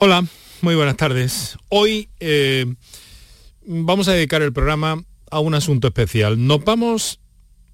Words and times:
Hola, 0.00 0.24
muy 0.62 0.76
buenas 0.76 0.96
tardes. 0.96 1.58
Hoy 1.70 2.08
eh, 2.20 2.72
vamos 3.66 4.06
a 4.06 4.12
dedicar 4.12 4.42
el 4.42 4.52
programa 4.52 5.02
a 5.28 5.40
un 5.40 5.54
asunto 5.54 5.88
especial. 5.88 6.46
Nos 6.46 6.62
vamos 6.64 7.18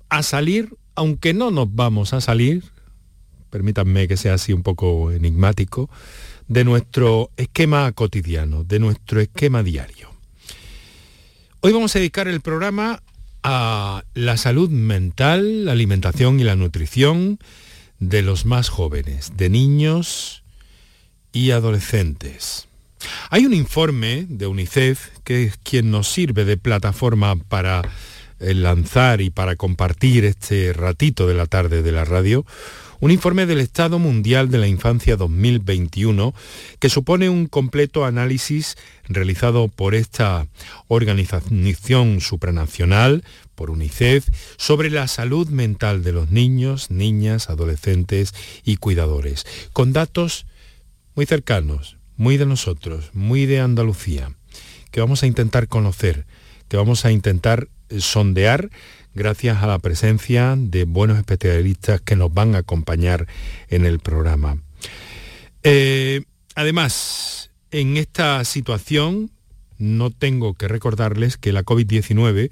a 0.08 0.22
salir, 0.22 0.74
aunque 0.94 1.34
no 1.34 1.50
nos 1.50 1.74
vamos 1.74 2.14
a 2.14 2.22
salir, 2.22 2.64
permítanme 3.50 4.08
que 4.08 4.16
sea 4.16 4.34
así 4.34 4.54
un 4.54 4.62
poco 4.62 5.12
enigmático, 5.12 5.90
de 6.48 6.64
nuestro 6.64 7.30
esquema 7.36 7.92
cotidiano, 7.92 8.64
de 8.64 8.78
nuestro 8.78 9.20
esquema 9.20 9.62
diario. 9.62 10.10
Hoy 11.60 11.72
vamos 11.72 11.94
a 11.94 11.98
dedicar 11.98 12.26
el 12.26 12.40
programa 12.40 13.02
a 13.42 14.02
la 14.14 14.38
salud 14.38 14.70
mental, 14.70 15.66
la 15.66 15.72
alimentación 15.72 16.40
y 16.40 16.44
la 16.44 16.56
nutrición 16.56 17.38
de 17.98 18.22
los 18.22 18.46
más 18.46 18.70
jóvenes, 18.70 19.36
de 19.36 19.50
niños, 19.50 20.43
y 21.34 21.50
adolescentes. 21.50 22.66
Hay 23.28 23.44
un 23.44 23.52
informe 23.52 24.24
de 24.30 24.46
UNICEF 24.46 25.08
que 25.24 25.44
es 25.44 25.58
quien 25.58 25.90
nos 25.90 26.08
sirve 26.08 26.46
de 26.46 26.56
plataforma 26.56 27.36
para 27.36 27.82
eh, 28.40 28.54
lanzar 28.54 29.20
y 29.20 29.28
para 29.28 29.56
compartir 29.56 30.24
este 30.24 30.72
ratito 30.72 31.26
de 31.26 31.34
la 31.34 31.46
tarde 31.46 31.82
de 31.82 31.92
la 31.92 32.06
radio, 32.06 32.46
un 33.00 33.10
informe 33.10 33.44
del 33.44 33.60
Estado 33.60 33.98
Mundial 33.98 34.50
de 34.50 34.58
la 34.58 34.68
Infancia 34.68 35.16
2021 35.16 36.32
que 36.78 36.88
supone 36.88 37.28
un 37.28 37.46
completo 37.48 38.06
análisis 38.06 38.76
realizado 39.08 39.68
por 39.68 39.94
esta 39.94 40.46
organización 40.88 42.20
supranacional, 42.20 43.24
por 43.54 43.70
UNICEF, 43.70 44.28
sobre 44.56 44.88
la 44.88 45.08
salud 45.08 45.48
mental 45.48 46.02
de 46.02 46.12
los 46.12 46.30
niños, 46.30 46.90
niñas, 46.90 47.50
adolescentes 47.50 48.32
y 48.64 48.76
cuidadores, 48.76 49.44
con 49.72 49.92
datos 49.92 50.46
muy 51.14 51.26
cercanos, 51.26 51.96
muy 52.16 52.36
de 52.36 52.46
nosotros, 52.46 53.10
muy 53.12 53.46
de 53.46 53.60
Andalucía, 53.60 54.34
que 54.90 55.00
vamos 55.00 55.22
a 55.22 55.26
intentar 55.26 55.68
conocer, 55.68 56.26
que 56.68 56.76
vamos 56.76 57.04
a 57.04 57.12
intentar 57.12 57.68
eh, 57.88 58.00
sondear 58.00 58.70
gracias 59.14 59.62
a 59.62 59.66
la 59.66 59.78
presencia 59.78 60.54
de 60.58 60.84
buenos 60.84 61.18
especialistas 61.18 62.00
que 62.00 62.16
nos 62.16 62.34
van 62.34 62.54
a 62.54 62.58
acompañar 62.58 63.28
en 63.68 63.86
el 63.86 64.00
programa. 64.00 64.58
Eh, 65.62 66.22
además, 66.56 67.50
en 67.70 67.96
esta 67.96 68.44
situación 68.44 69.30
no 69.78 70.10
tengo 70.10 70.54
que 70.54 70.68
recordarles 70.68 71.36
que 71.36 71.52
la 71.52 71.62
COVID-19 71.62 72.50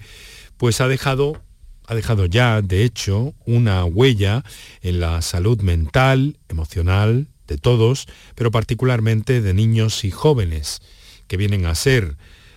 pues 0.57 0.81
ha 0.81 0.89
dejado 0.89 1.43
ha 1.89 1.95
dejado 1.97 2.27
ya, 2.27 2.63
de 2.63 2.85
hecho, 2.85 3.35
una 3.45 3.85
huella 3.85 4.45
en 4.83 5.01
la 5.01 5.21
salud 5.21 5.61
mental, 5.63 6.39
emocional, 6.49 7.27
de 7.53 7.59
todos, 7.59 8.07
pero 8.35 8.51
particularmente 8.51 9.41
de 9.41 9.55
niños 9.55 10.05
y 10.05 10.11
jóvenes, 10.11 10.81
que 11.29 11.37
vienen 11.37 11.67
a 11.67 11.75
ser 11.75 12.17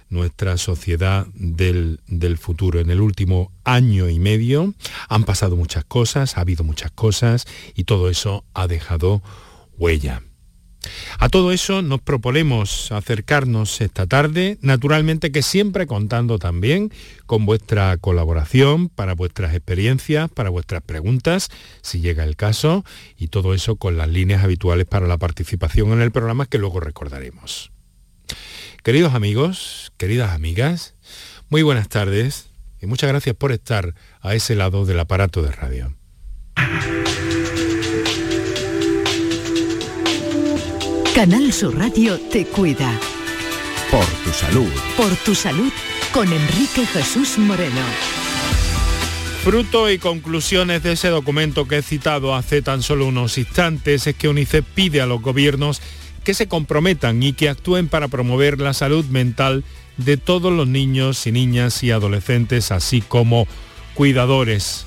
nuestra 0.09 0.57
sociedad 0.57 1.27
del, 1.33 1.99
del, 2.07 2.37
futuro. 2.37 2.79
En 2.79 2.89
el 2.89 3.01
último 3.01 3.51
año 3.63 4.09
y 4.09 4.19
medio 4.19 4.73
han 5.09 5.23
pasado 5.25 5.55
muchas 5.55 5.83
cosas, 5.83 6.37
ha 6.37 6.41
habido 6.41 6.63
muchas 6.63 6.91
cosas 6.91 7.45
y 7.75 7.83
todo 7.83 8.09
eso 8.09 8.45
ha 8.53 8.67
dejado 8.67 9.21
huella. 9.77 10.21
A 11.19 11.29
todo 11.29 11.51
eso 11.51 11.81
nos 11.81 12.01
proponemos 12.01 12.91
acercarnos 12.91 13.81
esta 13.81 14.07
tarde, 14.07 14.57
naturalmente 14.61 15.31
que 15.31 15.41
siempre 15.41 15.87
contando 15.87 16.39
también 16.39 16.91
con 17.25 17.45
vuestra 17.45 17.97
colaboración 17.97 18.89
para 18.89 19.13
vuestras 19.13 19.53
experiencias, 19.53 20.29
para 20.29 20.49
vuestras 20.49 20.81
preguntas, 20.81 21.49
si 21.81 22.01
llega 22.01 22.23
el 22.23 22.35
caso, 22.35 22.83
y 23.17 23.27
todo 23.27 23.53
eso 23.53 23.75
con 23.75 23.97
las 23.97 24.09
líneas 24.09 24.43
habituales 24.43 24.85
para 24.85 25.07
la 25.07 25.17
participación 25.17 25.91
en 25.93 26.01
el 26.01 26.11
programa 26.11 26.45
que 26.45 26.57
luego 26.57 26.79
recordaremos. 26.79 27.71
Queridos 28.83 29.15
amigos, 29.15 29.91
queridas 29.97 30.31
amigas, 30.31 30.93
muy 31.49 31.63
buenas 31.63 31.89
tardes 31.89 32.49
y 32.81 32.85
muchas 32.85 33.09
gracias 33.09 33.35
por 33.35 33.51
estar 33.51 33.95
a 34.21 34.35
ese 34.35 34.55
lado 34.55 34.85
del 34.85 34.99
aparato 34.99 35.41
de 35.41 35.51
radio. 35.51 35.95
Canal 41.15 41.53
Sur 41.53 41.77
Radio 41.77 42.19
te 42.19 42.45
cuida. 42.45 42.91
Por 43.89 44.05
tu 44.25 44.31
salud. 44.31 44.69
Por 44.97 45.15
tu 45.15 45.33
salud 45.33 45.71
con 46.11 46.27
Enrique 46.27 46.85
Jesús 46.85 47.37
Moreno. 47.37 47.79
Fruto 49.45 49.89
y 49.89 49.97
conclusiones 49.97 50.83
de 50.83 50.91
ese 50.91 51.07
documento 51.07 51.69
que 51.69 51.77
he 51.77 51.81
citado 51.83 52.35
hace 52.35 52.61
tan 52.61 52.83
solo 52.83 53.07
unos 53.07 53.37
instantes 53.37 54.07
es 54.07 54.15
que 54.15 54.27
UNICEF 54.27 54.65
pide 54.75 54.99
a 54.99 55.05
los 55.05 55.21
gobiernos 55.21 55.81
que 56.25 56.33
se 56.33 56.49
comprometan 56.49 57.23
y 57.23 57.31
que 57.31 57.47
actúen 57.47 57.87
para 57.87 58.09
promover 58.09 58.59
la 58.59 58.73
salud 58.73 59.05
mental 59.05 59.63
de 59.95 60.17
todos 60.17 60.51
los 60.51 60.67
niños 60.67 61.25
y 61.27 61.31
niñas 61.31 61.81
y 61.81 61.91
adolescentes, 61.91 62.73
así 62.73 62.99
como 62.99 63.47
cuidadores. 63.93 64.85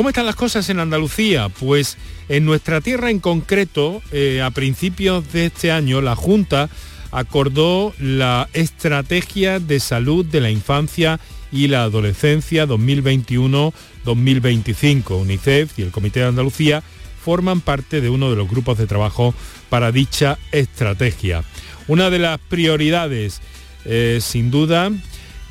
¿Cómo 0.00 0.08
están 0.08 0.24
las 0.24 0.34
cosas 0.34 0.66
en 0.70 0.80
Andalucía? 0.80 1.50
Pues 1.50 1.98
en 2.30 2.46
nuestra 2.46 2.80
tierra 2.80 3.10
en 3.10 3.20
concreto, 3.20 4.00
eh, 4.12 4.40
a 4.40 4.50
principios 4.50 5.30
de 5.30 5.44
este 5.44 5.70
año, 5.70 6.00
la 6.00 6.16
Junta 6.16 6.70
acordó 7.10 7.92
la 7.98 8.48
Estrategia 8.54 9.60
de 9.60 9.78
Salud 9.78 10.24
de 10.24 10.40
la 10.40 10.50
Infancia 10.50 11.20
y 11.52 11.68
la 11.68 11.82
Adolescencia 11.82 12.66
2021-2025. 12.66 15.20
UNICEF 15.20 15.78
y 15.78 15.82
el 15.82 15.90
Comité 15.90 16.20
de 16.20 16.28
Andalucía 16.28 16.82
forman 17.22 17.60
parte 17.60 18.00
de 18.00 18.08
uno 18.08 18.30
de 18.30 18.36
los 18.36 18.48
grupos 18.48 18.78
de 18.78 18.86
trabajo 18.86 19.34
para 19.68 19.92
dicha 19.92 20.38
estrategia. 20.50 21.44
Una 21.88 22.08
de 22.08 22.20
las 22.20 22.40
prioridades, 22.40 23.42
eh, 23.84 24.20
sin 24.22 24.50
duda, 24.50 24.90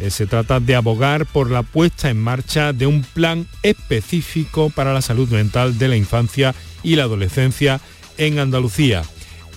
se 0.08 0.26
trata 0.28 0.60
de 0.60 0.76
abogar 0.76 1.26
por 1.26 1.52
la 1.52 1.64
puesta 1.64 2.10
en 2.10 2.20
marcha 2.20 2.72
de 2.72 2.88
un 2.88 3.04
plan 3.04 3.48
específico 3.64 4.70
para 4.70 4.94
la 4.94 5.02
salud 5.02 5.30
mental 5.30 5.78
de 5.78 5.90
la 5.90 5.98
infancia 5.98 6.56
y 6.84 6.96
la 6.96 7.04
adolescencia 7.04 7.82
en 8.18 8.40
Andalucía. 8.40 9.04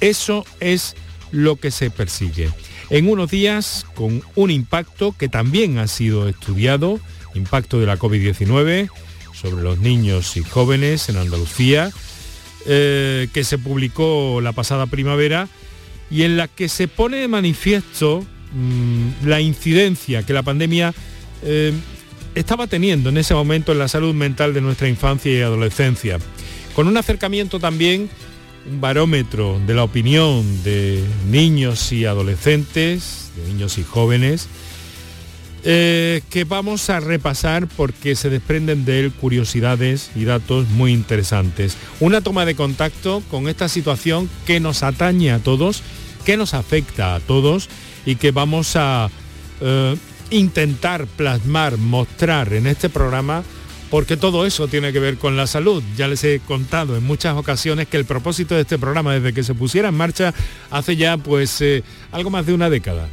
Eso 0.01 0.45
es 0.59 0.97
lo 1.31 1.57
que 1.57 1.71
se 1.71 1.91
persigue. 1.91 2.51
En 2.91 3.09
unos 3.09 3.31
días, 3.31 3.87
con 3.95 4.23
un 4.35 4.51
impacto 4.51 5.13
que 5.17 5.29
también 5.29 5.79
ha 5.79 5.87
sido 5.87 6.29
estudiado, 6.29 7.01
impacto 7.35 7.81
de 7.81 7.87
la 7.87 7.99
COVID-19 7.99 8.91
sobre 9.33 9.63
los 9.63 9.79
niños 9.79 10.37
y 10.37 10.43
jóvenes 10.43 11.09
en 11.09 11.17
Andalucía, 11.17 11.91
eh, 12.67 13.29
que 13.33 13.45
se 13.45 13.59
publicó 13.59 14.41
la 14.41 14.53
pasada 14.53 14.87
primavera 14.87 15.49
y 16.11 16.23
en 16.25 16.37
la 16.37 16.49
que 16.49 16.69
se 16.69 16.87
pone 16.87 17.17
de 17.17 17.29
manifiesto 17.29 18.25
mm, 18.55 19.27
la 19.27 19.41
incidencia 19.41 20.25
que 20.25 20.33
la 20.33 20.43
pandemia 20.43 20.95
eh, 21.43 21.73
estaba 22.35 22.67
teniendo 22.67 23.11
en 23.11 23.19
ese 23.19 23.35
momento 23.35 23.73
en 23.73 23.79
la 23.79 23.89
salud 23.89 24.15
mental 24.15 24.55
de 24.55 24.61
nuestra 24.61 24.89
infancia 24.89 25.33
y 25.33 25.41
adolescencia 25.41 26.19
con 26.75 26.89
un 26.89 26.97
acercamiento 26.97 27.61
también, 27.61 28.09
un 28.71 28.81
barómetro 28.81 29.61
de 29.67 29.75
la 29.75 29.85
opinión 29.85 30.63
de 30.63 31.03
niños 31.29 31.93
y 31.93 32.07
adolescentes, 32.07 33.31
de 33.37 33.53
niños 33.53 33.79
y 33.79 33.85
jóvenes, 33.85 34.49
eh, 35.65 36.23
que 36.31 36.45
vamos 36.45 36.91
a 36.91 36.99
repasar 36.99 37.69
porque 37.69 38.17
se 38.17 38.31
desprenden 38.31 38.85
de 38.85 39.01
él 39.01 39.13
curiosidades 39.13 40.11
y 40.17 40.25
datos 40.25 40.69
muy 40.71 40.93
interesantes. 40.93 41.77
Una 42.01 42.21
toma 42.21 42.45
de 42.45 42.57
contacto 42.57 43.23
con 43.31 43.49
esta 43.49 43.69
situación 43.69 44.29
que 44.47 44.59
nos 44.59 44.83
atañe 44.83 45.31
a 45.31 45.39
todos, 45.39 45.83
que 46.25 46.37
nos 46.37 46.55
afecta 46.55 47.15
a 47.15 47.21
todos 47.21 47.69
y 48.07 48.17
que 48.17 48.31
vamos 48.31 48.77
a 48.77 49.11
eh, 49.61 49.97
intentar 50.31 51.07
plasmar, 51.07 51.79
mostrar 51.79 52.53
en 52.53 52.67
este 52.67 52.89
programa 52.89 53.43
porque 53.93 54.17
todo 54.17 54.47
eso 54.47 54.69
tiene 54.69 54.91
que 54.91 55.01
ver 55.01 55.19
con 55.19 55.37
la 55.37 55.47
salud. 55.47 55.83
Ya 55.99 56.09
les 56.09 56.25
he 56.25 56.41
contado 56.41 56.97
en 56.97 57.05
muchas 57.05 57.37
ocasiones 57.37 57.89
que 57.89 57.99
el 57.99 58.07
propósito 58.07 58.55
de 58.55 58.63
este 58.63 58.79
programa, 58.79 59.13
desde 59.13 59.35
que 59.35 59.43
se 59.43 59.53
pusiera 59.53 59.91
en 59.91 59.95
marcha 59.95 60.33
hace 60.71 60.97
ya 60.97 61.19
pues 61.19 61.61
eh, 61.61 61.85
algo 62.11 62.31
más 62.31 62.47
de 62.47 62.55
una 62.55 62.71
década, 62.71 63.07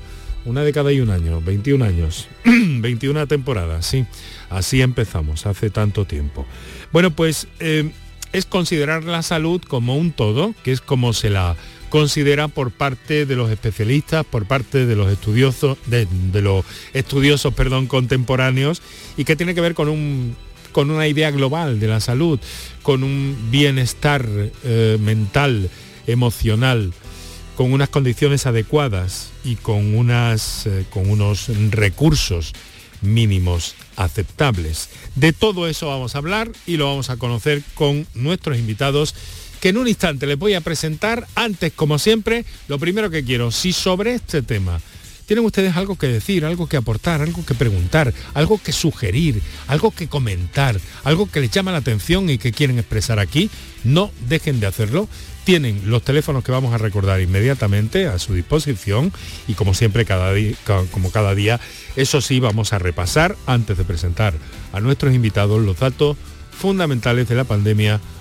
una 0.46 0.64
década 0.64 0.94
y 0.94 1.02
un 1.02 1.10
año, 1.10 1.42
21 1.42 1.84
años, 1.84 2.30
21 2.46 3.28
temporadas, 3.28 3.86
sí, 3.86 4.06
así 4.50 4.82
empezamos, 4.82 5.46
hace 5.46 5.70
tanto 5.70 6.06
tiempo. 6.06 6.46
Bueno, 6.94 7.12
pues 7.12 7.50
eh, 7.60 7.92
es 8.32 8.46
considerar 8.46 9.04
la 9.04 9.22
salud 9.22 9.62
como 9.62 9.98
un 9.98 10.14
todo, 10.14 10.56
que 10.64 10.72
es 10.72 10.80
como 10.80 11.12
se 11.12 11.30
la 11.30 11.58
considera 11.90 12.48
por 12.48 12.72
parte 12.72 13.26
de 13.26 13.36
los 13.36 13.50
especialistas, 13.50 14.26
por 14.26 14.46
parte 14.46 14.86
de 14.86 14.96
los 14.96 15.12
estudiosos, 15.12 15.78
de, 15.88 16.08
los 16.42 16.66
estudiosos, 16.94 17.54
perdón, 17.54 17.88
contemporáneos, 17.88 18.82
y 19.18 19.26
que 19.26 19.36
tiene 19.36 19.56
que 19.56 19.62
ver 19.62 19.74
con 19.74 19.90
un 19.90 20.36
con 20.72 20.92
una 20.92 21.08
idea 21.08 21.32
global 21.32 21.80
de 21.80 21.88
la 21.88 22.00
salud, 22.00 22.40
con 22.84 23.04
un 23.04 23.36
bienestar 23.50 24.28
eh, 24.64 24.98
mental, 25.02 25.68
emocional, 26.06 26.94
con 27.56 27.74
unas 27.74 27.90
condiciones 27.90 28.46
adecuadas 28.46 29.32
y 29.44 29.56
con, 29.56 29.96
unas, 29.96 30.68
eh, 30.68 30.86
con 30.92 31.10
unos 31.10 31.50
recursos 31.72 32.54
mínimos 33.02 33.76
aceptables. 33.96 34.90
De 35.16 35.34
todo 35.34 35.68
eso 35.68 35.88
vamos 35.88 36.16
a 36.16 36.20
hablar 36.20 36.52
y 36.66 36.78
lo 36.78 36.86
vamos 36.86 37.10
a 37.10 37.18
conocer 37.18 37.64
con 37.74 38.08
nuestros 38.14 38.58
invitados 38.58 39.16
que 39.60 39.70
en 39.70 39.78
un 39.78 39.88
instante 39.88 40.26
les 40.26 40.38
voy 40.38 40.54
a 40.54 40.62
presentar. 40.62 41.28
Antes, 41.36 41.74
como 41.74 42.00
siempre, 42.00 42.46
lo 42.68 42.80
primero 42.80 43.10
que 43.10 43.24
quiero, 43.24 43.52
si 43.52 43.74
sobre 43.74 44.16
este 44.16 44.42
tema 44.42 44.80
tienen 45.30 45.46
ustedes 45.46 45.78
algo 45.78 45.96
que 45.96 46.08
decir, 46.08 46.44
algo 46.44 46.68
que 46.68 46.76
aportar, 46.76 47.22
algo 47.22 47.46
que 47.46 47.54
preguntar, 47.54 48.16
algo 48.34 48.60
que 48.60 48.72
sugerir, 48.72 49.44
algo 49.68 49.92
que 49.92 50.08
comentar, 50.08 50.80
algo 51.04 51.30
que 51.30 51.40
les 51.40 51.52
llama 51.52 51.72
la 51.72 51.78
atención 51.78 52.32
y 52.32 52.40
que 52.40 52.52
quieren 52.52 52.80
expresar 52.80 53.20
aquí, 53.20 53.52
no 53.84 54.10
dejen 54.28 54.60
de 54.60 54.66
hacerlo. 54.66 55.08
Tienen 55.44 55.84
los 55.86 56.02
teléfonos 56.02 56.44
que 56.44 56.52
vamos 56.52 56.74
a 56.74 56.80
recordar 56.80 57.22
inmediatamente 57.22 58.08
a 58.08 58.18
su 58.18 58.34
disposición 58.34 59.14
y 59.48 59.54
como 59.54 59.76
siempre, 59.76 60.04
cada 60.04 60.34
día, 60.34 60.56
como 60.90 61.12
cada 61.12 61.36
día, 61.36 61.60
eso 61.96 62.22
sí, 62.22 62.40
vamos 62.40 62.74
a 62.74 62.80
repasar 62.80 63.36
antes 63.46 63.78
de 63.78 63.84
presentar 63.84 64.34
a 64.74 64.80
nuestros 64.80 65.14
invitados 65.14 65.62
los 65.62 65.78
datos 65.78 66.18
fundamentales 66.60 67.30
de 67.30 67.36
la 67.36 67.44
pandemia 67.44 68.02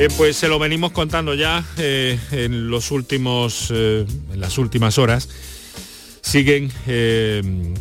Eh, 0.00 0.08
pues 0.16 0.34
se 0.34 0.48
lo 0.48 0.58
venimos 0.58 0.92
contando 0.92 1.34
ya 1.34 1.62
eh, 1.76 2.18
en 2.30 2.70
los 2.70 2.90
últimos, 2.90 3.70
eh, 3.70 4.06
en 4.32 4.40
las 4.40 4.56
últimas 4.56 4.96
horas. 4.96 5.28
Siguen, 6.22 6.70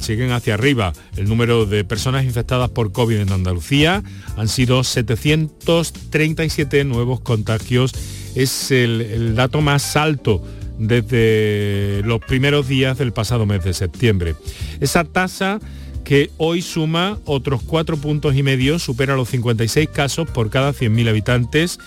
siguen 0.02 0.32
hacia 0.32 0.56
arriba 0.56 0.92
el 1.16 1.30
número 1.30 1.66
de 1.66 1.86
personas 1.86 2.26
infectadas 2.26 2.70
por 2.72 2.92
COVID 2.92 3.20
en 3.20 3.32
Andalucía. 3.32 4.04
Han 4.36 4.50
sido 4.50 4.84
737 4.84 6.84
nuevos 6.84 7.22
contagios. 7.22 7.94
Es 8.36 8.70
el, 8.72 9.00
el 9.00 9.36
dato 9.36 9.62
más 9.62 9.96
alto 9.96 10.44
desde 10.78 12.02
los 12.04 12.20
primeros 12.20 12.68
días 12.68 12.98
del 12.98 13.14
pasado 13.14 13.46
mes 13.46 13.64
de 13.64 13.74
septiembre. 13.74 14.36
Esa 14.82 15.06
tasa 15.06 15.62
que 16.04 16.32
hoy 16.38 16.64
suma 16.64 17.20
otros 17.26 17.62
cuatro 17.62 17.96
puntos 17.96 18.36
y 18.36 18.42
medio, 18.42 18.80
supera 18.80 19.16
los 19.16 19.30
56 19.30 19.90
casos 19.90 20.28
por 20.30 20.50
cada 20.50 20.74
100.000 20.74 21.08
habitantes 21.08 21.80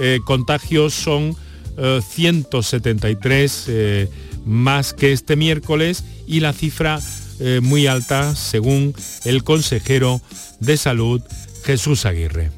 eh, 0.00 0.20
contagios 0.24 0.94
son 0.94 1.36
173 1.76 3.68
eh, 3.68 3.72
eh, 3.72 4.08
más 4.44 4.94
que 4.94 5.12
este 5.12 5.36
miércoles 5.36 6.04
y 6.26 6.40
la 6.40 6.52
cifra 6.52 7.00
muy 7.62 7.86
alta 7.86 8.36
según 8.36 8.94
el 9.24 9.44
consejero 9.44 10.20
de 10.58 10.76
salud 10.76 11.22
Jesús 11.64 12.04
Aguirre. 12.04 12.50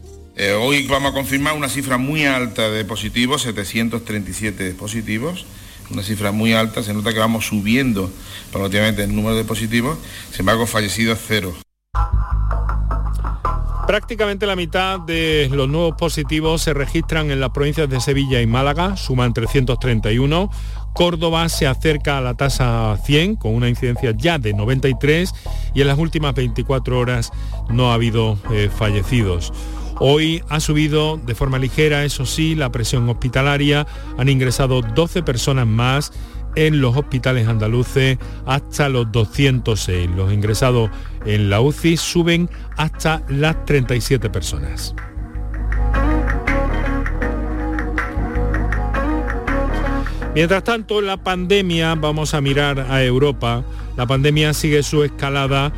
hoy 0.61 0.87
vamos 0.89 1.13
a 1.13 1.15
confirmar 1.15 1.55
una 1.55 1.69
cifra 1.69 1.99
muy 1.99 2.25
alta 2.25 2.69
de 2.69 2.85
positivos, 2.85 3.43
737 3.43 4.75
positivos, 4.75 5.47
una 5.91 6.03
cifra 6.03 6.33
muy 6.33 6.53
alta, 6.53 6.83
se 6.83 6.95
nota 6.95 7.13
que 7.13 7.21
vamos 7.21 7.47
subiendo 7.47 8.11
paulatinamente 8.51 9.05
el 9.05 9.15
número 9.15 9.37
de 9.37 9.45
positivos, 9.45 9.99
sin 10.31 10.41
embargo 10.41 10.67
fallecidos 10.67 11.21
cero. 11.29 11.55
Prácticamente 13.93 14.47
la 14.47 14.57
mitad 14.57 15.01
de 15.01 15.51
los 15.53 15.69
nuevos 15.69 15.97
positivos 15.99 16.63
se 16.63 16.73
registran 16.73 17.31
en 17.31 17.41
las 17.41 17.51
provincias 17.51 17.91
de 17.91 18.01
Sevilla 18.01 18.41
y 18.41 18.47
Málaga, 18.47 18.97
suman 18.97 19.35
331. 19.35 20.49
Córdoba 20.95 21.47
se 21.51 21.67
acerca 21.67 22.17
a 22.17 22.23
la 22.23 22.33
tasa 22.33 22.97
100 23.05 23.37
con 23.37 23.55
una 23.55 23.69
incidencia 23.69 24.15
ya 24.17 24.39
de 24.39 24.55
93 24.55 25.35
y 25.75 25.83
en 25.83 25.89
las 25.89 25.99
últimas 25.99 26.35
24 26.35 26.99
horas 26.99 27.33
no 27.69 27.91
ha 27.91 27.95
habido 27.95 28.39
eh, 28.51 28.71
fallecidos. 28.75 29.53
Hoy 30.01 30.43
ha 30.49 30.59
subido 30.59 31.19
de 31.19 31.35
forma 31.35 31.59
ligera, 31.59 32.03
eso 32.03 32.25
sí, 32.25 32.55
la 32.55 32.73
presión 32.73 33.07
hospitalaria. 33.11 33.87
Han 34.17 34.31
ingresado 34.31 34.81
12 34.81 35.23
personas 35.23 35.67
más 35.67 36.15
en 36.55 36.81
los 36.81 36.97
hospitales 36.97 37.49
andaluces 37.49 38.19
hasta 38.47 38.89
los 38.89 39.11
206. 39.13 40.11
Los 40.17 40.33
ingresados 40.33 40.91
en 41.25 41.51
la 41.51 41.61
UCI 41.61 41.97
suben 41.97 42.49
hasta 42.77 43.23
las 43.29 43.65
37 43.65 44.31
personas. 44.31 44.95
Mientras 50.35 50.65
tanto, 50.65 51.03
la 51.03 51.19
pandemia, 51.19 51.95
vamos 51.95 52.33
a 52.33 52.41
mirar 52.41 52.81
a 52.81 53.05
Europa, 53.05 53.65
la 53.99 54.07
pandemia 54.07 54.55
sigue 54.55 54.83
su 54.83 55.05
escalada 55.05 55.73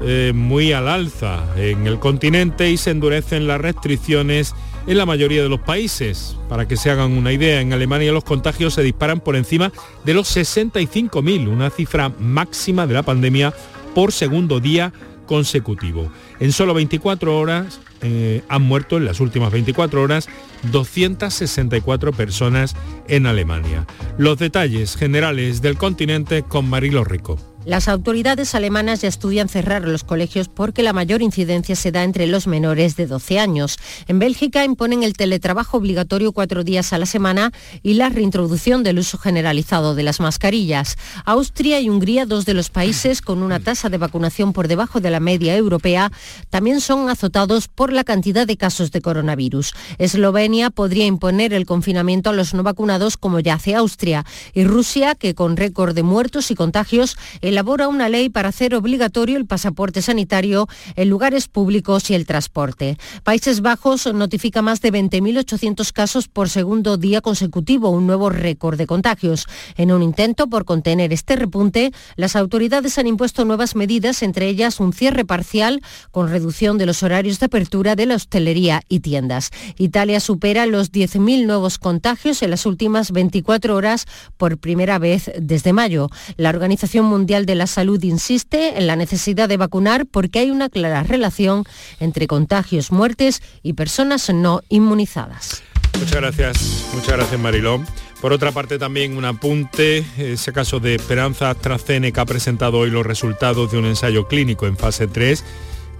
eh, 0.00 0.32
muy 0.34 0.72
al 0.72 0.88
alza 0.88 1.44
en 1.56 1.86
el 1.86 2.00
continente 2.00 2.70
y 2.70 2.76
se 2.76 2.90
endurecen 2.90 3.46
las 3.46 3.60
restricciones 3.60 4.54
en 4.86 4.98
la 4.98 5.06
mayoría 5.06 5.42
de 5.42 5.48
los 5.48 5.60
países. 5.60 6.36
Para 6.48 6.66
que 6.66 6.76
se 6.76 6.90
hagan 6.90 7.12
una 7.12 7.32
idea, 7.32 7.60
en 7.60 7.72
Alemania 7.72 8.12
los 8.12 8.24
contagios 8.24 8.74
se 8.74 8.82
disparan 8.82 9.20
por 9.20 9.36
encima 9.36 9.72
de 10.04 10.14
los 10.14 10.34
65.000, 10.36 11.48
una 11.48 11.70
cifra 11.70 12.12
máxima 12.18 12.86
de 12.86 12.94
la 12.94 13.02
pandemia 13.02 13.52
por 13.94 14.12
segundo 14.12 14.60
día 14.60 14.92
consecutivo. 15.26 16.10
En 16.40 16.52
solo 16.52 16.74
24 16.74 17.38
horas 17.38 17.80
eh, 18.02 18.42
han 18.48 18.62
muerto 18.62 18.96
en 18.96 19.04
las 19.04 19.20
últimas 19.20 19.52
24 19.52 20.02
horas 20.02 20.28
264 20.72 22.12
personas 22.12 22.74
en 23.06 23.26
Alemania. 23.26 23.86
Los 24.18 24.38
detalles 24.38 24.96
generales 24.96 25.62
del 25.62 25.76
continente 25.76 26.42
con 26.42 26.68
Marilo 26.68 27.04
Rico. 27.04 27.49
Las 27.70 27.86
autoridades 27.86 28.56
alemanas 28.56 29.02
ya 29.02 29.08
estudian 29.08 29.48
cerrar 29.48 29.86
los 29.86 30.02
colegios 30.02 30.48
porque 30.48 30.82
la 30.82 30.92
mayor 30.92 31.22
incidencia 31.22 31.76
se 31.76 31.92
da 31.92 32.02
entre 32.02 32.26
los 32.26 32.48
menores 32.48 32.96
de 32.96 33.06
12 33.06 33.38
años. 33.38 33.78
En 34.08 34.18
Bélgica 34.18 34.64
imponen 34.64 35.04
el 35.04 35.12
teletrabajo 35.12 35.76
obligatorio 35.76 36.32
cuatro 36.32 36.64
días 36.64 36.92
a 36.92 36.98
la 36.98 37.06
semana 37.06 37.52
y 37.84 37.94
la 37.94 38.08
reintroducción 38.08 38.82
del 38.82 38.98
uso 38.98 39.18
generalizado 39.18 39.94
de 39.94 40.02
las 40.02 40.18
mascarillas. 40.18 40.98
Austria 41.24 41.78
y 41.78 41.88
Hungría, 41.88 42.26
dos 42.26 42.44
de 42.44 42.54
los 42.54 42.70
países 42.70 43.22
con 43.22 43.40
una 43.40 43.60
tasa 43.60 43.88
de 43.88 43.98
vacunación 43.98 44.52
por 44.52 44.66
debajo 44.66 44.98
de 44.98 45.12
la 45.12 45.20
media 45.20 45.54
europea, 45.54 46.10
también 46.48 46.80
son 46.80 47.08
azotados 47.08 47.68
por 47.68 47.92
la 47.92 48.02
cantidad 48.02 48.48
de 48.48 48.56
casos 48.56 48.90
de 48.90 49.00
coronavirus. 49.00 49.74
Eslovenia 49.98 50.70
podría 50.70 51.06
imponer 51.06 51.52
el 51.52 51.66
confinamiento 51.66 52.30
a 52.30 52.32
los 52.32 52.52
no 52.52 52.64
vacunados 52.64 53.16
como 53.16 53.38
ya 53.38 53.54
hace 53.54 53.76
Austria. 53.76 54.26
Y 54.54 54.64
Rusia, 54.64 55.14
que 55.14 55.36
con 55.36 55.56
récord 55.56 55.94
de 55.94 56.02
muertos 56.02 56.50
y 56.50 56.56
contagios, 56.56 57.16
elabora 57.60 57.88
una 57.88 58.08
ley 58.08 58.30
para 58.30 58.48
hacer 58.48 58.74
obligatorio 58.74 59.36
el 59.36 59.44
pasaporte 59.44 60.00
sanitario 60.00 60.66
en 60.96 61.10
lugares 61.10 61.46
públicos 61.46 62.08
y 62.08 62.14
el 62.14 62.24
transporte. 62.24 62.96
Países 63.22 63.60
Bajos 63.60 64.10
notifica 64.14 64.62
más 64.62 64.80
de 64.80 64.90
20.800 64.90 65.92
casos 65.92 66.26
por 66.26 66.48
segundo 66.48 66.96
día 66.96 67.20
consecutivo, 67.20 67.90
un 67.90 68.06
nuevo 68.06 68.30
récord 68.30 68.78
de 68.78 68.86
contagios. 68.86 69.46
En 69.76 69.92
un 69.92 70.02
intento 70.02 70.46
por 70.46 70.64
contener 70.64 71.12
este 71.12 71.36
repunte, 71.36 71.92
las 72.16 72.34
autoridades 72.34 72.96
han 72.96 73.06
impuesto 73.06 73.44
nuevas 73.44 73.76
medidas, 73.76 74.22
entre 74.22 74.48
ellas 74.48 74.80
un 74.80 74.94
cierre 74.94 75.26
parcial 75.26 75.82
con 76.12 76.30
reducción 76.30 76.78
de 76.78 76.86
los 76.86 77.02
horarios 77.02 77.40
de 77.40 77.46
apertura 77.46 77.94
de 77.94 78.06
la 78.06 78.14
hostelería 78.14 78.80
y 78.88 79.00
tiendas. 79.00 79.50
Italia 79.76 80.20
supera 80.20 80.64
los 80.64 80.92
10.000 80.92 81.44
nuevos 81.44 81.76
contagios 81.76 82.42
en 82.42 82.52
las 82.52 82.64
últimas 82.64 83.12
24 83.12 83.76
horas 83.76 84.06
por 84.38 84.56
primera 84.56 84.98
vez 84.98 85.30
desde 85.38 85.74
mayo. 85.74 86.08
La 86.38 86.48
Organización 86.48 87.04
Mundial 87.04 87.39
de 87.46 87.54
la 87.54 87.66
Salud 87.66 88.02
insiste 88.02 88.78
en 88.78 88.86
la 88.86 88.96
necesidad 88.96 89.48
de 89.48 89.56
vacunar 89.56 90.06
porque 90.06 90.40
hay 90.40 90.50
una 90.50 90.68
clara 90.68 91.02
relación 91.02 91.64
entre 91.98 92.26
contagios, 92.26 92.92
muertes 92.92 93.42
y 93.62 93.74
personas 93.74 94.30
no 94.32 94.62
inmunizadas. 94.68 95.62
Muchas 95.98 96.16
gracias, 96.16 96.86
muchas 96.94 97.16
gracias 97.16 97.40
Marilón. 97.40 97.86
Por 98.20 98.32
otra 98.32 98.52
parte 98.52 98.78
también 98.78 99.16
un 99.16 99.24
apunte, 99.24 100.04
ese 100.18 100.52
caso 100.52 100.78
de 100.78 100.94
Esperanza 100.94 101.50
AstraZeneca 101.50 102.22
ha 102.22 102.26
presentado 102.26 102.78
hoy 102.78 102.90
los 102.90 103.06
resultados 103.06 103.72
de 103.72 103.78
un 103.78 103.86
ensayo 103.86 104.28
clínico 104.28 104.66
en 104.66 104.76
fase 104.76 105.06
3 105.06 105.44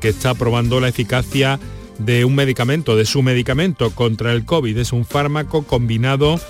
que 0.01 0.09
está 0.09 0.35
probando 0.35 0.81
la 0.81 0.89
eficacia 0.89 1.59
de 1.99 2.25
un 2.25 2.35
medicamento, 2.35 2.97
de 2.97 3.05
su 3.05 3.23
medicamento 3.23 3.91
contra 3.91 4.33
el 4.33 4.45
COVID. 4.45 4.77
Es 4.79 4.93
un 4.93 5.05
fármaco 5.05 5.63
combinado 5.65 6.41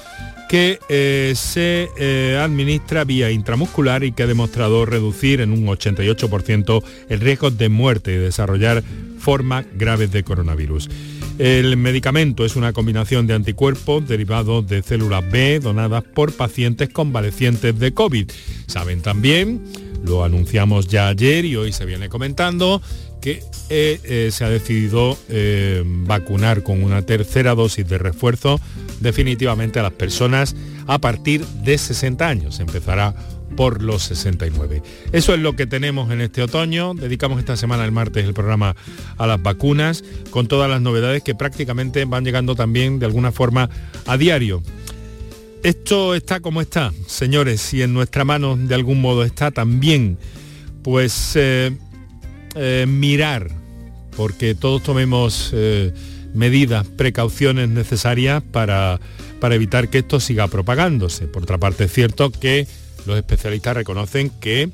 que 0.50 0.80
eh, 0.88 1.34
se 1.36 1.90
eh, 1.96 2.36
administra 2.36 3.04
vía 3.04 3.30
intramuscular 3.30 4.02
y 4.02 4.10
que 4.10 4.24
ha 4.24 4.26
demostrado 4.26 4.84
reducir 4.84 5.40
en 5.40 5.52
un 5.52 5.64
88% 5.68 6.82
el 7.08 7.20
riesgo 7.20 7.52
de 7.52 7.68
muerte 7.68 8.14
y 8.14 8.16
desarrollar 8.16 8.82
formas 9.20 9.64
graves 9.76 10.10
de 10.10 10.24
coronavirus. 10.24 10.90
El 11.38 11.76
medicamento 11.76 12.44
es 12.44 12.56
una 12.56 12.72
combinación 12.72 13.28
de 13.28 13.34
anticuerpos 13.34 14.08
derivados 14.08 14.66
de 14.66 14.82
células 14.82 15.22
B 15.30 15.60
donadas 15.60 16.02
por 16.02 16.32
pacientes 16.32 16.88
convalecientes 16.88 17.78
de 17.78 17.94
COVID. 17.94 18.28
Saben 18.66 19.02
también, 19.02 19.62
lo 20.04 20.24
anunciamos 20.24 20.88
ya 20.88 21.06
ayer 21.06 21.44
y 21.44 21.54
hoy 21.54 21.72
se 21.72 21.84
viene 21.84 22.08
comentando, 22.08 22.82
que 23.20 23.42
eh, 23.68 24.00
eh, 24.04 24.30
se 24.32 24.44
ha 24.44 24.48
decidido 24.48 25.16
eh, 25.28 25.82
vacunar 25.84 26.62
con 26.62 26.82
una 26.82 27.02
tercera 27.02 27.54
dosis 27.54 27.86
de 27.86 27.98
refuerzo 27.98 28.60
definitivamente 29.00 29.78
a 29.78 29.82
las 29.82 29.92
personas 29.92 30.56
a 30.86 30.98
partir 30.98 31.44
de 31.44 31.78
60 31.78 32.26
años. 32.26 32.60
Empezará 32.60 33.14
por 33.56 33.82
los 33.82 34.02
69. 34.04 34.82
Eso 35.12 35.34
es 35.34 35.40
lo 35.40 35.54
que 35.54 35.66
tenemos 35.66 36.10
en 36.10 36.20
este 36.20 36.42
otoño. 36.42 36.94
Dedicamos 36.94 37.38
esta 37.38 37.56
semana, 37.56 37.84
el 37.84 37.92
martes, 37.92 38.24
el 38.24 38.34
programa 38.34 38.74
a 39.18 39.26
las 39.26 39.42
vacunas, 39.42 40.02
con 40.30 40.46
todas 40.48 40.70
las 40.70 40.80
novedades 40.80 41.22
que 41.22 41.34
prácticamente 41.34 42.04
van 42.04 42.24
llegando 42.24 42.54
también 42.54 42.98
de 42.98 43.06
alguna 43.06 43.32
forma 43.32 43.68
a 44.06 44.16
diario. 44.16 44.62
Esto 45.62 46.14
está 46.14 46.40
como 46.40 46.62
está, 46.62 46.92
señores, 47.06 47.74
y 47.74 47.82
en 47.82 47.92
nuestra 47.92 48.24
mano 48.24 48.56
de 48.56 48.74
algún 48.74 49.00
modo 49.00 49.24
está 49.24 49.50
también, 49.50 50.16
pues, 50.82 51.36
eh, 52.54 52.86
mirar, 52.88 53.50
porque 54.16 54.54
todos 54.54 54.82
tomemos 54.82 55.50
eh, 55.52 55.92
medidas, 56.34 56.86
precauciones 56.86 57.68
necesarias 57.68 58.42
para, 58.42 59.00
para 59.40 59.54
evitar 59.54 59.88
que 59.88 59.98
esto 59.98 60.20
siga 60.20 60.48
propagándose. 60.48 61.26
Por 61.26 61.44
otra 61.44 61.58
parte, 61.58 61.84
es 61.84 61.92
cierto 61.92 62.30
que 62.30 62.66
los 63.06 63.16
especialistas 63.16 63.76
reconocen 63.76 64.30
que 64.30 64.70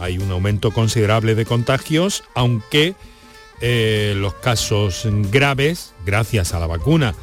hay 0.00 0.18
un 0.18 0.30
aumento 0.30 0.70
considerable 0.70 1.34
de 1.34 1.44
contagios, 1.44 2.22
aunque 2.34 2.94
eh, 3.60 4.14
los 4.16 4.34
casos 4.34 5.06
graves, 5.30 5.92
gracias 6.06 6.54
a 6.54 6.60
la 6.60 6.66
vacuna 6.66 7.14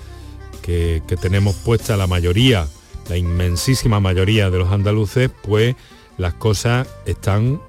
que 0.61 1.03
tenemos 1.21 1.55
puesta 1.57 1.95
la 1.95 2.07
mayoría, 2.07 2.67
la 3.07 3.17
inmensísima 3.17 3.99
mayoría 3.99 4.49
de 4.49 4.57
los 4.57 4.71
andaluces, 4.71 5.29
pues 5.43 5.75
las 6.17 6.33
cosas 6.33 6.87
están 7.05 7.61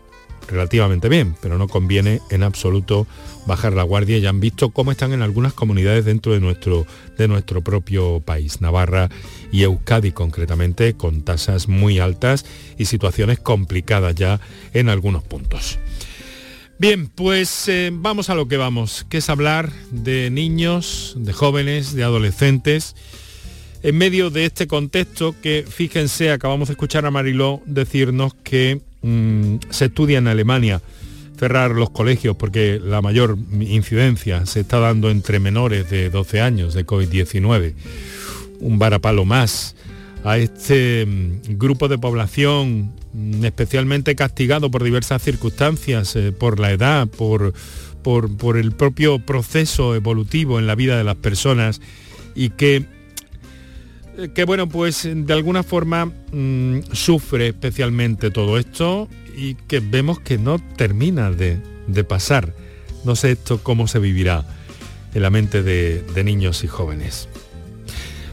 relativamente 0.49 1.09
bien, 1.09 1.35
pero 1.41 1.59
no 1.59 1.69
conviene 1.69 2.21
en 2.31 2.43
absoluto 2.43 3.07
bajar 3.47 3.73
la 3.73 3.83
guardia. 3.83 4.19
Ya 4.19 4.31
han 4.31 4.41
visto 4.41 4.71
cómo 4.71 4.91
están 4.91 5.13
en 5.13 5.23
algunas 5.23 5.53
comunidades 5.53 6.05
dentro 6.05 6.33
de 6.33 6.41
nuestro, 6.41 6.87
de 7.17 7.29
nuestro 7.29 7.63
propio 7.63 8.21
país, 8.21 8.61
Navarra 8.61 9.09
y 9.53 9.63
Euskadi 9.63 10.13
concretamente, 10.13 10.95
con 10.95 11.23
tasas 11.23 11.69
muy 11.69 11.99
altas 11.99 12.45
y 12.79 12.87
situaciones 12.87 13.39
complicadas 13.39 14.15
ya 14.15 14.41
en 14.73 14.89
algunos 14.89 15.23
puntos. 15.23 15.79
Bien, 16.79 17.09
pues 17.09 17.69
eh, 17.69 17.91
vamos 17.91 18.29
a 18.29 18.35
lo 18.35 18.49
que 18.49 18.59
vamos, 18.59 19.07
que 19.09 19.19
es 19.19 19.31
hablar 19.31 19.73
de 19.91 20.29
niños, 20.31 21.15
de 21.17 21.33
jóvenes, 21.33 21.95
de 21.95 22.05
adolescentes. 22.05 22.95
En 23.83 23.97
medio 23.97 24.29
de 24.29 24.45
este 24.45 24.67
contexto 24.67 25.35
que, 25.41 25.65
fíjense, 25.67 26.31
acabamos 26.31 26.69
de 26.69 26.73
escuchar 26.73 27.07
a 27.07 27.11
Mariló 27.11 27.63
decirnos 27.65 28.35
que 28.35 28.83
Mm, 29.07 29.59
se 29.71 29.85
estudia 29.85 30.19
en 30.19 30.27
Alemania 30.27 30.83
cerrar 31.39 31.71
los 31.71 31.91
colegios 31.91 32.35
porque 32.37 32.81
la 32.83 33.01
mayor 33.03 33.39
incidencia 33.61 34.47
se 34.47 34.61
está 34.61 34.81
dando 34.81 35.11
entre 35.11 35.39
menores 35.39 35.89
de 35.89 36.11
12 36.11 36.41
años 36.41 36.75
de 36.75 36.85
COVID-19. 36.85 37.75
Un 38.59 38.81
varapalo 38.81 39.25
más 39.25 39.77
a 40.25 40.39
este 40.39 41.07
mm, 41.07 41.57
grupo 41.57 41.87
de 41.87 41.99
población 41.99 42.95
mm, 43.13 43.45
especialmente 43.45 44.17
castigado 44.17 44.73
por 44.73 44.83
diversas 44.83 45.23
circunstancias, 45.23 46.17
eh, 46.17 46.33
por 46.33 46.59
la 46.59 46.73
edad, 46.73 47.07
por, 47.07 47.53
por, 48.03 48.57
el 48.57 48.73
propio 48.73 49.21
proceso 49.21 49.95
evolutivo 49.95 50.59
en 50.59 50.67
la 50.67 50.75
vida 50.75 50.99
de 50.99 51.05
las 51.05 51.17
personas 51.17 51.81
y 52.35 52.51
que 52.51 52.87
que 54.35 54.45
bueno, 54.45 54.69
pues 54.69 55.09
de 55.11 55.33
alguna 55.33 55.63
forma 55.63 56.07
mm, 56.07 56.81
sufre 56.93 57.49
especialmente 57.49 58.31
todo 58.31 58.59
esto 58.59 59.09
y 59.37 59.55
que 59.55 59.81
vemos 59.81 60.21
que 60.21 60.39
no 60.39 60.59
termina 60.59 61.31
de, 61.31 61.61
pasar. 62.09 62.55
No 63.05 63.15
sé 63.15 63.33
esto 63.33 63.63
cómo 63.63 63.87
se 63.87 63.99
vivirá 63.99 64.45
en 65.15 65.23
la 65.23 65.31
mente 65.31 65.63
de, 65.63 66.03
de 66.03 66.25
niños 66.25 66.65
y 66.65 66.67
jóvenes. 66.67 67.29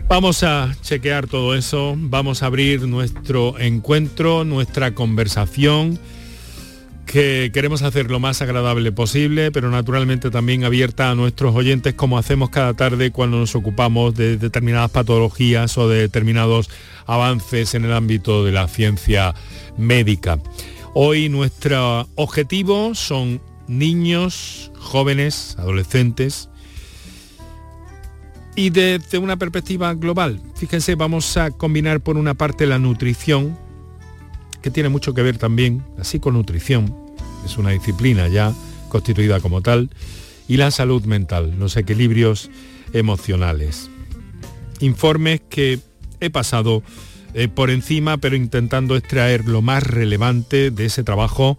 Vamos 0.08 0.44
a 0.44 0.76
chequear 0.82 1.28
todo 1.28 1.56
eso, 1.56 1.96
vamos 1.98 2.44
a 2.44 2.48
abrir 2.48 2.88
nuestro 2.88 3.58
encuentro, 3.60 4.44
nuestra 4.44 4.94
conversación 4.94 6.00
que 7.06 7.52
queremos 7.54 7.82
hacer 7.82 8.10
lo 8.10 8.20
más 8.20 8.42
agradable 8.42 8.92
posible, 8.92 9.52
pero 9.52 9.70
naturalmente 9.70 10.32
también 10.32 10.64
abierta 10.64 11.12
a 11.12 11.16
nuestros 11.16 11.56
oyentes 11.56 11.94
como 11.94 12.18
hacemos 12.18 12.50
cada 12.50 12.74
tarde 12.74 13.12
cuando 13.12 13.38
nos 13.38 13.56
ocupamos 13.56 14.16
de 14.16 14.38
determinadas 14.38 14.92
patologías 14.92 15.78
o 15.78 15.88
de 15.90 16.00
determinados 16.00 16.70
avances 17.06 17.76
en 17.76 17.86
el 17.86 17.94
ámbito 17.94 18.46
de 18.46 18.52
la 18.52 18.68
ciencia 18.68 19.36
médica. 19.78 20.40
Hoy 20.94 21.30
nuestro 21.30 22.08
objetivo 22.16 22.96
son 22.96 23.42
niños, 23.68 24.72
jóvenes, 24.80 25.56
adolescentes, 25.58 26.50
y 28.56 28.70
desde 28.70 29.18
una 29.18 29.38
perspectiva 29.38 29.94
global, 29.96 30.40
fíjense, 30.56 30.94
vamos 30.94 31.38
a 31.38 31.50
combinar 31.50 32.02
por 32.02 32.18
una 32.18 32.36
parte 32.36 32.68
la 32.68 32.78
nutrición, 32.78 33.58
que 34.64 34.72
tiene 34.72 34.90
mucho 34.90 35.14
que 35.14 35.22
ver 35.22 35.38
también, 35.38 35.84
así 36.00 36.20
con 36.20 36.34
nutrición, 36.34 36.96
es 37.46 37.58
una 37.58 37.72
disciplina 37.72 38.30
ya 38.30 38.54
constituida 38.88 39.42
como 39.42 39.62
tal, 39.62 39.90
y 40.48 40.58
la 40.58 40.72
salud 40.72 41.04
mental, 41.04 41.54
los 41.60 41.78
equilibrios 41.78 42.50
emocionales. 42.94 43.90
Informes 44.80 45.42
que 45.50 45.80
he 46.22 46.30
pasado 46.30 46.82
eh, 47.34 47.50
por 47.50 47.70
encima, 47.70 48.18
pero 48.18 48.36
intentando 48.36 48.96
extraer 48.96 49.46
lo 49.46 49.62
más 49.62 49.84
relevante 49.84 50.72
de 50.72 50.86
ese 50.86 51.04
trabajo 51.04 51.58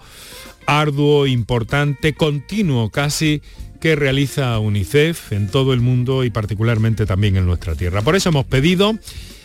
arduo, 0.66 1.26
importante, 1.26 2.14
continuo 2.14 2.88
casi, 2.88 3.42
que 3.80 3.96
realiza 3.96 4.58
UNICEF 4.58 5.32
en 5.32 5.48
todo 5.48 5.74
el 5.74 5.80
mundo 5.80 6.24
y 6.24 6.30
particularmente 6.30 7.04
también 7.04 7.36
en 7.36 7.44
nuestra 7.44 7.74
tierra. 7.74 8.00
Por 8.00 8.16
eso 8.16 8.30
hemos 8.30 8.46
pedido 8.46 8.98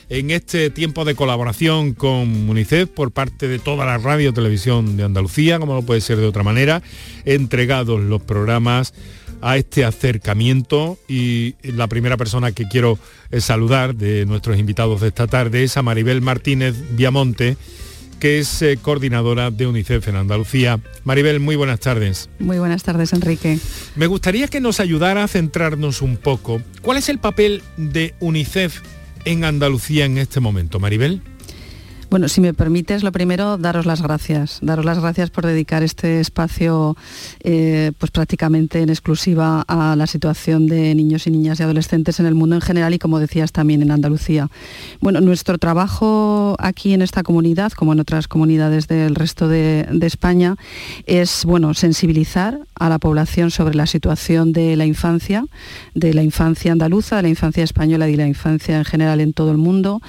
en 0.09 0.31
este 0.31 0.69
tiempo 0.71 1.05
de 1.05 1.15
colaboración 1.15 1.93
con 1.93 2.49
UNICEF 2.49 2.89
por 2.89 3.11
parte 3.11 3.47
de 3.47 3.59
toda 3.59 3.85
la 3.85 3.97
radio 3.97 4.33
televisión 4.33 4.97
de 4.97 5.03
Andalucía, 5.03 5.59
como 5.59 5.75
no 5.75 5.83
puede 5.83 6.01
ser 6.01 6.17
de 6.17 6.25
otra 6.25 6.43
manera, 6.43 6.81
entregados 7.25 8.01
los 8.01 8.21
programas 8.21 8.93
a 9.41 9.57
este 9.57 9.85
acercamiento 9.85 10.97
y 11.07 11.55
la 11.63 11.87
primera 11.87 12.17
persona 12.17 12.51
que 12.51 12.67
quiero 12.67 12.99
eh, 13.31 13.39
saludar 13.39 13.95
de 13.95 14.25
nuestros 14.25 14.57
invitados 14.57 14.99
de 15.01 15.09
esta 15.09 15.27
tarde 15.27 15.63
es 15.63 15.77
a 15.77 15.81
Maribel 15.81 16.21
Martínez 16.21 16.75
Viamonte, 16.95 17.55
que 18.19 18.39
es 18.39 18.61
eh, 18.61 18.77
coordinadora 18.81 19.49
de 19.49 19.67
UNICEF 19.67 20.09
en 20.09 20.17
Andalucía. 20.17 20.79
Maribel, 21.05 21.39
muy 21.39 21.55
buenas 21.55 21.79
tardes. 21.79 22.29
Muy 22.39 22.59
buenas 22.59 22.83
tardes, 22.83 23.13
Enrique. 23.13 23.59
Me 23.95 24.07
gustaría 24.07 24.47
que 24.47 24.59
nos 24.59 24.81
ayudara 24.81 25.23
a 25.23 25.27
centrarnos 25.27 26.01
un 26.01 26.17
poco. 26.17 26.61
¿Cuál 26.81 26.97
es 26.97 27.07
el 27.07 27.19
papel 27.19 27.61
de 27.77 28.15
UNICEF 28.19 28.81
en 29.25 29.43
Andalucía 29.43 30.05
en 30.05 30.17
este 30.17 30.39
momento, 30.39 30.79
Maribel? 30.79 31.21
Bueno, 32.09 32.27
si 32.27 32.41
me 32.41 32.55
permites, 32.55 33.03
lo 33.03 33.11
primero, 33.11 33.59
daros 33.59 33.85
las 33.85 34.01
gracias. 34.01 34.57
Daros 34.63 34.83
las 34.83 34.97
gracias 34.97 35.29
por 35.29 35.45
dedicar 35.45 35.83
este 35.83 36.19
espacio 36.19 36.97
eh, 37.43 37.91
pues 37.99 38.09
prácticamente 38.09 38.81
en 38.81 38.89
exclusiva 38.89 39.63
a 39.67 39.95
la 39.95 40.07
situación 40.07 40.65
de 40.65 40.95
niños 40.95 41.27
y 41.27 41.31
niñas 41.31 41.59
y 41.59 41.63
adolescentes 41.63 42.19
en 42.19 42.25
el 42.25 42.33
mundo 42.33 42.55
en 42.55 42.61
general 42.61 42.95
y 42.95 42.99
como 42.99 43.19
decías 43.19 43.51
también 43.51 43.83
en 43.83 43.91
Andalucía. 43.91 44.49
Bueno, 45.01 45.21
nuestro 45.21 45.59
trabajo 45.59 46.55
aquí 46.57 46.95
en 46.95 47.03
esta 47.03 47.21
comunidad, 47.21 47.73
como 47.73 47.93
en 47.93 47.99
otras 47.99 48.27
comunidades 48.27 48.87
del 48.87 49.13
resto 49.13 49.47
de, 49.47 49.87
de 49.91 50.07
España, 50.07 50.55
es 51.05 51.45
bueno, 51.45 51.75
sensibilizar 51.75 52.59
a 52.73 52.89
la 52.89 52.97
población 52.97 53.51
sobre 53.51 53.75
la 53.75 53.85
situación 53.85 54.51
de 54.51 54.75
la 54.77 54.87
infancia, 54.87 55.45
de 55.93 56.15
la 56.15 56.23
infancia 56.23 56.71
andaluza, 56.71 57.17
de 57.17 57.21
la 57.21 57.29
infancia 57.29 57.63
española 57.63 58.09
y 58.09 58.15
la 58.15 58.25
infancia 58.25 58.79
en 58.79 58.85
general 58.85 59.21
en 59.21 59.33
todo 59.33 59.51
el 59.51 59.57
mundo. 59.57 60.01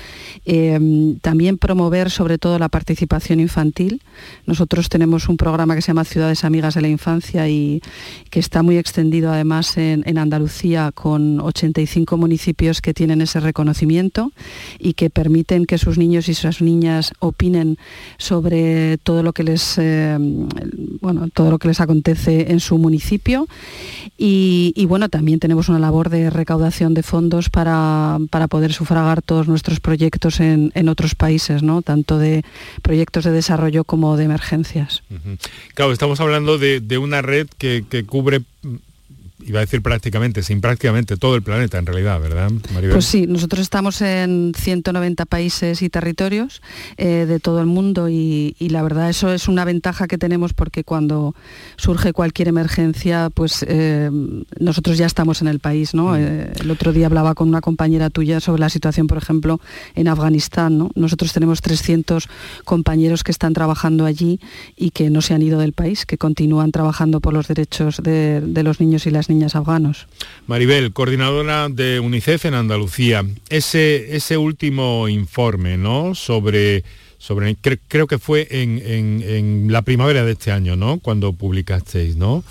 Eh, 0.47 1.19
también 1.21 1.59
promover 1.59 1.90
sobre 2.11 2.39
todo 2.39 2.59
la 2.59 2.69
participación 2.69 3.41
infantil. 3.41 4.01
Nosotros 4.47 4.89
tenemos 4.89 5.29
un 5.29 5.37
programa 5.37 5.75
que 5.75 5.83
se 5.83 5.89
llama 5.89 6.05
Ciudades 6.05 6.45
Amigas 6.45 6.75
de 6.75 6.83
la 6.83 6.89
Infancia 6.89 7.49
y 7.49 7.83
que 8.31 8.39
está 8.39 8.63
muy 8.63 8.79
extendido 8.79 9.33
además 9.33 9.77
en, 9.77 10.19
Andalucía 10.19 10.93
con 10.93 11.41
85 11.41 12.17
municipios 12.17 12.81
que 12.81 12.93
tienen 12.95 13.23
ese 13.23 13.41
reconocimiento 13.41 14.33
y 14.79 14.93
que 14.93 15.09
permiten 15.09 15.65
que 15.65 15.79
sus 15.79 15.99
niños 15.99 16.29
y 16.29 16.35
sus 16.35 16.61
niñas 16.61 17.13
opinen 17.21 17.79
sobre 18.19 18.99
todo 18.99 19.23
lo 19.23 19.33
que 19.33 19.45
les, 19.45 19.79
eh, 19.79 20.17
bueno, 21.01 21.29
todo 21.33 21.51
lo 21.51 21.59
que 21.59 21.69
les 21.69 21.81
acontece 21.81 22.53
en 22.53 22.61
su 22.61 22.79
municipio 22.79 23.49
y, 24.23 24.85
bueno, 24.87 25.09
también 25.09 25.41
tenemos 25.41 25.69
una 25.69 25.79
labor 25.79 26.11
de 26.11 26.29
recaudación 26.29 26.93
de 26.93 27.03
fondos 27.03 27.49
para, 27.49 28.19
poder 28.51 28.73
sufragar 28.73 29.23
todos 29.23 29.49
nuestros 29.49 29.81
proyectos 29.81 30.41
en, 30.41 30.89
otros 30.89 31.15
países, 31.15 31.63
¿no? 31.63 31.80
Tanto 31.83 32.19
de 32.19 32.45
proyectos 32.83 33.25
de 33.25 33.33
desarrollo 33.33 33.85
como 33.85 34.17
de 34.17 34.25
emergencias. 34.25 35.03
Claro, 35.75 35.93
estamos 35.93 36.21
hablando 36.21 36.59
de, 36.59 36.99
una 36.99 37.23
red 37.23 37.49
que, 37.59 37.85
cubre 38.07 38.43
iba 39.47 39.59
a 39.59 39.63
decir 39.63 39.83
prácticamente, 39.83 40.43
sin 40.43 40.61
prácticamente 40.61 41.17
todo 41.17 41.37
el 41.37 41.43
planeta 41.43 41.79
en 41.79 41.87
realidad, 41.87 42.21
¿verdad, 42.21 42.51
Maribel? 42.73 42.93
Pues 42.93 43.07
sí, 43.07 43.27
nosotros 43.27 43.61
estamos 43.61 44.01
en 44.03 44.53
190 44.57 45.27
países 45.27 45.83
y 45.83 45.89
territorios 45.89 46.63
eh, 46.97 47.27
de 47.27 47.41
todo 47.41 47.61
el 47.61 47.67
mundo 47.67 48.09
y, 48.09 48.55
la 48.71 48.83
verdad 48.83 49.11
eso 49.11 49.33
es 49.33 49.49
una 49.49 49.65
ventaja 49.65 50.07
que 50.07 50.17
tenemos 50.17 50.53
porque 50.53 50.85
cuando 50.85 51.35
surge 51.77 52.13
cualquier 52.13 52.47
emergencia, 52.49 53.31
pues 53.35 53.65
eh, 53.67 54.11
nosotros 54.61 54.97
ya 54.97 55.07
estamos 55.07 55.43
en 55.43 55.49
el 55.49 55.59
país, 55.59 55.93
¿no? 55.93 56.13
Mm. 56.13 56.17
Eh, 56.19 56.53
el 56.61 56.71
otro 56.71 56.93
día 56.93 57.07
hablaba 57.07 57.35
con 57.35 57.49
una 57.49 57.61
compañera 57.61 58.11
tuya 58.11 58.39
sobre 58.39 58.61
la 58.61 58.69
situación, 58.69 59.09
por 59.09 59.19
ejemplo, 59.19 59.61
en 59.97 60.07
Afganistán, 60.07 60.79
¿no? 60.79 60.91
Nosotros 60.95 61.33
tenemos 61.33 61.63
300 61.63 62.29
compañeros 62.65 63.25
que 63.25 63.33
están 63.33 63.55
trabajando 63.55 64.05
allí 64.05 64.39
y 64.77 64.91
que 64.91 65.11
no 65.11 65.21
se 65.21 65.35
han 65.35 65.43
ido 65.43 65.59
del 65.59 65.73
país, 65.73 66.07
que 66.07 66.19
continúan 66.19 66.71
trabajando 66.71 67.21
por 67.21 67.33
los 67.33 67.49
derechos 67.49 68.01
de, 68.03 68.41
de 68.41 68.63
los 68.63 68.79
niños 68.79 69.07
y 69.07 69.11
las 69.11 69.30
niñas 69.31 69.57
afganos. 69.57 70.07
Maribel, 70.47 70.93
coordinadora 70.93 71.69
de 71.69 72.01
UNICEF 72.01 72.45
en 72.47 72.55
Andalucía, 72.55 73.25
ese, 73.49 74.17
ese 74.17 74.37
último 74.37 75.09
informe 75.09 75.79
¿no? 75.79 76.15
sobre, 76.15 76.85
sobre 77.19 77.57
creo 77.57 78.07
que 78.07 78.19
fue 78.19 78.47
en, 78.51 79.73
la 79.73 79.83
primavera 79.83 80.25
de 80.25 80.33
este 80.33 80.53
año, 80.53 80.77
¿no? 80.77 80.99
cuando 80.99 81.33
publicasteis, 81.33 82.17
¿no? 82.17 82.45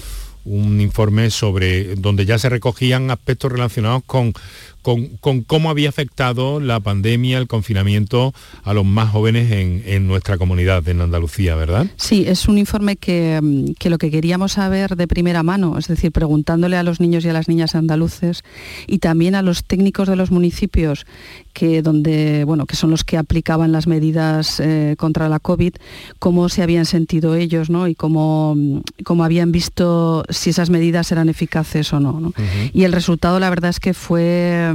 un 0.46 0.82
informe 0.82 1.30
sobre 1.30 1.96
donde 1.96 2.26
ya 2.26 2.40
se 2.40 2.50
recogían 2.50 3.12
aspectos 3.12 3.52
relacionados 3.52 4.02
con 4.06 4.34
con, 4.82 5.44
cómo 5.44 5.70
había 5.70 5.90
afectado 5.90 6.60
la 6.60 6.80
pandemia, 6.80 7.38
el 7.38 7.48
confinamiento 7.48 8.34
a 8.64 8.74
los 8.74 8.86
más 8.86 9.10
jóvenes 9.10 9.52
en, 9.52 10.08
nuestra 10.08 10.38
comunidad, 10.38 10.88
en 10.88 11.02
Andalucía, 11.02 11.56
¿verdad? 11.56 11.88
Sí, 11.98 12.26
es 12.28 12.48
un 12.48 12.58
informe 12.58 12.96
que, 12.96 13.40
lo 13.84 13.98
que 13.98 14.12
queríamos 14.12 14.54
saber 14.54 14.96
de 14.96 15.08
primera 15.08 15.44
mano, 15.44 15.78
es 15.78 15.88
decir, 15.88 16.12
preguntándole 16.12 16.78
a 16.78 16.84
los 16.84 17.00
niños 17.00 17.26
y 17.26 17.30
a 17.30 17.34
las 17.34 17.48
niñas 17.48 17.76
andaluces 17.76 18.44
y 18.88 19.00
también 19.00 19.36
a 19.36 19.42
los 19.42 19.64
técnicos 19.64 20.08
de 20.08 20.16
los 20.16 20.32
municipios 20.32 21.06
que 21.54 21.82
donde 21.82 22.44
bueno 22.46 22.66
que 22.66 22.76
son 22.76 22.92
los 22.92 23.04
que 23.04 23.18
aplicaban 23.18 23.72
las 23.72 23.88
medidas 23.88 24.60
eh, 24.60 24.96
contra 24.98 25.30
la 25.30 25.40
covid 25.40 25.74
cómo 26.20 26.48
se 26.48 26.62
habían 26.62 26.86
sentido 26.86 27.36
ellos 27.36 27.70
¿no? 27.70 27.88
y 27.88 27.96
cómo, 27.96 28.56
cómo 29.04 29.24
habían 29.24 29.52
visto 29.52 30.24
si 30.30 30.52
esas 30.52 30.70
medidas 30.70 31.12
eran 31.12 31.28
eficaces 31.28 31.92
o 31.92 32.00
no, 32.00 32.34
y 32.74 32.84
el 32.84 32.94
resultado 32.94 33.40
la 33.40 33.50
verdad 33.50 33.70
es 33.72 33.80
que 33.80 33.94
fue 33.94 34.69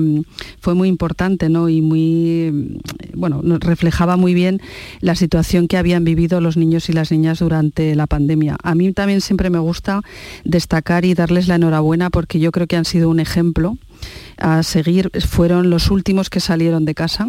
fue 0.61 0.75
muy 0.75 0.89
importante 0.89 1.49
¿no? 1.49 1.69
y 1.69 1.81
muy, 1.81 2.81
bueno, 3.15 3.43
reflejaba 3.61 4.17
muy 4.17 4.35
bien 4.35 4.61
la 5.01 5.15
situación 5.15 5.69
que 5.69 5.77
habían 5.77 6.05
vivido 6.05 6.41
los 6.41 6.57
niños 6.57 6.89
y 6.89 6.93
las 6.93 7.11
niñas 7.11 7.39
durante 7.39 7.95
la 7.95 8.07
pandemia. 8.07 8.57
A 8.63 8.75
mí 8.75 8.93
también 8.93 9.21
siempre 9.21 9.51
me 9.51 9.59
gusta 9.59 10.03
destacar 10.45 11.05
y 11.05 11.15
darles 11.15 11.49
la 11.49 11.57
enhorabuena 11.57 12.11
porque 12.11 12.41
yo 12.41 12.53
creo 12.53 12.67
que 12.67 12.77
han 12.77 12.85
sido 12.85 13.09
un 13.09 13.21
ejemplo 13.21 13.77
a 14.37 14.63
seguir 14.63 15.11
fueron 15.27 15.71
los 15.71 15.91
últimos 15.91 16.31
que 16.31 16.41
salieron 16.41 16.85
de 16.85 16.95
casa 16.95 17.29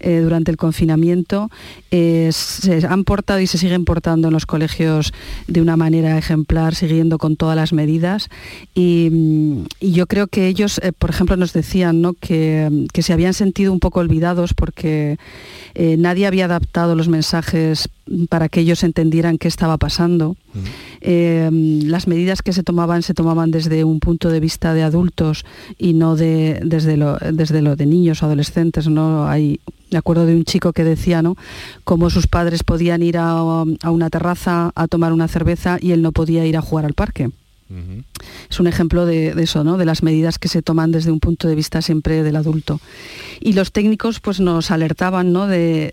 eh, 0.00 0.20
durante 0.20 0.50
el 0.50 0.56
confinamiento. 0.56 1.50
Eh, 1.90 2.30
se 2.32 2.86
han 2.86 3.04
portado 3.04 3.40
y 3.40 3.46
se 3.46 3.58
siguen 3.58 3.84
portando 3.84 4.28
en 4.28 4.34
los 4.34 4.46
colegios 4.46 5.12
de 5.46 5.60
una 5.60 5.76
manera 5.76 6.18
ejemplar, 6.18 6.74
siguiendo 6.74 7.18
con 7.18 7.36
todas 7.36 7.56
las 7.56 7.72
medidas. 7.72 8.28
Y, 8.74 9.08
mm, 9.10 9.64
yo 9.80 10.06
creo 10.06 10.26
que 10.26 10.48
ellos, 10.48 10.80
eh, 10.82 10.92
por 10.92 11.10
ejemplo, 11.10 11.36
nos 11.36 11.52
decían 11.52 12.02
que, 12.20 12.86
se 13.00 13.12
habían 13.12 13.34
sentido 13.34 13.72
un 13.72 13.80
poco 13.80 14.00
olvidados 14.00 14.52
porque 14.52 15.16
nadie 15.74 16.26
había 16.26 16.44
adaptado 16.44 16.94
los 16.94 17.08
mensajes 17.08 17.88
para 18.28 18.48
que 18.48 18.60
ellos 18.60 18.82
entendieran 18.82 19.38
qué 19.38 19.48
estaba 19.48 19.76
pasando. 19.76 20.36
las 21.02 22.06
medidas 22.06 22.42
que 22.42 22.52
se 22.52 22.62
tomaban 22.62 23.02
se 23.02 23.14
tomaban 23.14 23.50
desde 23.50 23.84
un 23.84 24.00
punto 24.00 24.30
de 24.30 24.40
vista 24.40 24.74
de 24.74 24.82
adultos 24.82 25.44
y 25.78 25.92
no 25.94 26.16
de, 26.16 26.60
desde, 26.64 26.96
lo, 26.96 27.16
desde 27.18 27.62
lo 27.62 27.76
de 27.76 27.86
niños 27.86 28.22
o 28.22 28.26
adolescentes. 28.26 28.88
¿no? 28.88 29.28
Hay, 29.28 29.60
me 29.90 29.98
acuerdo 29.98 30.26
de 30.26 30.34
un 30.34 30.44
chico 30.44 30.72
que 30.72 30.84
decía, 30.84 31.22
¿no? 31.22 31.36
Cómo 31.84 32.10
sus 32.10 32.26
padres 32.26 32.62
podían 32.62 33.02
ir 33.02 33.18
a, 33.18 33.42
una 33.42 34.10
terraza 34.10 34.72
a 34.74 34.86
tomar 34.88 35.12
una 35.12 35.28
cerveza 35.28 35.78
y 35.80 35.92
él 35.92 36.02
no 36.02 36.12
podía 36.12 36.46
ir 36.46 36.56
a 36.56 36.62
jugar 36.62 36.84
al 36.84 36.94
parque. 36.94 37.30
Es 38.50 38.58
un 38.58 38.66
ejemplo 38.66 39.06
de, 39.06 39.28
eso, 39.42 39.62
¿no? 39.64 39.76
de 39.76 39.84
las 39.84 40.02
medidas 40.02 40.38
que 40.38 40.48
se 40.48 40.62
toman 40.62 40.90
desde 40.90 41.10
un 41.10 41.20
punto 41.20 41.46
de 41.46 41.54
vista 41.54 41.82
siempre 41.82 42.22
del 42.22 42.36
adulto. 42.36 42.80
Y 43.40 43.52
los 43.52 43.72
técnicos 43.72 44.20
pues, 44.20 44.40
nos 44.40 44.70
alertaban 44.70 45.32
¿no? 45.32 45.46
de, 45.46 45.92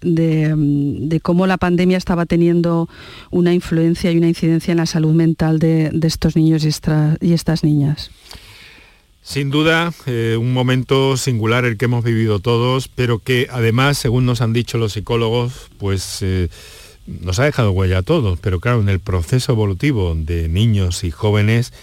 cómo 1.21 1.47
la 1.47 1.57
pandemia 1.57 1.97
estaba 1.97 2.25
teniendo 2.25 2.89
una 3.29 3.53
influencia 3.53 4.11
y 4.11 4.17
una 4.17 4.27
incidencia 4.27 4.71
en 4.71 4.77
la 4.77 4.85
salud 4.85 5.13
mental 5.13 5.59
de, 5.59 5.91
estos 6.03 6.35
niños 6.35 6.63
y 6.63 7.33
estas 7.33 7.63
niñas. 7.63 8.11
Sin 9.27 9.49
duda, 9.49 9.91
eh, 10.05 10.37
un 10.39 10.53
momento 10.53 11.17
singular 11.17 11.65
el 11.65 11.75
que 11.75 11.83
hemos 11.83 12.01
vivido 12.05 12.39
todos, 12.39 12.87
pero 12.87 13.19
que 13.19 13.49
además, 13.51 13.97
según 13.97 14.25
nos 14.25 14.39
han 14.39 14.53
dicho 14.53 14.77
los 14.77 14.93
psicólogos, 14.93 15.69
pues 15.77 16.19
eh, 16.21 16.47
nos 17.07 17.39
ha 17.39 17.45
dejado 17.45 17.71
huella 17.71 17.99
a 17.99 18.03
todos. 18.03 18.39
Pero 18.39 18.59
claro, 18.59 18.81
en 18.81 18.89
el 18.89 18.99
proceso 18.99 19.53
evolutivo 19.53 20.13
de 20.15 20.47
niños 20.47 21.03
y 21.03 21.11
jóvenes, 21.11 21.73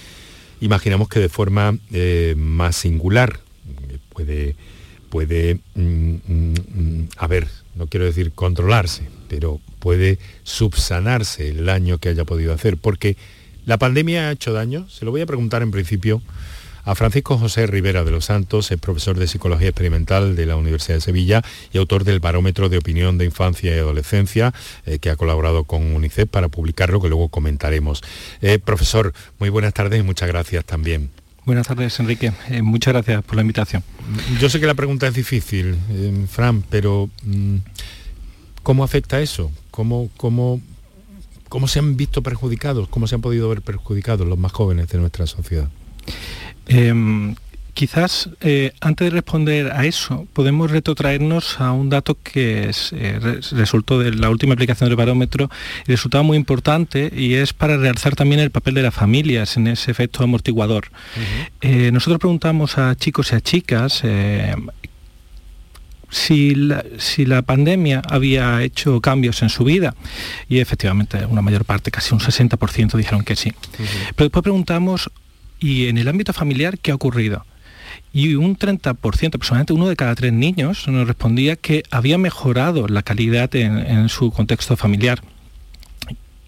imaginamos 0.60 1.08
que 1.08 1.20
de 1.20 1.28
forma 1.28 1.76
eh, 1.92 2.34
más 2.36 2.76
singular 2.76 3.40
puede, 4.10 4.54
puede 5.10 5.58
mm, 5.74 6.14
mm, 6.26 7.08
a 7.16 7.26
ver, 7.26 7.48
no 7.74 7.86
quiero 7.86 8.06
decir 8.06 8.32
controlarse, 8.32 9.08
pero 9.28 9.60
puede 9.78 10.18
subsanarse 10.44 11.48
el 11.48 11.66
daño 11.66 11.98
que 11.98 12.10
haya 12.10 12.24
podido 12.24 12.52
hacer, 12.52 12.76
porque 12.76 13.16
la 13.66 13.78
pandemia 13.78 14.28
ha 14.28 14.32
hecho 14.32 14.52
daño. 14.52 14.88
Se 14.88 15.04
lo 15.04 15.10
voy 15.10 15.22
a 15.22 15.26
preguntar 15.26 15.62
en 15.62 15.70
principio 15.70 16.22
a 16.84 16.94
Francisco 16.94 17.38
José 17.38 17.66
Rivera 17.66 18.04
de 18.04 18.10
los 18.10 18.26
Santos, 18.26 18.70
es 18.70 18.78
profesor 18.78 19.18
de 19.18 19.26
Psicología 19.26 19.68
Experimental 19.68 20.36
de 20.36 20.46
la 20.46 20.56
Universidad 20.56 20.96
de 20.96 21.00
Sevilla 21.00 21.42
y 21.72 21.78
autor 21.78 22.04
del 22.04 22.20
Barómetro 22.20 22.68
de 22.68 22.78
Opinión 22.78 23.18
de 23.18 23.24
Infancia 23.24 23.74
y 23.74 23.78
Adolescencia, 23.78 24.52
eh, 24.86 24.98
que 24.98 25.10
ha 25.10 25.16
colaborado 25.16 25.64
con 25.64 25.94
UNICEF 25.94 26.28
para 26.28 26.48
publicarlo, 26.48 27.00
que 27.00 27.08
luego 27.08 27.28
comentaremos. 27.28 28.02
Eh, 28.42 28.58
profesor, 28.58 29.12
muy 29.38 29.48
buenas 29.48 29.74
tardes 29.74 30.00
y 30.00 30.02
muchas 30.02 30.28
gracias 30.28 30.64
también. 30.64 31.10
Buenas 31.46 31.66
tardes, 31.66 31.98
Enrique. 32.00 32.32
Eh, 32.48 32.62
muchas 32.62 32.94
gracias 32.94 33.22
por 33.22 33.36
la 33.36 33.42
invitación. 33.42 33.82
Yo 34.40 34.48
sé 34.48 34.60
que 34.60 34.66
la 34.66 34.74
pregunta 34.74 35.06
es 35.06 35.14
difícil, 35.14 35.76
Fran, 36.30 36.62
pero 36.62 37.10
mm, 37.22 37.56
¿cómo 38.62 38.84
afecta 38.84 39.20
eso? 39.20 39.52
¿Cómo, 39.70 40.10
cómo, 40.16 40.60
¿Cómo 41.48 41.68
se 41.68 41.78
han 41.78 41.96
visto 41.96 42.22
perjudicados? 42.22 42.88
¿Cómo 42.88 43.06
se 43.06 43.14
han 43.14 43.20
podido 43.20 43.48
ver 43.48 43.62
perjudicados 43.62 44.26
los 44.26 44.38
más 44.38 44.52
jóvenes 44.52 44.88
de 44.88 44.98
nuestra 44.98 45.26
sociedad? 45.26 45.68
Em, 46.66 47.34
quizás 47.74 48.30
eh, 48.40 48.72
antes 48.80 49.06
de 49.06 49.10
responder 49.10 49.72
a 49.72 49.84
eso 49.84 50.26
podemos 50.32 50.70
retrotraernos 50.70 51.60
a 51.60 51.72
un 51.72 51.90
dato 51.90 52.16
que 52.22 52.70
eh, 52.92 53.40
resultó 53.50 53.98
de 53.98 54.12
la 54.12 54.30
última 54.30 54.54
aplicación 54.54 54.88
del 54.88 54.96
barómetro 54.96 55.50
y 55.86 55.90
resultaba 55.90 56.22
muy 56.22 56.36
importante 56.36 57.12
y 57.14 57.34
es 57.34 57.52
para 57.52 57.76
realzar 57.76 58.14
también 58.14 58.40
el 58.40 58.50
papel 58.50 58.74
de 58.74 58.82
las 58.82 58.94
familias 58.94 59.56
en 59.56 59.66
ese 59.66 59.90
efecto 59.90 60.22
amortiguador. 60.22 60.90
Eh, 61.60 61.90
nosotros 61.92 62.20
preguntamos 62.20 62.78
a 62.78 62.94
chicos 62.94 63.32
y 63.32 63.34
a 63.34 63.40
chicas 63.40 64.02
si 66.14 66.54
la, 66.54 67.42
pandemia 67.42 68.00
había 68.08 68.62
hecho 68.62 69.00
cambios 69.00 69.42
en 69.42 69.48
su 69.48 69.64
vida. 69.64 69.96
Y 70.48 70.60
efectivamente, 70.60 71.26
una 71.26 71.42
mayor 71.42 71.64
parte, 71.64 71.90
casi 71.90 72.14
un 72.14 72.20
60% 72.20 72.96
dijeron 72.96 73.24
que 73.24 73.34
sí. 73.34 73.52
Pero 74.14 74.26
después 74.26 74.42
preguntamos 74.42 75.10
y 75.58 75.86
en 75.86 75.98
el 75.98 76.08
ámbito 76.08 76.32
familiar, 76.32 76.78
¿qué 76.78 76.90
ha 76.90 76.94
ocurrido? 76.94 77.44
Y 78.12 78.34
un 78.34 78.56
30%, 78.56 78.94
aproximadamente 78.94 79.72
uno 79.72 79.88
de 79.88 79.96
cada 79.96 80.14
tres 80.14 80.32
niños, 80.32 80.86
nos 80.88 81.06
respondía 81.06 81.56
que 81.56 81.82
había 81.90 82.18
mejorado 82.18 82.88
la 82.88 83.02
calidad 83.02 83.54
en 83.54 84.08
su 84.08 84.30
contexto 84.30 84.76
familiar 84.76 85.20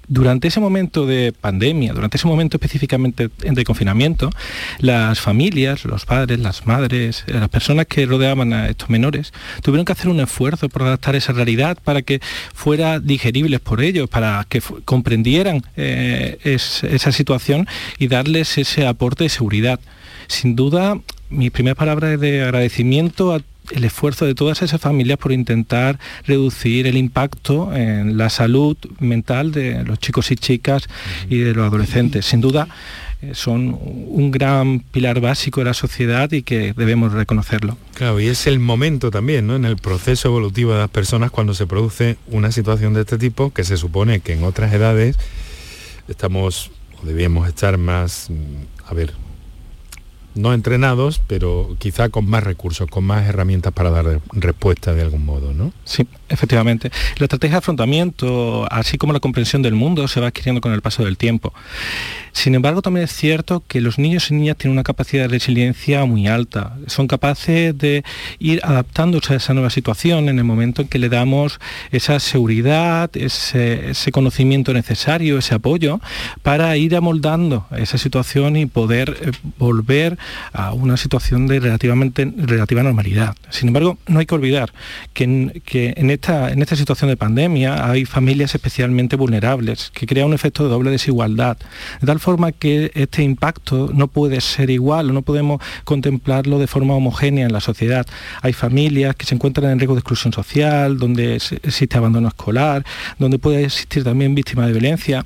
durante 0.08 0.48
ese 0.48 0.60
momento 0.60 1.06
de 1.06 1.32
pandemia, 1.32 1.92
durante 1.92 2.16
ese 2.16 2.26
momento 2.26 2.56
específicamente 2.56 3.28
de 3.38 3.64
confinamiento, 3.64 4.30
las 4.78 5.20
familias, 5.20 5.84
los 5.84 6.04
padres, 6.04 6.38
las 6.38 6.66
madres, 6.66 7.24
eh, 7.26 7.34
las 7.34 7.48
personas 7.48 7.86
que 7.86 8.06
rodeaban 8.06 8.52
a 8.52 8.68
estos 8.68 8.88
menores, 8.90 9.32
tuvieron 9.62 9.84
que 9.84 9.92
hacer 9.92 10.08
un 10.08 10.20
esfuerzo 10.20 10.68
por 10.68 10.82
adaptar 10.82 11.16
esa 11.16 11.32
realidad 11.32 11.78
para 11.82 12.02
que 12.02 12.20
fuera 12.54 13.00
digerible 13.00 13.58
por 13.58 13.82
ellos, 13.82 14.08
para 14.08 14.46
que 14.48 14.62
comprendieran 14.84 15.62
eh, 15.76 16.38
esa 16.44 17.12
situación 17.12 17.66
y 17.98 18.08
darles 18.08 18.58
ese 18.58 18.86
aporte 18.86 19.24
de 19.24 19.30
seguridad. 19.30 19.80
Sin 20.28 20.56
duda, 20.56 20.98
mi 21.30 21.50
primera 21.50 21.74
palabra 21.74 22.14
es 22.14 22.20
de 22.20 22.42
agradecimiento 22.42 23.34
a 23.34 23.40
el 23.72 23.84
esfuerzo 23.84 24.26
de 24.26 24.34
todas 24.34 24.62
esas 24.62 24.80
familias 24.80 25.18
por 25.18 25.32
intentar 25.32 25.98
reducir 26.26 26.86
el 26.86 26.96
impacto 26.96 27.74
en 27.74 28.16
la 28.16 28.30
salud 28.30 28.76
mental 29.00 29.52
de 29.52 29.84
los 29.84 29.98
chicos 29.98 30.30
y 30.30 30.36
chicas 30.36 30.88
y 31.28 31.38
de 31.38 31.54
los 31.54 31.66
adolescentes. 31.66 32.26
Sin 32.26 32.40
duda, 32.40 32.68
eh, 33.22 33.32
son 33.34 33.78
un 33.80 34.30
gran 34.30 34.80
pilar 34.80 35.20
básico 35.20 35.60
de 35.60 35.66
la 35.66 35.74
sociedad 35.74 36.30
y 36.32 36.42
que 36.42 36.74
debemos 36.74 37.12
reconocerlo. 37.12 37.78
Claro, 37.94 38.20
y 38.20 38.26
es 38.26 38.46
el 38.46 38.58
momento 38.58 39.10
también, 39.10 39.46
¿no? 39.46 39.56
En 39.56 39.64
el 39.64 39.76
proceso 39.76 40.28
evolutivo 40.28 40.72
de 40.72 40.80
las 40.80 40.90
personas 40.90 41.30
cuando 41.30 41.54
se 41.54 41.66
produce 41.66 42.16
una 42.28 42.52
situación 42.52 42.92
de 42.94 43.00
este 43.00 43.16
tipo, 43.16 43.52
que 43.52 43.64
se 43.64 43.76
supone 43.76 44.20
que 44.20 44.34
en 44.34 44.44
otras 44.44 44.72
edades 44.72 45.16
estamos 46.08 46.70
o 47.02 47.06
debíamos 47.06 47.48
estar 47.48 47.78
más, 47.78 48.28
a 48.86 48.94
ver, 48.94 49.12
no 50.36 50.54
entrenados, 50.54 51.20
pero 51.26 51.76
quizá 51.78 52.08
con 52.08 52.28
más 52.28 52.44
recursos, 52.44 52.88
con 52.88 53.04
más 53.04 53.26
herramientas 53.26 53.72
para 53.72 53.90
dar 53.90 54.20
respuesta 54.32 54.94
de 54.94 55.02
algún 55.02 55.24
modo, 55.24 55.52
¿no? 55.52 55.72
Sí, 55.84 56.06
efectivamente. 56.28 56.90
La 57.18 57.24
estrategia 57.24 57.54
de 57.54 57.58
afrontamiento, 57.58 58.66
así 58.70 58.98
como 58.98 59.12
la 59.12 59.20
comprensión 59.20 59.62
del 59.62 59.74
mundo, 59.74 60.06
se 60.08 60.20
va 60.20 60.28
adquiriendo 60.28 60.60
con 60.60 60.72
el 60.72 60.82
paso 60.82 61.04
del 61.04 61.16
tiempo. 61.16 61.52
Sin 62.32 62.54
embargo, 62.54 62.82
también 62.82 63.04
es 63.04 63.14
cierto 63.14 63.62
que 63.66 63.80
los 63.80 63.98
niños 63.98 64.30
y 64.30 64.34
niñas 64.34 64.58
tienen 64.58 64.72
una 64.72 64.82
capacidad 64.82 65.22
de 65.22 65.28
resiliencia 65.28 66.04
muy 66.04 66.26
alta. 66.26 66.76
Son 66.86 67.08
capaces 67.08 67.76
de 67.76 68.04
ir 68.38 68.60
adaptándose 68.62 69.32
a 69.32 69.36
esa 69.36 69.54
nueva 69.54 69.70
situación 69.70 70.28
en 70.28 70.38
el 70.38 70.44
momento 70.44 70.82
en 70.82 70.88
que 70.88 70.98
le 70.98 71.08
damos 71.08 71.58
esa 71.92 72.20
seguridad, 72.20 73.10
ese, 73.14 73.94
conocimiento 74.12 74.74
necesario, 74.74 75.38
ese 75.38 75.54
apoyo, 75.54 76.00
para 76.42 76.76
ir 76.76 76.94
amoldando 76.94 77.66
esa 77.76 77.96
situación 77.96 78.56
y 78.56 78.66
poder 78.66 79.16
eh, 79.22 79.30
volver 79.58 80.18
a 80.52 80.72
una 80.72 80.96
situación 80.96 81.46
de 81.46 81.60
relativamente, 81.60 82.32
relativa 82.36 82.82
normalidad. 82.82 83.34
Sin 83.50 83.68
embargo, 83.68 83.98
no 84.06 84.18
hay 84.18 84.26
que 84.26 84.34
olvidar 84.34 84.72
que 85.12 85.24
en, 85.24 86.10
esta, 86.10 86.50
en 86.50 86.62
esta 86.62 86.76
situación 86.76 87.10
de 87.10 87.16
pandemia 87.16 87.90
hay 87.90 88.04
familias 88.04 88.54
especialmente 88.54 89.16
vulnerables, 89.16 89.90
que 89.94 90.06
crea 90.06 90.26
un 90.26 90.34
efecto 90.34 90.64
de 90.64 90.70
doble 90.70 90.90
desigualdad, 90.90 91.56
de 92.00 92.06
tal 92.06 92.20
forma 92.20 92.52
que 92.52 92.90
este 92.94 93.22
impacto 93.22 93.90
no 93.92 94.08
puede 94.08 94.40
ser 94.40 94.70
igual 94.70 95.06
no 95.12 95.22
podemos 95.22 95.60
contemplarlo 95.84 96.58
de 96.58 96.66
forma 96.66 96.94
homogénea 96.94 97.46
en 97.46 97.52
la 97.52 97.60
sociedad. 97.60 98.06
Hay 98.42 98.52
familias 98.52 99.16
que 99.16 99.26
se 99.26 99.34
encuentran 99.34 99.70
en 99.70 99.78
riesgo 99.78 99.94
de 99.94 100.00
exclusión 100.00 100.32
social, 100.32 100.98
donde 100.98 101.36
existe 101.36 101.96
abandono 101.96 102.28
escolar, 102.28 102.84
donde 103.18 103.38
puede 103.38 103.64
existir 103.64 104.04
también 104.04 104.34
víctima 104.34 104.66
de 104.66 104.72
violencia 104.72 105.24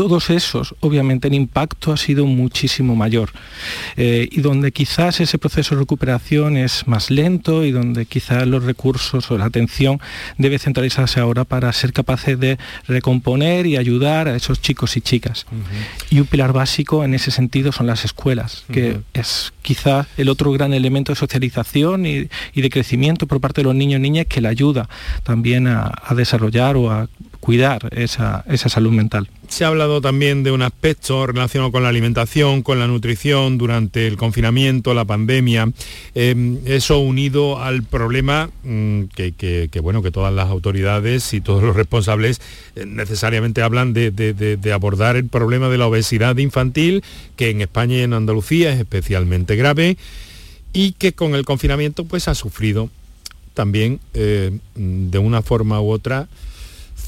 todos 0.00 0.30
esos, 0.30 0.74
obviamente 0.80 1.28
el 1.28 1.34
impacto 1.34 1.92
ha 1.92 1.96
sido 1.98 2.24
muchísimo 2.24 2.96
mayor. 2.96 3.32
Eh, 3.98 4.30
y 4.32 4.40
donde 4.40 4.72
quizás 4.72 5.20
ese 5.20 5.36
proceso 5.36 5.74
de 5.74 5.82
recuperación 5.82 6.56
es 6.56 6.86
más 6.88 7.10
lento 7.10 7.66
y 7.66 7.70
donde 7.70 8.06
quizás 8.06 8.46
los 8.46 8.64
recursos 8.64 9.30
o 9.30 9.36
la 9.36 9.44
atención 9.44 10.00
debe 10.38 10.58
centralizarse 10.58 11.20
ahora 11.20 11.44
para 11.44 11.70
ser 11.74 11.92
capaces 11.92 12.40
de 12.40 12.56
recomponer 12.88 13.66
y 13.66 13.76
ayudar 13.76 14.26
a 14.26 14.36
esos 14.36 14.62
chicos 14.62 14.96
y 14.96 15.02
chicas. 15.02 15.44
Y 16.08 16.18
un 16.18 16.26
pilar 16.26 16.54
básico 16.54 17.04
en 17.04 17.12
ese 17.12 17.30
sentido 17.30 17.70
son 17.70 17.86
las 17.86 18.06
escuelas, 18.06 18.64
que 18.72 19.00
es 19.12 19.52
quizás 19.60 20.06
el 20.16 20.30
otro 20.30 20.50
gran 20.50 20.72
elemento 20.72 21.12
de 21.12 21.16
socialización 21.16 22.06
y, 22.06 22.30
de 22.54 22.70
crecimiento 22.70 23.26
por 23.26 23.42
parte 23.42 23.60
de 23.60 23.64
los 23.64 23.74
niños 23.74 23.98
y 23.98 24.02
niñas 24.02 24.26
que 24.30 24.40
le 24.40 24.48
ayuda 24.48 24.88
también 25.24 25.66
a, 25.66 25.92
a 26.02 26.14
desarrollar 26.14 26.78
o 26.78 26.90
a 26.90 27.10
cuidar 27.40 27.88
esa, 27.96 28.44
salud 28.46 28.92
mental. 28.92 29.28
Se 29.48 29.64
ha 29.64 29.68
hablado 29.68 30.00
también 30.00 30.44
de 30.44 30.52
un 30.52 30.62
aspecto 30.62 31.26
relacionado 31.26 31.72
con 31.72 31.82
la 31.82 31.88
alimentación, 31.88 32.62
con 32.62 32.78
la 32.78 32.86
nutrición 32.86 33.58
durante 33.58 34.06
el 34.06 34.16
confinamiento, 34.16 34.94
la 34.94 35.06
pandemia. 35.06 35.72
Em, 36.14 36.58
eso 36.66 36.98
unido 36.98 37.60
al 37.60 37.82
problema 37.82 38.50
mm, 38.62 39.04
que, 39.14 39.80
bueno, 39.82 40.02
que 40.02 40.10
todas 40.10 40.32
las 40.32 40.48
autoridades 40.50 41.32
y 41.32 41.40
todos 41.40 41.62
los 41.62 41.74
responsables 41.74 42.40
eh, 42.76 42.84
necesariamente 42.86 43.62
hablan 43.62 43.94
de, 43.94 44.10
de, 44.10 44.72
abordar 44.72 45.16
el 45.16 45.26
problema 45.26 45.68
de 45.68 45.78
la 45.78 45.86
obesidad 45.86 46.36
infantil, 46.36 47.02
que 47.36 47.50
en 47.50 47.62
España 47.62 47.96
y 47.96 48.00
en 48.02 48.12
Andalucía 48.12 48.72
es 48.72 48.78
especialmente 48.78 49.56
grave 49.56 49.96
y 50.72 50.92
que 50.92 51.12
con 51.12 51.34
el 51.34 51.44
confinamiento 51.44 52.04
pues 52.04 52.28
ha 52.28 52.34
sufrido 52.34 52.90
también 53.54 53.98
eh, 54.14 54.56
de 54.76 55.18
una 55.18 55.42
forma 55.42 55.80
u 55.80 55.90
otra 55.90 56.28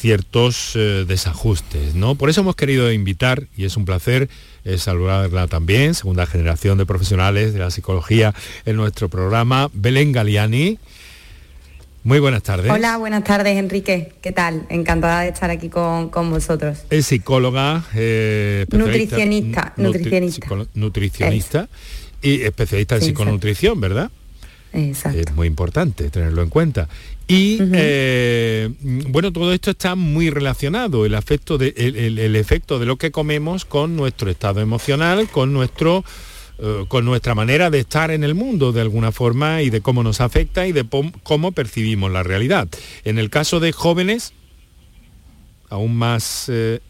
ciertos 0.03 0.73
eh, 0.75 1.05
desajustes. 1.07 1.95
¿no? 1.95 2.17
Por 2.17 2.29
eso 2.29 2.41
hemos 2.41 2.57
querido 2.57 2.91
invitar, 2.91 3.45
y 3.57 3.67
es 3.67 3.77
un 3.77 3.85
placer 3.85 4.29
eh, 4.65 4.77
saludarla 4.77 5.47
también, 5.47 5.95
segunda 5.95 6.27
generación 6.27 6.77
de 6.77 6.87
profesionales 6.87 7.53
de 7.53 7.61
la 7.61 7.71
psicología 7.71 8.35
en 8.67 8.75
nuestro 8.75 9.09
programa, 9.09 9.71
Belén 9.73 10.11
Galiani. 10.11 10.81
Muy 12.03 12.19
buenas 12.19 12.43
tardes. 12.43 12.69
Hola, 12.69 12.97
buenas 12.97 13.23
tardes 13.23 13.57
Enrique. 13.57 14.13
¿Qué 14.21 14.33
tal? 14.33 14.67
Encantada 14.71 15.21
de 15.21 15.29
estar 15.29 15.51
aquí 15.51 15.69
con, 15.69 16.11
vosotros. 16.11 16.79
Es 16.91 17.07
psicóloga, 17.07 17.85
eh, 17.95 18.67
nutricionista, 18.73 19.73
nutricionista. 19.77 20.49
nutricionista 20.75 21.69
y 22.21 22.43
especialista 22.43 22.97
en 22.97 23.03
psiconutrición, 23.03 23.81
¿verdad? 23.81 24.11
Exacto. 24.73 25.21
Es 25.21 25.33
muy 25.33 25.47
importante 25.47 26.11
tenerlo 26.11 26.43
en 26.43 26.49
cuenta. 26.49 26.89
Y 27.29 27.59
eh, 27.61 28.69
bueno, 28.81 29.33
todo 29.33 29.53
esto 29.53 29.71
está 29.71 29.95
muy 29.95 30.31
relacionado, 30.31 31.07
el, 31.07 31.15
efecto 31.15 31.57
de, 31.59 31.73
el, 31.77 32.37
efecto 32.37 32.79
de 32.79 32.87
lo 32.87 32.97
que 32.97 33.11
comemos 33.11 33.65
con 33.65 33.97
nuestro 33.97 34.31
estado 34.31 34.61
emocional, 34.61 35.29
con 35.29 35.53
nuestro 35.53 36.05
eh, 36.59 36.85
con 36.89 37.05
nuestra 37.05 37.35
manera 37.35 37.71
de 37.71 37.81
estar 37.81 38.11
en 38.11 38.25
el 38.25 38.35
mundo 38.35 38.73
de 38.73 38.83
alguna 38.83 39.13
forma 39.13 39.63
y 39.63 39.71
de 39.71 39.81
cómo 39.81 40.03
nos 40.03 40.21
afecta 40.21 40.67
y 40.67 40.73
de 40.73 40.85
cómo 41.23 41.53
percibimos 41.53 42.11
la 42.11 42.23
realidad. 42.23 42.69
En 43.05 43.19
el 43.19 43.31
caso 43.31 43.61
de 43.61 43.73
jóvenes, 43.73 44.35
aún 45.71 45.97
más 45.97 46.51
eh, 46.53 46.81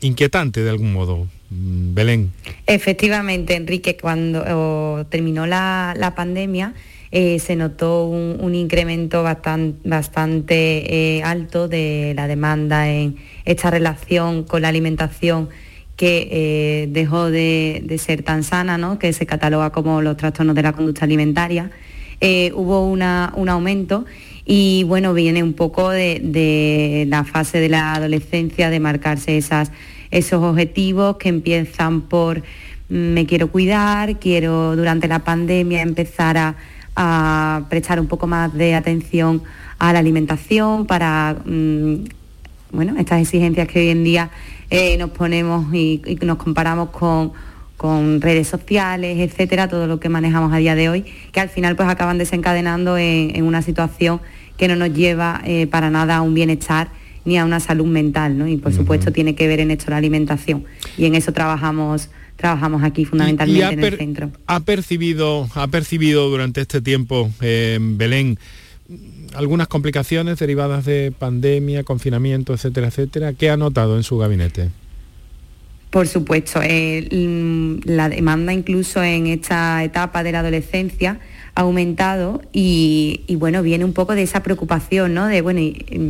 inquietante 0.00 0.62
de 0.62 0.70
algún 0.70 0.92
modo. 0.92 1.28
Mm, 1.50 1.94
Belén. 1.94 2.32
Efectivamente, 2.66 3.54
Enrique, 3.56 3.96
cuando 3.96 5.06
terminó 5.08 5.46
la, 5.46 5.94
la 5.96 6.14
pandemia, 6.14 6.74
eh, 7.16 7.38
se 7.38 7.54
notó 7.54 8.06
un, 8.06 8.56
incremento 8.56 9.22
bastante, 9.22 9.84
eh, 10.48 11.22
alto 11.22 11.68
de 11.68 12.12
la 12.16 12.26
demanda 12.26 12.90
en 12.90 13.14
esta 13.44 13.70
relación 13.70 14.42
con 14.42 14.62
la 14.62 14.68
alimentación 14.68 15.48
que 15.94 16.26
eh, 16.32 16.88
dejó 16.90 17.30
de, 17.30 18.00
ser 18.02 18.24
tan 18.24 18.42
sana, 18.42 18.98
que 18.98 19.12
se 19.12 19.26
cataloga 19.26 19.70
como 19.70 20.02
los 20.02 20.16
trastornos 20.16 20.56
de 20.56 20.62
la 20.62 20.72
conducta 20.72 21.04
alimentaria. 21.04 21.70
hubo 22.52 22.90
un 22.90 23.00
aumento 23.48 24.06
y 24.44 24.82
bueno, 24.82 25.14
viene 25.14 25.44
un 25.44 25.52
poco 25.52 25.90
de, 25.90 27.06
la 27.08 27.22
fase 27.22 27.60
de 27.60 27.68
la 27.68 27.94
adolescencia, 27.94 28.70
de 28.70 28.80
marcarse 28.80 29.38
esos 29.38 30.42
objetivos 30.42 31.18
que 31.18 31.28
empiezan 31.28 32.00
por 32.00 32.38
mm, 32.38 32.42
me 32.88 33.24
quiero 33.24 33.52
cuidar, 33.52 34.18
quiero 34.18 34.74
durante 34.74 35.06
la 35.06 35.20
pandemia 35.20 35.80
empezar 35.80 36.38
a 36.38 36.56
a 36.96 37.62
prestar 37.68 38.00
un 38.00 38.06
poco 38.06 38.26
más 38.26 38.52
de 38.54 38.74
atención 38.74 39.42
a 39.78 39.92
la 39.92 39.98
alimentación 39.98 40.86
para 40.86 41.36
mm, 41.44 42.04
bueno, 42.74 42.94
estas 42.98 43.22
exigencias 43.22 43.68
que 43.68 43.80
hoy 43.80 43.88
en 43.88 44.04
día 44.04 44.30
eh, 44.70 44.96
nos 44.98 45.10
ponemos 45.10 45.72
y, 45.72 46.02
nos 46.22 46.38
comparamos 46.38 46.90
con, 46.90 47.32
redes 48.22 48.48
sociales, 48.48 49.18
etcétera, 49.18 49.68
todo 49.68 49.86
lo 49.86 50.00
que 50.00 50.08
manejamos 50.08 50.54
a 50.54 50.56
día 50.56 50.74
de 50.74 50.88
hoy, 50.88 51.04
que 51.32 51.40
al 51.40 51.50
final 51.50 51.76
pues 51.76 51.86
acaban 51.86 52.16
desencadenando 52.16 52.96
en, 52.96 53.42
una 53.44 53.60
situación 53.60 54.22
que 54.56 54.68
no 54.68 54.76
nos 54.76 54.94
lleva 54.94 55.42
eh, 55.44 55.66
para 55.66 55.90
nada 55.90 56.16
a 56.16 56.22
un 56.22 56.32
bienestar 56.32 56.88
ni 57.26 57.36
a 57.36 57.44
una 57.44 57.60
salud 57.60 57.84
mental, 57.84 58.38
¿no? 58.38 58.48
Y 58.48 58.56
por 58.56 58.72
supuesto 58.72 59.12
tiene 59.12 59.34
que 59.34 59.46
ver 59.48 59.60
en 59.60 59.70
esto 59.70 59.90
la 59.90 59.98
alimentación. 59.98 60.64
Y 60.96 61.04
en 61.04 61.14
eso 61.14 61.32
trabajamos 61.32 62.08
trabajamos 62.44 62.82
aquí 62.82 63.06
fundamentalmente 63.06 63.72
en 63.72 63.84
el 63.84 63.96
centro. 63.96 64.30
¿Ha 64.46 64.60
percibido, 64.60 65.48
ha 65.54 65.66
percibido 65.68 66.28
durante 66.28 66.60
este 66.60 66.82
tiempo, 66.82 67.30
eh, 67.40 67.78
Belén, 67.80 68.38
algunas 69.34 69.66
complicaciones 69.66 70.38
derivadas 70.38 70.84
de 70.84 71.10
pandemia, 71.18 71.84
confinamiento, 71.84 72.52
etcétera, 72.52 72.88
etcétera? 72.88 73.32
¿Qué 73.32 73.48
ha 73.48 73.56
notado 73.56 73.96
en 73.96 74.02
su 74.02 74.18
gabinete? 74.18 74.68
Por 75.88 76.06
supuesto, 76.06 76.60
eh, 76.62 77.08
mm, 77.10 77.88
la 77.88 78.10
demanda 78.10 78.52
incluso 78.52 79.02
en 79.02 79.26
esta 79.28 79.82
etapa 79.82 80.22
de 80.22 80.32
la 80.32 80.40
adolescencia 80.40 81.20
ha 81.54 81.62
aumentado 81.62 82.42
y, 82.52 83.24
bueno, 83.38 83.62
viene 83.62 83.86
un 83.86 83.94
poco 83.94 84.14
de 84.14 84.22
esa 84.22 84.42
preocupación, 84.42 85.14
¿no? 85.14 85.28
De, 85.28 85.40
bueno, 85.40 85.60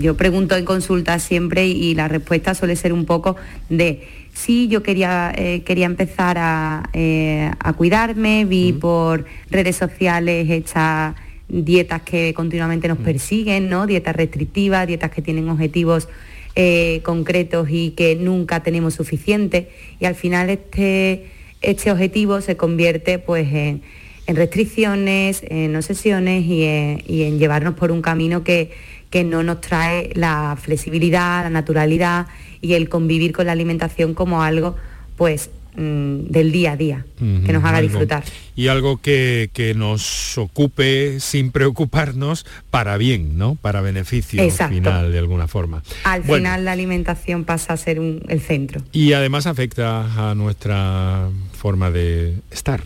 yo 0.01 0.17
pregunto 0.17 0.57
en 0.57 0.65
consulta 0.65 1.21
siempre 1.21 1.69
y 1.69 1.95
la 1.95 2.09
respuesta 2.09 2.55
suele 2.55 2.75
ser 2.75 2.93
un 2.93 3.05
poco 3.05 3.37
de 3.69 4.24
sí, 4.35 4.69
yo 4.69 4.83
quería, 4.83 5.33
eh, 5.37 5.63
quería 5.65 5.87
empezar 5.87 6.37
a, 6.39 6.91
eh, 6.93 7.51
cuidarme, 7.77 8.45
vi 8.45 8.73
por 8.73 9.25
redes 9.51 9.77
sociales 9.77 10.51
estas 10.51 11.15
dietas 11.49 12.03
que 12.03 12.35
continuamente 12.35 12.89
nos 12.89 12.99
persiguen, 12.99 13.69
¿no? 13.69 13.87
Dietas 13.87 14.17
restrictivas, 14.17 14.87
dietas 14.87 15.11
que 15.11 15.23
tienen 15.23 15.49
objetivos 15.49 16.09
eh, 16.57 17.01
concretos 17.03 17.69
y 17.71 17.91
que 17.91 18.17
nunca 18.17 18.63
tenemos 18.63 18.95
suficiente. 18.95 19.71
Y 20.01 20.05
al 20.07 20.15
final 20.15 20.51
este, 20.51 21.27
este 21.63 21.91
objetivo 21.91 22.41
se 22.41 22.57
convierte 22.57 23.19
pues, 23.19 23.53
en, 23.53 23.83
restricciones, 24.27 25.43
en 25.49 25.75
obsesiones 25.77 26.45
y 26.45 26.65
en, 26.65 27.39
llevarnos 27.39 27.75
por 27.75 27.91
un 27.91 28.03
camino 28.03 28.45
que, 28.45 28.71
que 29.15 29.23
no 29.23 29.45
nos 29.45 29.61
trae 29.61 30.11
la 30.15 30.59
flexibilidad, 30.61 31.45
la 31.45 31.51
naturalidad 31.51 32.27
y 32.61 32.73
el 32.75 32.89
convivir 32.89 33.31
con 33.33 33.47
la 33.47 33.53
alimentación 33.53 34.13
como 34.13 34.43
algo 34.43 34.75
pues 35.17 35.51
mm, 35.77 36.23
del 36.31 36.51
día 36.51 36.73
a 36.73 36.77
día, 36.77 37.07
que 37.17 37.53
nos 37.53 37.63
haga 37.63 37.79
Algo- 37.79 37.83
disfrutar. 37.91 38.25
Y 38.57 38.67
algo 38.67 39.01
que, 39.01 39.51
que 39.53 39.73
nos 39.75 40.37
ocupe 40.37 41.21
sin 41.21 41.53
preocuparnos 41.53 42.45
para 42.73 42.97
bien, 42.97 43.39
¿no? 43.39 43.55
Para 43.55 43.83
beneficio 43.83 44.43
Exacto. 44.43 44.75
final 44.75 45.13
de 45.13 45.19
alguna 45.21 45.47
forma. 45.47 45.85
Al 46.03 46.23
Bueno, 46.23 46.49
final 46.49 46.65
la 46.65 46.73
alimentación 46.73 47.45
pasa 47.45 47.75
a 47.75 47.77
ser 47.77 48.01
un- 48.01 48.21
el 48.29 48.41
centro. 48.41 48.83
Y 48.91 49.13
además 49.13 49.47
afecta 49.47 50.31
a 50.31 50.35
nuestra 50.35 51.29
forma 51.53 51.93
de 51.93 52.35
estar 52.51 52.83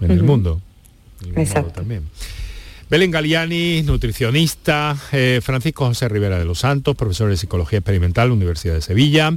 en 0.00 0.10
el 0.10 0.16
Ujú. 0.20 0.26
mundo. 0.26 0.60
En 1.20 1.26
el 1.28 1.34
mundo 1.34 1.40
Exacto. 1.42 1.72
también. 1.72 2.04
Belén 2.94 3.10
Galiani, 3.10 3.82
nutricionista, 3.82 4.96
eh, 5.10 5.40
Francisco 5.42 5.84
José 5.84 6.08
Rivera 6.08 6.38
de 6.38 6.44
los 6.44 6.60
Santos, 6.60 6.94
profesor 6.94 7.28
de 7.28 7.36
Psicología 7.36 7.80
Experimental, 7.80 8.30
Universidad 8.30 8.74
de 8.74 8.82
Sevilla, 8.82 9.36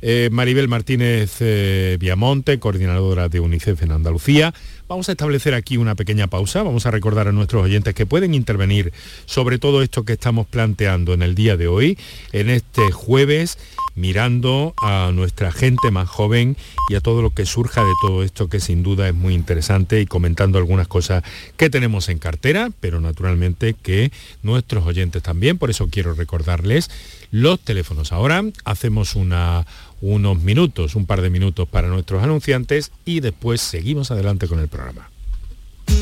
eh, 0.00 0.30
Maribel 0.32 0.66
Martínez 0.66 1.36
eh, 1.40 1.98
Viamonte, 2.00 2.58
coordinadora 2.58 3.28
de 3.28 3.40
UNICEF 3.40 3.82
en 3.82 3.92
Andalucía. 3.92 4.54
Vamos 4.88 5.08
a 5.08 5.12
establecer 5.12 5.52
aquí 5.52 5.78
una 5.78 5.96
pequeña 5.96 6.28
pausa, 6.28 6.62
vamos 6.62 6.86
a 6.86 6.92
recordar 6.92 7.26
a 7.26 7.32
nuestros 7.32 7.64
oyentes 7.64 7.92
que 7.92 8.06
pueden 8.06 8.34
intervenir 8.34 8.92
sobre 9.24 9.58
todo 9.58 9.82
esto 9.82 10.04
que 10.04 10.12
estamos 10.12 10.46
planteando 10.46 11.12
en 11.12 11.22
el 11.22 11.34
día 11.34 11.56
de 11.56 11.66
hoy, 11.66 11.98
en 12.30 12.50
este 12.50 12.92
jueves, 12.92 13.58
mirando 13.96 14.74
a 14.80 15.10
nuestra 15.12 15.50
gente 15.50 15.90
más 15.90 16.08
joven 16.08 16.56
y 16.88 16.94
a 16.94 17.00
todo 17.00 17.20
lo 17.20 17.30
que 17.30 17.46
surja 17.46 17.80
de 17.80 17.92
todo 18.00 18.22
esto 18.22 18.48
que 18.48 18.60
sin 18.60 18.84
duda 18.84 19.08
es 19.08 19.14
muy 19.14 19.34
interesante 19.34 20.00
y 20.00 20.06
comentando 20.06 20.56
algunas 20.56 20.86
cosas 20.86 21.24
que 21.56 21.68
tenemos 21.68 22.08
en 22.08 22.20
cartera, 22.20 22.70
pero 22.78 23.00
naturalmente 23.00 23.74
que 23.74 24.12
nuestros 24.44 24.86
oyentes 24.86 25.20
también, 25.20 25.58
por 25.58 25.70
eso 25.70 25.88
quiero 25.90 26.14
recordarles 26.14 26.90
los 27.32 27.58
teléfonos. 27.58 28.12
Ahora 28.12 28.44
hacemos 28.64 29.16
una, 29.16 29.66
unos 30.00 30.42
minutos, 30.42 30.94
un 30.94 31.06
par 31.06 31.22
de 31.22 31.30
minutos 31.30 31.68
para 31.68 31.88
nuestros 31.88 32.22
anunciantes 32.22 32.92
y 33.04 33.20
después 33.20 33.60
seguimos 33.60 34.10
adelante 34.10 34.48
con 34.48 34.58
el 34.58 34.68
programa. 34.68 35.10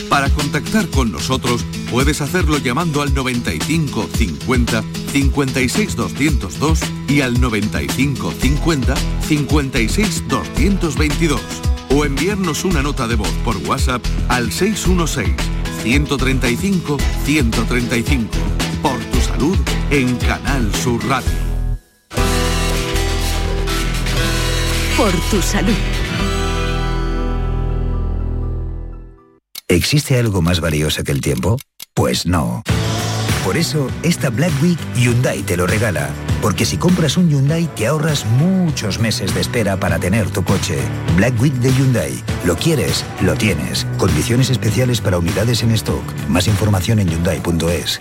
Para 0.09 0.31
contactar 0.31 0.89
con 0.89 1.13
nosotros 1.13 1.65
puedes 1.91 2.21
hacerlo 2.21 2.59
llamando 2.59 3.03
al 3.03 3.15
95 3.15 4.09
50 4.15 4.85
56 5.13 5.97
202 5.97 6.81
y 7.09 7.21
al 7.21 7.41
95 7.41 8.33
50 8.33 8.95
56 9.27 10.29
222 10.29 11.41
o 11.91 12.05
enviarnos 12.05 12.65
una 12.65 12.83
nota 12.83 13.07
de 13.07 13.17
voz 13.17 13.31
por 13.45 13.57
WhatsApp 13.69 14.03
al 14.29 14.53
616 14.53 15.35
135 15.83 16.97
135. 17.25 18.29
Por 18.83 18.99
tu 19.05 19.21
salud 19.21 19.57
en 19.91 20.17
Canal 20.17 20.75
Sur 20.75 21.05
Radio. 21.07 21.54
Por 24.97 25.11
tu 25.31 25.43
salud. 25.43 25.75
¿Existe 29.67 30.19
algo 30.19 30.41
más 30.41 30.61
valioso 30.61 31.03
que 31.03 31.11
el 31.11 31.21
tiempo? 31.21 31.57
Pues 31.95 32.27
no. 32.27 32.63
Por 33.45 33.57
eso, 33.57 33.89
esta 34.03 34.31
Black 34.31 34.53
Week 34.63 34.79
Hyundai 34.95 35.43
te 35.43 35.57
lo 35.57 35.67
regala. 35.67 36.09
Porque 36.41 36.65
si 36.65 36.77
compras 36.77 37.17
un 37.17 37.29
Hyundai 37.29 37.67
te 37.75 37.87
ahorras 37.87 38.25
muchos 38.25 38.99
meses 39.01 39.35
de 39.35 39.41
espera 39.41 39.77
para 39.77 39.99
tener 39.99 40.31
tu 40.31 40.45
coche. 40.45 40.79
Black 41.17 41.39
Week 41.41 41.55
de 41.55 41.73
Hyundai. 41.73 42.23
Lo 42.45 42.57
quieres, 42.57 43.05
lo 43.21 43.35
tienes. 43.35 43.87
Condiciones 43.99 44.49
especiales 44.49 45.01
para 45.01 45.19
unidades 45.19 45.63
en 45.63 45.73
stock. 45.73 46.05
Más 46.29 46.47
información 46.47 47.01
en 47.01 47.09
hyundai.es. 47.09 48.01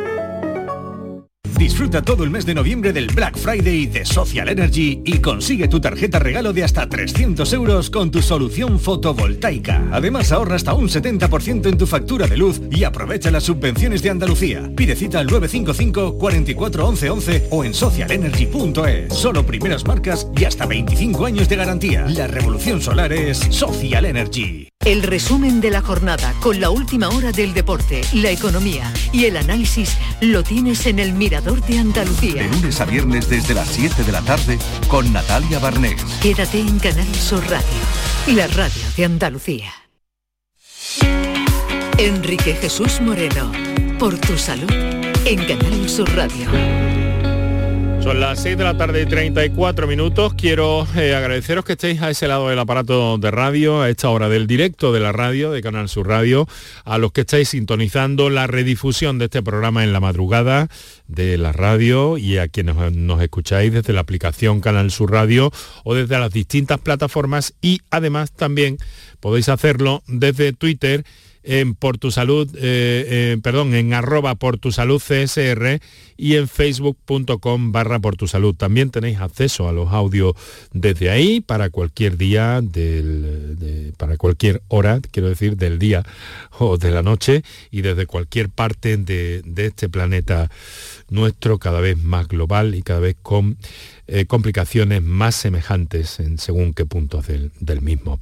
Disfruta 1.57 2.01
todo 2.01 2.23
el 2.23 2.29
mes 2.29 2.45
de 2.45 2.55
noviembre 2.55 2.93
del 2.93 3.07
Black 3.07 3.37
Friday 3.37 3.85
de 3.85 4.05
Social 4.05 4.49
Energy 4.49 5.01
y 5.05 5.19
consigue 5.19 5.67
tu 5.67 5.79
tarjeta 5.79 6.17
regalo 6.19 6.53
de 6.53 6.63
hasta 6.63 6.87
300 6.87 7.51
euros 7.53 7.89
con 7.89 8.09
tu 8.09 8.21
solución 8.21 8.79
fotovoltaica. 8.79 9.83
Además 9.91 10.31
ahorra 10.31 10.55
hasta 10.55 10.73
un 10.73 10.87
70% 10.87 11.67
en 11.67 11.77
tu 11.77 11.85
factura 11.85 12.27
de 12.27 12.37
luz 12.37 12.61
y 12.71 12.83
aprovecha 12.83 13.31
las 13.31 13.43
subvenciones 13.43 14.01
de 14.01 14.09
Andalucía. 14.09 14.71
Pide 14.75 14.95
cita 14.95 15.19
al 15.19 15.27
955 15.27 16.17
44 16.17 16.87
11 16.87 17.09
11 17.09 17.47
o 17.51 17.63
en 17.63 17.73
socialenergy.es. 17.73 19.13
Solo 19.13 19.45
primeras 19.45 19.85
marcas 19.85 20.27
y 20.35 20.45
hasta 20.45 20.65
25 20.65 21.25
años 21.25 21.49
de 21.49 21.55
garantía. 21.55 22.05
La 22.07 22.27
revolución 22.27 22.81
solar 22.81 23.13
es 23.13 23.37
Social 23.37 24.05
Energy. 24.05 24.67
El 24.83 25.03
resumen 25.03 25.61
de 25.61 25.69
la 25.69 25.81
jornada 25.81 26.33
con 26.41 26.59
la 26.59 26.71
última 26.71 27.09
hora 27.09 27.31
del 27.31 27.53
deporte, 27.53 28.01
la 28.15 28.31
economía 28.31 28.91
y 29.13 29.25
el 29.25 29.37
análisis 29.37 29.95
lo 30.21 30.41
tienes 30.41 30.87
en 30.87 30.97
el 30.97 31.13
Mirador 31.13 31.40
de 31.43 31.79
Andalucía. 31.79 32.43
De 32.43 32.49
lunes 32.49 32.79
a 32.81 32.85
viernes 32.85 33.27
desde 33.27 33.55
las 33.55 33.67
7 33.69 34.03
de 34.03 34.11
la 34.11 34.21
tarde 34.21 34.59
con 34.87 35.11
Natalia 35.11 35.57
Barnés. 35.57 36.01
Quédate 36.21 36.59
en 36.59 36.77
Canal 36.77 37.15
Sur 37.15 37.41
Radio, 37.49 37.65
la 38.27 38.47
radio 38.47 38.83
de 38.95 39.05
Andalucía. 39.05 39.73
Enrique 41.97 42.53
Jesús 42.53 43.01
Moreno, 43.01 43.51
por 43.97 44.17
tu 44.19 44.37
salud, 44.37 44.71
en 45.25 45.45
Canal 45.45 45.89
Sur 45.89 46.15
Radio. 46.15 46.90
Son 48.03 48.19
las 48.19 48.41
6 48.41 48.57
de 48.57 48.63
la 48.63 48.75
tarde 48.75 49.03
y 49.03 49.05
34 49.05 49.85
minutos. 49.85 50.33
Quiero 50.33 50.87
eh, 50.95 51.13
agradeceros 51.13 51.63
que 51.63 51.73
estéis 51.73 52.01
a 52.01 52.09
ese 52.09 52.27
lado 52.27 52.49
del 52.49 52.57
aparato 52.57 53.19
de 53.19 53.29
radio, 53.29 53.81
a 53.81 53.89
esta 53.89 54.09
hora 54.09 54.27
del 54.27 54.47
directo 54.47 54.91
de 54.91 54.99
la 54.99 55.11
radio, 55.11 55.51
de 55.51 55.61
Canal 55.61 55.87
Sur 55.87 56.07
Radio, 56.07 56.47
a 56.83 56.97
los 56.97 57.11
que 57.11 57.21
estáis 57.21 57.49
sintonizando 57.49 58.31
la 58.31 58.47
redifusión 58.47 59.19
de 59.19 59.25
este 59.25 59.43
programa 59.43 59.83
en 59.83 59.93
la 59.93 59.99
madrugada 59.99 60.67
de 61.07 61.37
la 61.37 61.51
radio 61.51 62.17
y 62.17 62.39
a 62.39 62.47
quienes 62.47 62.75
nos 62.93 63.21
escucháis 63.21 63.71
desde 63.71 63.93
la 63.93 64.01
aplicación 64.01 64.61
Canal 64.61 64.89
Sur 64.89 65.11
Radio 65.11 65.51
o 65.83 65.93
desde 65.93 66.17
las 66.17 66.33
distintas 66.33 66.79
plataformas 66.79 67.53
y 67.61 67.81
además 67.91 68.31
también 68.31 68.77
podéis 69.19 69.47
hacerlo 69.47 70.01
desde 70.07 70.53
Twitter 70.53 71.05
en 71.43 71.75
por 71.75 71.97
tu 71.97 72.11
salud, 72.11 72.47
eh, 72.55 72.59
eh, 72.61 73.37
perdón, 73.41 73.73
en 73.73 73.93
arroba 73.93 74.35
por 74.35 74.57
tu 74.57 74.71
salud 74.71 75.01
CSR 75.01 75.79
y 76.17 76.35
en 76.35 76.47
facebook.com 76.47 77.71
barra 77.71 77.99
por 77.99 78.15
tu 78.15 78.27
salud. 78.27 78.55
También 78.55 78.91
tenéis 78.91 79.19
acceso 79.19 79.67
a 79.67 79.71
los 79.71 79.91
audios 79.91 80.33
desde 80.71 81.09
ahí 81.09 81.41
para 81.41 81.69
cualquier 81.69 82.17
día, 82.17 82.61
del, 82.61 83.93
para 83.97 84.17
cualquier 84.17 84.61
hora, 84.67 84.99
quiero 85.11 85.29
decir, 85.29 85.57
del 85.57 85.79
día 85.79 86.03
o 86.59 86.77
de 86.77 86.91
la 86.91 87.01
noche 87.01 87.43
y 87.71 87.81
desde 87.81 88.05
cualquier 88.05 88.49
parte 88.49 88.97
de, 88.97 89.41
de 89.43 89.65
este 89.65 89.89
planeta 89.89 90.49
nuestro 91.09 91.57
cada 91.57 91.81
vez 91.81 91.97
más 91.97 92.27
global 92.27 92.75
y 92.75 92.83
cada 92.83 92.99
vez 92.99 93.15
con 93.21 93.57
eh, 94.13 94.25
complicaciones 94.25 95.01
más 95.01 95.35
semejantes 95.35 96.19
en 96.19 96.37
según 96.37 96.73
qué 96.73 96.85
puntos 96.85 97.27
del, 97.27 97.81
mismo. 97.81 98.19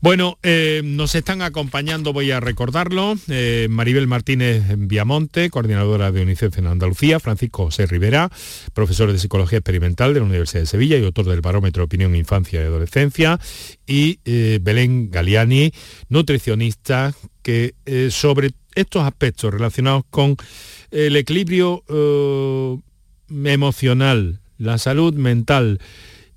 Bueno, 0.00 0.40
eh, 0.42 0.82
nos 0.84 1.14
están 1.14 1.40
acompañando, 1.40 2.12
voy 2.12 2.32
a 2.32 2.40
recordarlo, 2.40 3.14
eh, 3.28 3.68
Maribel 3.70 4.08
Martínez 4.08 4.64
Viamonte, 4.76 5.48
coordinadora 5.48 6.10
de 6.10 6.22
UNICEF 6.22 6.58
en 6.58 6.66
Andalucía, 6.66 7.20
Francisco 7.20 7.66
José 7.66 7.86
Rivera, 7.86 8.28
profesor 8.74 9.12
de 9.12 9.20
Psicología 9.20 9.58
Experimental 9.58 10.14
de 10.14 10.18
la 10.18 10.26
Universidad 10.26 10.62
de 10.62 10.66
Sevilla 10.66 10.98
y 10.98 11.04
autor 11.04 11.26
del 11.26 11.42
Barómetro 11.42 11.84
Opinión 11.84 12.16
Infancia 12.16 12.60
y 12.60 12.64
Adolescencia, 12.64 13.38
y 13.86 14.18
Belén 14.24 15.12
Galiani, 15.12 15.72
nutricionista, 16.08 17.14
que 17.42 17.74
sobre 18.10 18.50
estos 18.74 19.04
aspectos 19.04 19.54
relacionados 19.54 20.02
con 20.10 20.36
el 20.90 21.14
equilibrio 21.14 21.84
emocional, 23.28 24.39
la 24.60 24.78
salud 24.78 25.14
mental 25.14 25.80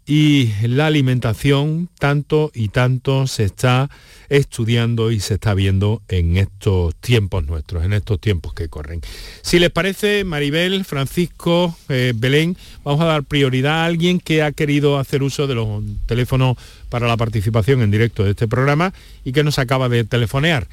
y 0.06 0.52
la 0.64 0.88
alimentación 0.88 1.90
tanto 1.98 2.52
y 2.54 2.70
tanto 2.70 3.28
se 3.28 3.44
está 3.44 3.90
estudiando 4.28 5.12
y 5.12 5.20
se 5.20 5.36
está 5.36 5.54
viendo 5.54 6.02
en 6.10 6.38
estos 6.38 6.96
tiempos 6.96 7.46
nuestros, 7.46 7.86
en 7.86 7.94
estos 7.94 8.20
tiempos 8.20 8.54
que 8.54 8.68
corren. 8.68 9.02
Si 9.42 9.60
les 9.60 9.70
parece, 9.70 10.24
Maribel, 10.24 10.84
Francisco, 10.84 11.78
eh, 11.88 12.14
Belén, 12.16 12.58
vamos 12.84 13.02
a 13.02 13.06
dar 13.06 13.24
prioridad 13.24 13.82
a 13.82 13.86
alguien 13.86 14.20
que 14.20 14.42
ha 14.42 14.52
querido 14.52 15.00
hacer 15.00 15.24
uso 15.24 15.48
de 15.48 15.56
los 15.56 15.84
teléfonos 16.06 16.58
para 16.90 17.08
la 17.08 17.16
participación 17.16 17.82
en 17.82 17.92
directo 17.92 18.24
de 18.24 18.32
este 18.32 18.48
programa 18.48 18.94
y 19.24 19.32
que 19.32 19.44
nos 19.44 19.60
acaba 19.60 19.88
de 19.88 20.04
telefonear. 20.04 20.68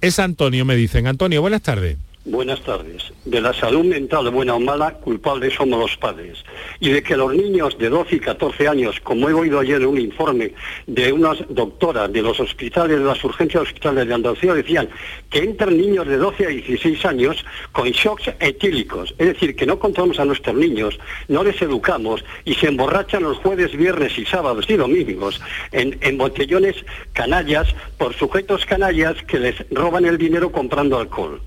Es 0.00 0.18
Antonio, 0.18 0.64
me 0.66 0.76
dicen. 0.76 1.06
Antonio, 1.06 1.40
buenas 1.40 1.62
tardes. 1.62 1.96
Buenas 2.26 2.62
tardes. 2.62 3.12
De 3.26 3.38
la 3.38 3.52
salud 3.52 3.84
mental, 3.84 4.30
buena 4.30 4.54
o 4.54 4.60
mala, 4.60 4.94
culpables 4.94 5.52
somos 5.52 5.78
los 5.78 5.96
padres. 5.98 6.42
Y 6.80 6.88
de 6.88 7.02
que 7.02 7.18
los 7.18 7.34
niños 7.34 7.76
de 7.76 7.90
12 7.90 8.16
y 8.16 8.20
14 8.20 8.66
años, 8.66 8.98
como 9.00 9.28
he 9.28 9.34
oído 9.34 9.60
ayer 9.60 9.82
en 9.82 9.88
un 9.88 10.00
informe 10.00 10.54
de 10.86 11.12
unas 11.12 11.36
doctoras 11.50 12.10
de 12.10 12.22
los 12.22 12.40
hospitales, 12.40 12.98
de 12.98 13.04
las 13.04 13.22
urgencias 13.22 13.64
hospitales 13.64 14.08
de 14.08 14.14
Andalucía, 14.14 14.54
decían 14.54 14.88
que 15.28 15.40
entran 15.40 15.76
niños 15.76 16.06
de 16.06 16.16
12 16.16 16.46
a 16.46 16.48
16 16.48 17.04
años 17.04 17.44
con 17.72 17.90
shocks 17.90 18.30
etílicos. 18.40 19.14
Es 19.18 19.26
decir, 19.26 19.54
que 19.54 19.66
no 19.66 19.78
contamos 19.78 20.18
a 20.18 20.24
nuestros 20.24 20.56
niños, 20.56 20.98
no 21.28 21.44
les 21.44 21.60
educamos 21.60 22.24
y 22.46 22.54
se 22.54 22.68
emborrachan 22.68 23.22
los 23.22 23.36
jueves, 23.36 23.76
viernes 23.76 24.18
y 24.18 24.24
sábados 24.24 24.64
y 24.70 24.76
domingos 24.76 25.42
en 25.72 26.16
botellones 26.16 26.76
canallas 27.12 27.66
por 27.98 28.14
sujetos 28.14 28.64
canallas 28.64 29.22
que 29.24 29.38
les 29.38 29.56
roban 29.70 30.06
el 30.06 30.16
dinero 30.16 30.50
comprando 30.50 30.98
alcohol 30.98 31.42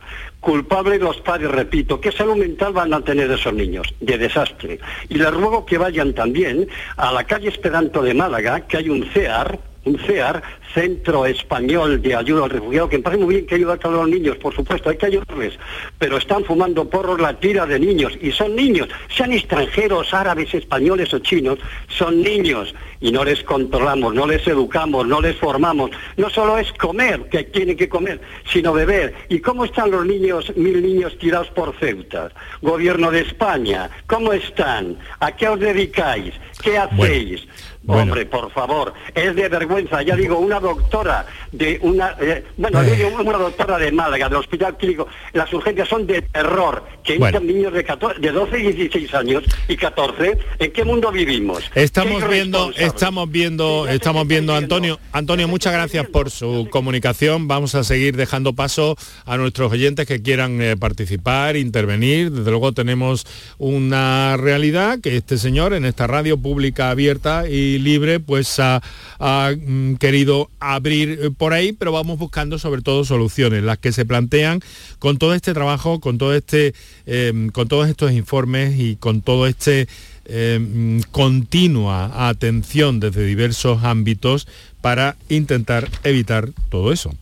culpables 0.47 1.01
los 1.01 1.17
padres, 1.17 1.51
repito, 1.51 1.99
¿qué 1.99 2.09
salud 2.09 2.37
mental 2.37 2.71
van 2.71 2.93
a 2.93 3.01
tener 3.01 3.29
esos 3.29 3.53
niños? 3.53 3.93
De 3.99 4.17
desastre. 4.17 4.79
Y 5.09 5.15
les 5.15 5.33
ruego 5.33 5.65
que 5.65 5.77
vayan 5.77 6.13
también 6.13 6.69
a 6.95 7.11
la 7.11 7.25
calle 7.25 7.49
Esperanto 7.49 8.01
de 8.01 8.13
Málaga, 8.13 8.61
que 8.61 8.77
hay 8.77 8.87
un 8.87 9.03
CEAR, 9.11 9.59
CEAR, 9.95 10.41
Centro 10.73 11.25
Español 11.25 12.01
de 12.01 12.15
Ayuda 12.15 12.45
al 12.45 12.49
Refugiado, 12.49 12.89
que 12.89 12.97
me 12.97 13.03
parece 13.03 13.23
muy 13.23 13.35
bien 13.35 13.47
que 13.47 13.55
ayuda 13.55 13.73
a 13.73 13.77
todos 13.77 13.95
los 13.95 14.09
niños, 14.09 14.37
por 14.37 14.53
supuesto, 14.53 14.89
hay 14.89 14.97
que 14.97 15.05
ayudarles, 15.05 15.57
pero 15.97 16.17
están 16.17 16.43
fumando 16.43 16.89
porros 16.89 17.19
la 17.19 17.39
tira 17.39 17.65
de 17.65 17.79
niños, 17.79 18.17
y 18.21 18.31
son 18.31 18.55
niños, 18.55 18.89
sean 19.15 19.31
extranjeros, 19.31 20.13
árabes, 20.13 20.53
españoles 20.53 21.13
o 21.13 21.19
chinos, 21.19 21.59
son 21.87 22.21
niños, 22.21 22.73
y 22.99 23.11
no 23.11 23.23
les 23.23 23.43
controlamos, 23.43 24.13
no 24.13 24.25
les 24.25 24.45
educamos, 24.47 25.07
no 25.07 25.21
les 25.21 25.35
formamos. 25.37 25.91
No 26.15 26.29
solo 26.29 26.57
es 26.57 26.71
comer, 26.73 27.29
que 27.29 27.43
tienen 27.43 27.77
que 27.77 27.89
comer, 27.89 28.19
sino 28.51 28.73
beber. 28.73 29.13
¿Y 29.29 29.39
cómo 29.39 29.65
están 29.65 29.91
los 29.91 30.05
niños, 30.05 30.51
mil 30.55 30.81
niños 30.81 31.17
tirados 31.17 31.49
por 31.49 31.75
Ceuta? 31.79 32.31
Gobierno 32.61 33.11
de 33.11 33.21
España, 33.21 33.89
¿cómo 34.07 34.33
están? 34.33 34.97
¿A 35.19 35.35
qué 35.35 35.47
os 35.47 35.59
dedicáis? 35.59 36.33
¿Qué 36.61 36.77
hacéis? 36.77 37.47
Hombre, 37.87 38.25
por 38.25 38.51
favor, 38.51 38.93
es 39.15 39.35
de 39.35 39.47
vergüenza. 39.47 40.01
Ya 40.01 40.15
digo, 40.15 40.37
una 40.37 40.59
doctora 40.59 41.25
de 41.51 41.79
una, 41.81 42.15
eh, 42.19 42.43
bueno, 42.57 42.81
una 43.23 43.37
doctora 43.37 43.77
de 43.77 43.91
Málaga, 43.91 44.27
del 44.27 44.39
Hospital 44.39 44.77
Clínico, 44.77 45.07
las 45.33 45.51
urgencias 45.53 45.87
son 45.87 46.05
de 46.05 46.21
terror, 46.21 46.83
que 47.03 47.15
entran 47.15 47.47
niños 47.47 47.73
de, 47.73 47.83
14, 47.83 48.19
de 48.19 48.31
12 48.31 48.59
y 48.59 48.71
16 48.73 49.13
años 49.13 49.43
y 49.67 49.77
14. 49.77 50.37
¿En 50.59 50.71
qué 50.71 50.83
mundo 50.83 51.11
vivimos? 51.11 51.71
Estamos 51.75 52.27
viendo, 52.27 52.71
estamos 52.75 53.31
viendo, 53.31 53.87
estamos 53.87 54.27
viendo, 54.27 54.53
Antonio. 54.53 54.99
Antonio, 55.13 55.47
muchas 55.47 55.73
gracias 55.73 56.05
por 56.07 56.29
su 56.29 56.67
comunicación. 56.69 57.47
Vamos 57.47 57.75
a 57.75 57.83
seguir 57.83 58.17
dejando 58.17 58.53
paso 58.53 58.97
a 59.25 59.37
nuestros 59.37 59.71
oyentes 59.71 60.05
que 60.05 60.21
quieran 60.21 60.61
eh, 60.61 60.75
participar, 60.75 61.55
intervenir. 61.55 62.31
Desde 62.31 62.51
luego 62.51 62.73
tenemos 62.73 63.25
una 63.57 64.35
realidad 64.37 64.99
que 64.99 65.15
este 65.15 65.37
señor 65.37 65.73
en 65.73 65.85
esta 65.85 66.07
radio 66.07 66.37
pública 66.37 66.89
abierta 66.89 67.47
y 67.47 67.76
libre 67.79 68.19
pues 68.19 68.59
ha, 68.59 68.81
mm, 69.19 69.95
querido 69.95 70.49
abrir 70.59 71.19
eh, 71.21 71.31
por 71.35 71.53
ahí, 71.53 71.73
pero 71.73 71.91
vamos 71.91 72.19
buscando 72.19 72.59
sobre 72.59 72.81
todo 72.81 73.05
soluciones, 73.05 73.63
las 73.63 73.77
que 73.77 73.91
se 73.91 74.05
plantean 74.05 74.61
con 74.99 75.17
todo 75.17 75.33
este 75.33 75.53
trabajo, 75.53 75.99
con 75.99 76.17
todo 76.17 76.33
este, 76.33 76.73
em, 77.05 77.49
con 77.49 77.67
todos 77.67 77.89
estos 77.89 78.11
informes 78.11 78.79
y 78.79 78.95
con 78.95 79.21
todo 79.21 79.47
este 79.47 79.87
em, 80.29 81.01
continua 81.11 82.27
atención 82.27 82.99
desde 82.99 83.25
diversos 83.25 83.85
ámbitos 83.85 84.45
para 84.81 85.15
intentar 85.29 85.89
evitar 86.03 86.49
todo 86.69 86.91
eso 86.91 87.13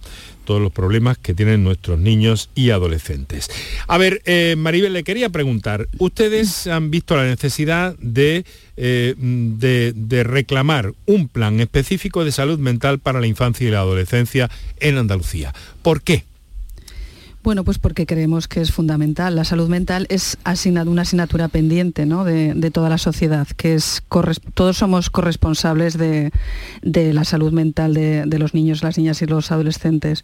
todos 0.46 0.62
los 0.62 0.72
problemas 0.72 1.18
que 1.18 1.34
tienen 1.34 1.64
nuestros 1.64 2.00
niños 2.00 2.50
y 2.56 2.70
adolescentes. 2.70 3.50
A 3.88 3.98
ver, 3.98 4.22
eh, 4.26 4.56
Maribel, 4.58 4.94
le 4.94 5.04
quería 5.04 5.30
preguntar, 5.30 5.88
¿ustedes 5.98 6.68
han 6.68 6.92
visto 6.92 7.18
la 7.18 7.26
necesidad 7.26 7.96
eh, 8.16 8.44
de, 9.18 9.94
de 9.96 10.24
reclamar 10.24 10.94
un 11.06 11.28
plan 11.28 11.60
específico 11.60 12.24
de 12.24 12.32
salud 12.32 12.60
mental 12.60 13.00
para 13.00 13.20
la 13.20 13.28
infancia 13.28 13.68
y 13.68 13.72
la 13.72 13.80
adolescencia 13.80 14.50
en 14.80 14.98
Andalucía? 14.98 15.54
¿Por 15.82 16.02
qué? 16.02 16.24
Bueno, 17.46 17.64
pues 17.64 17.78
porque 17.78 18.08
creemos 18.08 18.48
que 18.48 18.60
es 18.60 18.72
fundamental. 18.72 19.36
La 19.36 19.44
salud 19.44 19.70
mental 19.70 20.08
es 20.10 20.36
una 20.88 21.04
asignatura 21.04 21.48
pendiente 21.48 22.04
de, 22.04 22.72
toda 22.72 22.90
la 22.90 22.98
sociedad, 22.98 23.48
que 23.56 23.76
es 23.76 24.02
todos 24.56 24.78
somos 24.78 25.12
corresponsables 25.12 25.96
de, 25.96 26.32
la 26.82 27.24
salud 27.24 27.54
mental 27.54 27.94
de, 27.94 28.40
los 28.40 28.56
niños, 28.56 28.82
las 28.82 28.98
niñas 28.98 29.22
y 29.22 29.28
los 29.28 29.52
adolescentes. 29.52 30.24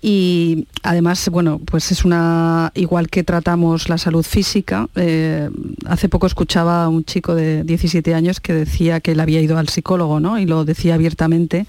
Y 0.00 0.66
además, 0.82 1.28
bueno, 1.28 1.60
pues 1.62 1.92
es 1.92 2.06
una, 2.06 2.72
igual 2.74 3.10
que 3.10 3.22
tratamos 3.22 3.90
la 3.90 3.98
salud 3.98 4.24
física, 4.24 4.88
eh, 4.96 5.50
hace 5.84 6.08
poco 6.08 6.26
escuchaba 6.26 6.84
a 6.84 6.88
un 6.88 7.04
chico 7.04 7.34
de 7.34 7.64
17 7.64 8.14
años 8.14 8.40
que 8.40 8.54
decía 8.54 9.00
que 9.00 9.12
él 9.12 9.20
había 9.20 9.42
ido 9.42 9.58
al 9.58 9.68
psicólogo, 9.68 10.20
¿no? 10.20 10.38
Y 10.38 10.46
lo 10.46 10.64
decía 10.64 10.94
abiertamente, 10.94 11.66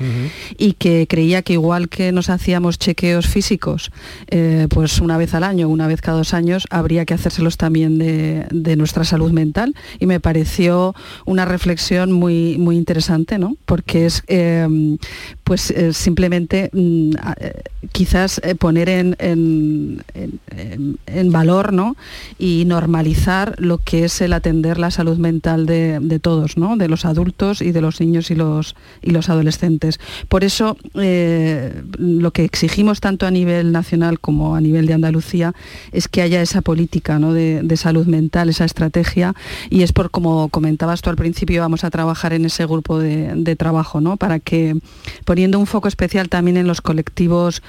y 0.57 0.73
que 0.73 1.07
creía 1.09 1.41
que 1.41 1.51
igual 1.53 1.89
que 1.89 2.13
nos 2.13 2.29
hacíamos 2.29 2.79
chequeos 2.79 3.27
físicos, 3.27 3.91
eh, 4.27 4.67
pues 4.77 5.01
una 5.01 5.17
vez 5.17 5.33
al 5.33 5.43
año, 5.43 5.69
una 5.69 5.87
vez 5.87 6.01
cada 6.01 6.19
dos 6.19 6.35
años, 6.35 6.67
habría 6.69 7.03
que 7.03 7.15
hacérselos 7.15 7.57
también 7.57 7.97
de, 7.97 8.75
nuestra 8.75 9.03
salud 9.05 9.31
mental. 9.31 9.73
Y 9.99 10.05
me 10.05 10.19
pareció 10.19 10.93
una 11.25 11.45
reflexión 11.45 12.11
muy, 12.11 12.59
muy 12.59 12.77
interesante, 12.77 13.39
¿no? 13.39 13.57
Porque 13.65 14.05
es, 14.05 14.21
em, 14.27 14.99
pues 15.43 15.71
eh, 15.71 15.93
simplemente 15.93 16.69
mm, 16.73 17.09
eh, 17.39 17.63
quizás 17.91 18.39
poner 18.59 18.89
en, 18.89 19.15
en, 19.17 20.03
valor 21.31 21.73
¿no? 21.73 21.95
y 22.37 22.65
normalizar 22.65 23.55
lo 23.57 23.79
que 23.79 24.05
es 24.05 24.21
el 24.21 24.33
atender 24.33 24.77
la 24.77 24.91
salud 24.91 25.17
mental 25.17 25.65
de, 25.65 26.19
todos, 26.21 26.57
¿no? 26.57 26.77
de 26.77 26.87
los 26.87 27.05
adultos 27.05 27.61
y 27.61 27.71
de 27.71 27.81
los 27.81 27.99
niños 27.99 28.29
y 28.29 28.35
los, 28.35 28.75
y 29.01 29.11
los 29.11 29.29
adolescentes. 29.29 29.99
Por 30.27 30.43
eso 30.43 30.77
lo 30.93 32.31
que 32.31 32.43
exigimos 32.43 32.99
tanto 32.99 33.25
a 33.25 33.31
nivel 33.31 33.71
nacional 33.71 34.19
como 34.19 34.55
a 34.55 34.61
nivel 34.61 34.66
de 34.71 34.93
Andalucía 34.93 35.53
es 35.91 36.07
que 36.07 36.21
haya 36.21 36.41
esa 36.41 36.61
política 36.61 37.17
de, 37.19 37.77
salud 37.77 38.05
mental, 38.07 38.49
esa 38.49 38.65
estrategia, 38.65 39.33
y 39.69 39.83
es 39.83 39.91
por, 39.91 40.11
como 40.11 40.49
comentabas 40.49 41.01
tú 41.01 41.09
al 41.09 41.15
principio, 41.15 41.61
vamos 41.61 41.83
a 41.83 41.89
trabajar 41.89 42.33
en 42.33 42.45
ese 42.45 42.65
grupo 42.65 42.99
de, 42.99 43.55
trabajo, 43.57 44.01
¿no? 44.01 44.17
para 44.17 44.39
que, 44.39 44.75
poniendo 45.25 45.57
un 45.57 45.65
foco 45.65 45.87
especial 45.87 46.29
también 46.29 46.57
en 46.57 46.67
los 46.67 46.81
colectivos 46.81 47.61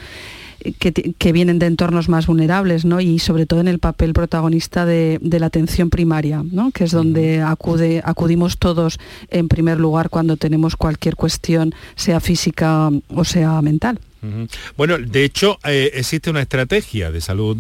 que, 0.79 1.33
vienen 1.33 1.59
de 1.59 1.67
entornos 1.67 2.09
más 2.09 2.27
vulnerables 2.27 2.85
¿no? 2.85 3.01
y 3.01 3.19
sobre 3.21 3.47
todo 3.47 3.61
en 3.61 3.69
el 3.69 3.79
papel 3.79 4.13
protagonista 4.13 4.85
de, 4.85 5.21
la 5.23 5.47
atención 5.47 5.89
primaria, 5.89 6.43
¿no? 6.51 6.73
que 6.73 6.85
es 6.85 6.91
donde 6.91 7.43
acude, 7.43 8.03
acudimos 8.05 8.59
todos 8.59 8.99
en 9.31 9.49
primer 9.49 9.79
lugar 9.79 10.11
cuando 10.11 10.37
tenemos 10.37 10.77
cualquier 10.77 11.17
cuestión, 11.17 11.75
sea 11.95 12.21
física 12.21 12.91
o 13.15 13.25
sea 13.25 13.63
mental. 13.63 14.01
Bueno, 14.77 14.99
de 14.99 15.25
hecho, 15.25 15.59
eh, 15.65 15.91
existe 15.95 16.31
una 16.31 16.43
estrategia 16.43 17.11
de 17.11 17.21
salud 17.21 17.57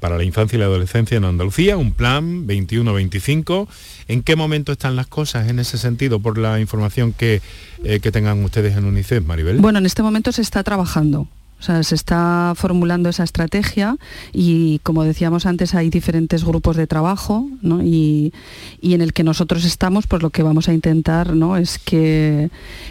para 0.00 0.16
la 0.16 0.24
infancia 0.24 0.56
y 0.56 0.60
la 0.60 0.66
adolescencia 0.66 1.16
en 1.16 1.24
Andalucía, 1.24 1.76
un 1.76 1.92
plan 1.92 2.46
21-25. 2.46 3.68
¿En 4.08 4.22
qué 4.22 4.36
momento 4.36 4.72
están 4.72 4.96
las 4.96 5.06
cosas 5.06 5.48
en 5.48 5.58
ese 5.58 5.78
sentido, 5.78 6.20
por 6.20 6.38
la 6.38 6.60
información 6.60 7.12
que, 7.12 7.40
eh, 7.84 8.00
que 8.00 8.12
tengan 8.12 8.44
ustedes 8.44 8.76
en 8.76 8.84
UNICEF, 8.84 9.24
Maribel? 9.24 9.58
Bueno, 9.58 9.78
en 9.78 9.86
este 9.86 10.02
momento 10.02 10.32
se 10.32 10.42
está 10.42 10.62
trabajando. 10.62 11.28
Se 11.58 11.94
está 11.94 12.52
formulando 12.54 13.08
esa 13.08 13.24
estrategia 13.24 13.96
y, 14.32 14.78
como 14.82 15.04
decíamos 15.04 15.46
antes, 15.46 15.74
hay 15.74 15.90
diferentes 15.90 16.44
grupos 16.44 16.76
de 16.76 16.86
trabajo 16.86 17.48
y, 17.82 18.32
en 18.82 19.00
el 19.00 19.12
que 19.12 19.24
nosotros 19.24 19.64
estamos, 19.64 20.06
pues 20.06 20.22
lo 20.22 20.30
que 20.30 20.42
vamos 20.42 20.68
a 20.68 20.74
intentar 20.74 21.34
¿no? 21.34 21.56
es, 21.56 21.78
que, 21.78 22.50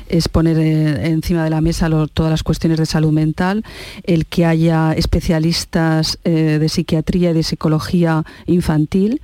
es 0.09 0.27
poner 0.27 0.57
eh, 0.57 1.07
encima 1.07 1.43
de 1.43 1.49
la 1.49 1.61
mesa 1.61 1.89
todas 2.13 2.31
las 2.31 2.43
cuestiones 2.43 2.79
de 2.79 2.85
salud 2.85 3.11
mental, 3.11 3.63
el 4.03 4.25
que 4.25 4.45
haya 4.45 4.93
especialistas 4.93 6.19
eh, 6.23 6.57
de 6.59 6.69
psiquiatría 6.69 7.31
y 7.31 7.33
de 7.33 7.43
psicología 7.43 8.25
infantil 8.45 9.21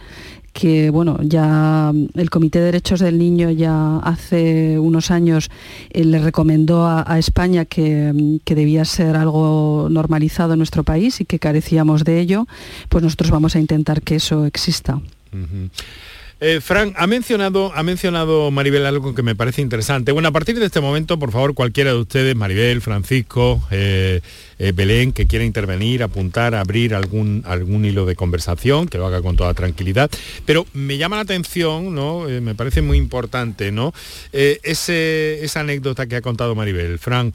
que 0.54 0.89
bueno, 0.89 1.18
ya 1.22 1.91
el 2.16 2.30
Comité 2.30 2.60
de 2.60 2.66
Derechos 2.66 2.99
del 2.99 3.18
Niño 3.18 3.49
ya 3.52 3.97
hace 3.97 4.78
unos 4.80 5.12
años 5.12 5.49
eh, 5.89 6.04
le 6.04 6.20
recomendó 6.20 6.86
a, 6.88 7.18
España 7.18 7.66
que, 7.66 8.39
debía 8.45 8.84
ser 8.86 9.16
algo 9.16 9.88
normalizado 9.89 10.54
en 10.54 10.60
nuestro 10.60 10.84
país 10.84 11.22
y 11.22 11.26
que 11.26 11.39
carecíamos 11.39 12.04
de 12.04 12.20
ello, 12.20 12.47
pues 12.89 13.04
nosotros 13.04 13.32
vamos 13.32 13.56
a 13.56 13.60
intentar 13.60 14.02
que 14.02 14.16
eso 14.16 14.45
exista. 14.45 14.99
Eh, 16.44 16.60
Fran, 16.60 16.92
ha 16.98 17.06
mencionado, 17.06 17.72
ha 17.76 17.84
mencionado 17.84 18.50
Maribel 18.50 18.88
algo 18.88 19.14
que 19.14 19.22
me 19.22 19.36
parece 19.36 19.62
interesante. 19.62 20.12
Bueno, 20.12 20.30
a 20.30 20.32
partir 20.32 20.58
de 20.58 20.66
este 20.66 20.82
momento, 20.82 21.20
por 21.20 21.32
favor, 21.32 21.54
cualquiera 21.54 21.92
de 21.92 22.00
ustedes, 22.00 22.36
Maribel, 22.36 22.82
Francisco, 22.82 23.62
eh, 23.70 24.22
eh, 24.58 24.72
Belén, 24.74 25.14
que 25.14 25.28
quiera 25.28 25.46
intervenir, 25.46 26.02
apuntar, 26.02 26.56
abrir 26.56 26.96
algún, 26.96 27.44
algún 27.46 27.86
hilo 27.86 28.08
de 28.08 28.16
conversación, 28.16 28.88
que 28.88 28.98
lo 28.98 29.06
haga 29.06 29.22
con 29.22 29.36
toda 29.36 29.54
tranquilidad. 29.54 30.10
Pero 30.48 30.66
me 30.74 30.98
llama 30.98 31.18
la 31.18 31.22
atención, 31.22 31.94
¿no? 31.94 32.22
me 32.22 32.56
parece 32.56 32.82
muy 32.82 32.98
importante, 32.98 33.72
¿no? 33.72 33.94
esa 34.32 35.60
anécdota 35.60 36.08
que 36.08 36.16
ha 36.16 36.22
contado 36.22 36.56
Maribel. 36.56 36.98
Fran 36.98 37.34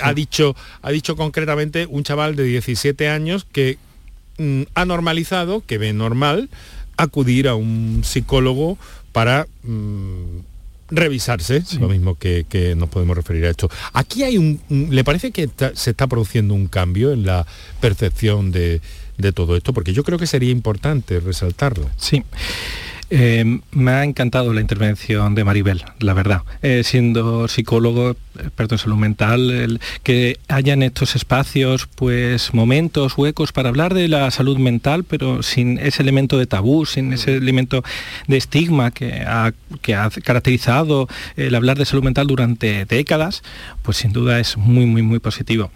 ha, 0.00 0.14
dicho, 0.14 0.56
ha 0.80 0.90
dicho 0.90 1.16
concretamente 1.16 1.86
un 1.86 2.02
chaval 2.02 2.34
de 2.34 2.44
17 2.44 3.10
años 3.10 3.46
que 3.52 3.76
mm, 4.38 4.62
ha 4.74 4.86
normalizado, 4.86 5.62
que 5.66 5.76
ve 5.76 5.92
normal, 5.92 6.48
acudir 6.98 7.48
a 7.48 7.54
un 7.54 8.02
psicólogo 8.04 8.76
para 9.12 9.46
mm, 9.62 10.40
revisarse, 10.90 11.62
lo 11.80 11.88
mismo 11.88 12.16
que, 12.16 12.74
nos 12.76 12.88
podemos 12.88 13.16
referir 13.16 13.46
a 13.46 13.50
esto. 13.50 13.70
Aquí 13.92 14.24
hay 14.24 14.36
un, 14.36 14.60
¿le 14.90 15.04
parece 15.04 15.30
que 15.30 15.48
se 15.74 15.90
está 15.90 16.06
produciendo 16.06 16.54
un 16.54 16.66
cambio 16.66 17.12
en 17.12 17.24
la 17.24 17.46
percepción 17.80 18.50
de, 18.52 18.80
de 19.16 19.32
todo 19.32 19.56
esto? 19.56 19.72
Porque 19.72 19.92
yo 19.92 20.04
creo 20.04 20.18
que 20.18 20.26
sería 20.26 20.50
importante 20.50 21.20
resaltarlo. 21.20 21.88
Sí. 21.96 22.24
Eh, 23.10 23.60
me 23.72 23.90
ha 23.90 24.04
encantado 24.04 24.52
la 24.52 24.60
intervención 24.60 25.34
de 25.34 25.44
Maribel, 25.44 25.82
la 26.00 26.12
verdad. 26.12 26.42
Eh, 26.60 26.82
siendo 26.84 27.48
psicólogo, 27.48 28.16
experto 28.38 28.74
en 28.74 28.78
salud 28.78 28.96
mental, 28.96 29.80
que 30.02 30.38
haya 30.48 30.74
en 30.74 30.82
estos 30.82 31.16
espacios 31.16 31.88
pues 31.94 32.52
momentos, 32.52 33.16
huecos 33.16 33.52
para 33.52 33.70
hablar 33.70 33.94
de 33.94 34.08
la 34.08 34.30
salud 34.30 34.58
mental, 34.58 35.04
pero 35.04 35.42
sin 35.42 35.78
ese 35.78 36.02
elemento 36.02 36.38
de 36.38 36.46
tabú, 36.46 36.84
sin 36.84 37.14
ese 37.14 37.36
elemento 37.36 37.82
de 38.26 38.36
estigma 38.36 38.90
que 38.90 39.22
ha, 39.26 39.54
que 39.80 39.94
ha 39.94 40.10
caracterizado 40.10 41.08
el 41.36 41.54
hablar 41.54 41.78
de 41.78 41.86
salud 41.86 42.04
mental 42.04 42.26
durante 42.26 42.84
décadas, 42.84 43.42
pues 43.82 43.96
sin 43.96 44.12
duda 44.12 44.38
es 44.38 44.58
muy, 44.58 44.84
muy, 44.84 45.00
muy 45.00 45.18
positivo. 45.18 45.70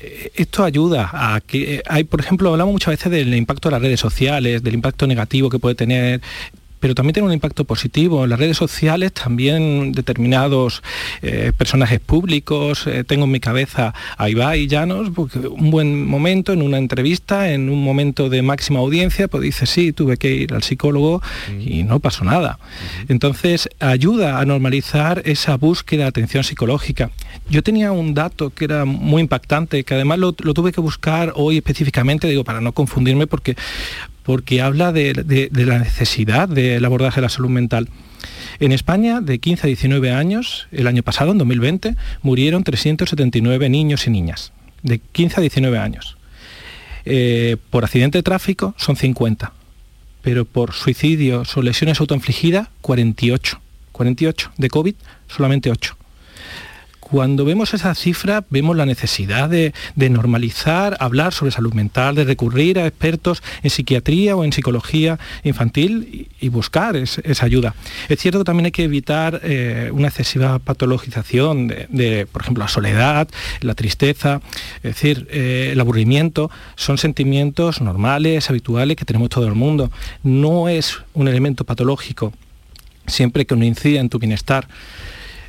Eh, 0.00 0.32
esto 0.34 0.64
ayuda 0.64 1.10
a 1.12 1.40
que 1.40 1.82
hay, 1.88 2.02
por 2.02 2.20
ejemplo, 2.20 2.50
hablamos 2.50 2.72
muchas 2.72 2.92
veces 2.92 3.12
del 3.12 3.34
impacto 3.34 3.68
de 3.68 3.72
las 3.74 3.82
redes 3.82 4.00
sociales, 4.00 4.64
del 4.64 4.74
impacto 4.74 5.06
negativo 5.06 5.48
que 5.48 5.60
puede 5.60 5.76
tener 5.76 6.20
pero 6.82 6.96
también 6.96 7.14
tiene 7.14 7.28
un 7.28 7.32
impacto 7.32 7.64
positivo. 7.64 8.24
En 8.24 8.30
las 8.30 8.40
redes 8.40 8.56
sociales 8.56 9.12
también 9.12 9.92
determinados 9.92 10.82
eh, 11.22 11.52
personajes 11.56 12.00
públicos, 12.00 12.88
eh, 12.88 13.04
tengo 13.04 13.24
en 13.26 13.30
mi 13.30 13.38
cabeza 13.38 13.94
a 14.18 14.28
Ibai 14.28 14.66
Llanos, 14.66 15.10
porque 15.14 15.38
un 15.38 15.70
buen 15.70 16.04
momento 16.04 16.52
en 16.52 16.60
una 16.60 16.78
entrevista, 16.78 17.52
en 17.52 17.70
un 17.70 17.84
momento 17.84 18.28
de 18.28 18.42
máxima 18.42 18.80
audiencia, 18.80 19.28
pues 19.28 19.44
dice, 19.44 19.66
sí, 19.66 19.92
tuve 19.92 20.16
que 20.16 20.34
ir 20.34 20.54
al 20.54 20.64
psicólogo 20.64 21.22
y 21.60 21.84
no 21.84 22.00
pasó 22.00 22.24
nada. 22.24 22.58
Entonces 23.06 23.68
ayuda 23.78 24.40
a 24.40 24.44
normalizar 24.44 25.22
esa 25.24 25.56
búsqueda 25.56 26.02
de 26.02 26.08
atención 26.08 26.42
psicológica. 26.42 27.12
Yo 27.48 27.62
tenía 27.62 27.92
un 27.92 28.12
dato 28.12 28.50
que 28.50 28.64
era 28.64 28.84
muy 28.84 29.22
impactante, 29.22 29.84
que 29.84 29.94
además 29.94 30.18
lo, 30.18 30.34
lo 30.36 30.52
tuve 30.52 30.72
que 30.72 30.80
buscar 30.80 31.32
hoy 31.36 31.58
específicamente, 31.58 32.26
digo, 32.26 32.42
para 32.42 32.60
no 32.60 32.72
confundirme, 32.72 33.28
porque 33.28 33.54
porque 34.22 34.60
habla 34.60 34.92
de, 34.92 35.48
la 35.52 35.78
necesidad 35.78 36.48
del 36.48 36.84
abordaje 36.84 37.16
de 37.16 37.22
la 37.22 37.28
salud 37.28 37.50
mental. 37.50 37.88
En 38.60 38.72
España, 38.72 39.20
de 39.20 39.38
15 39.38 39.66
a 39.66 39.68
19 39.68 40.12
años, 40.12 40.68
el 40.70 40.86
año 40.86 41.02
pasado, 41.02 41.32
en 41.32 41.38
2020, 41.38 41.96
murieron 42.22 42.62
379 42.62 43.68
niños 43.68 44.06
y 44.06 44.10
niñas, 44.10 44.52
de 44.82 44.98
15 44.98 45.36
a 45.36 45.40
19 45.40 45.78
años. 45.78 46.16
Eh, 47.04 47.56
por 47.70 47.84
accidente 47.84 48.18
de 48.18 48.22
tráfico 48.22 48.74
son 48.76 48.96
50, 48.96 49.52
pero 50.22 50.44
por 50.44 50.72
suicidios 50.72 51.56
o 51.56 51.62
lesiones 51.62 52.00
autoinfligidas, 52.00 52.68
48. 52.80 53.60
48, 53.92 54.52
de 54.56 54.68
COVID, 54.68 54.94
solamente 55.28 55.70
8. 55.70 55.96
Cuando 57.12 57.44
vemos 57.44 57.74
esa 57.74 57.94
cifra, 57.94 58.42
vemos 58.48 58.74
la 58.74 58.86
necesidad 58.86 59.50
de, 59.50 59.74
normalizar, 59.96 60.96
hablar 60.98 61.34
sobre 61.34 61.52
salud 61.52 61.74
mental, 61.74 62.14
de 62.14 62.24
recurrir 62.24 62.78
a 62.78 62.86
expertos 62.86 63.42
en 63.62 63.68
psiquiatría 63.68 64.34
o 64.34 64.44
en 64.44 64.52
psicología 64.54 65.18
infantil 65.44 66.30
y, 66.40 66.48
buscar 66.48 66.96
esa 66.96 67.44
ayuda. 67.44 67.74
Es 68.08 68.18
cierto 68.18 68.38
que 68.38 68.44
también 68.46 68.64
hay 68.64 68.72
que 68.72 68.84
evitar 68.84 69.42
eh, 69.44 69.90
una 69.92 70.08
excesiva 70.08 70.58
patologización 70.58 71.68
de, 71.68 72.26
por 72.32 72.40
ejemplo, 72.40 72.64
la 72.64 72.68
soledad, 72.68 73.28
la 73.60 73.74
tristeza, 73.74 74.40
es 74.76 74.94
decir, 74.94 75.28
eh, 75.30 75.68
el 75.72 75.80
aburrimiento, 75.80 76.50
son 76.76 76.96
sentimientos 76.96 77.82
normales, 77.82 78.48
habituales 78.48 78.96
que 78.96 79.04
tenemos 79.04 79.28
todo 79.28 79.46
el 79.46 79.54
mundo. 79.54 79.92
No 80.22 80.70
es 80.70 80.96
un 81.12 81.28
elemento 81.28 81.64
patológico 81.64 82.32
siempre 83.06 83.44
que 83.44 83.52
uno 83.52 83.66
incida 83.66 84.00
en 84.00 84.08
tu 84.08 84.18
bienestar. 84.18 84.66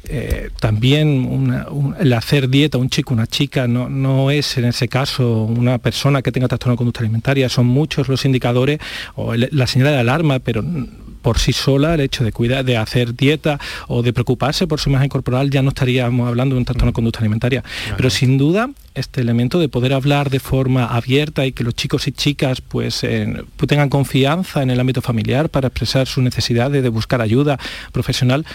Eh, 0.05 0.49
también 0.59 1.65
el 1.99 2.13
hacer 2.13 2.49
dieta, 2.49 2.77
un 2.77 2.89
chico, 2.89 3.13
una 3.13 3.25
chica, 3.25 3.67
no, 3.67 3.87
no, 3.87 4.31
es 4.31 4.57
en 4.57 4.65
ese 4.65 4.89
caso 4.89 5.43
una 5.43 5.77
persona 5.77 6.21
que 6.21 6.31
tenga 6.31 6.47
trastorno 6.49 6.73
de 6.73 6.77
conducta 6.77 6.99
alimentaria, 6.99 7.47
son 7.47 7.67
muchos 7.67 8.09
los 8.09 8.25
indicadores 8.25 8.79
o 9.15 9.33
la 9.33 9.67
señal 9.67 9.89
de 9.89 9.99
alarma, 9.99 10.39
pero 10.39 10.61
por 11.23 11.39
sí 11.39 11.53
sola 11.53 11.95
el 11.95 12.01
hecho 12.01 12.23
de 12.23 12.31
cuidar, 12.31 12.65
de 12.65 12.77
hacer 12.77 13.15
dieta 13.15 13.59
o 13.87 14.03
de 14.03 14.13
preocuparse 14.13 14.67
por 14.67 14.79
su 14.79 14.89
imagen 14.89 15.09
corporal, 15.09 15.49
ya 15.49 15.61
no 15.63 15.69
estaríamos 15.69 16.27
hablando 16.27 16.55
de 16.55 16.59
un 16.59 16.65
trastorno 16.65 16.91
de 16.91 16.95
conducta 16.95 17.19
alimentaria. 17.19 17.63
Pero 17.95 18.09
sin 18.09 18.37
duda, 18.37 18.69
este 18.93 19.21
elemento 19.21 19.57
de 19.57 19.69
poder 19.69 19.93
hablar 19.93 20.29
de 20.29 20.39
forma 20.39 20.85
abierta 20.85 21.45
y 21.45 21.53
que 21.53 21.63
los 21.63 21.73
chicos 21.73 22.07
y 22.07 22.11
chicas 22.11 22.59
pues, 22.61 23.01
pues 23.55 23.67
tengan 23.67 23.89
confianza 23.89 24.61
en 24.61 24.69
el 24.69 24.79
ámbito 24.79 25.01
familiar 25.01 25.49
para 25.49 25.69
expresar 25.69 26.07
sus 26.07 26.23
necesidades 26.23 26.83
de 26.83 26.89
buscar 26.89 27.21
ayuda 27.21 27.57
profesional, 27.93 28.45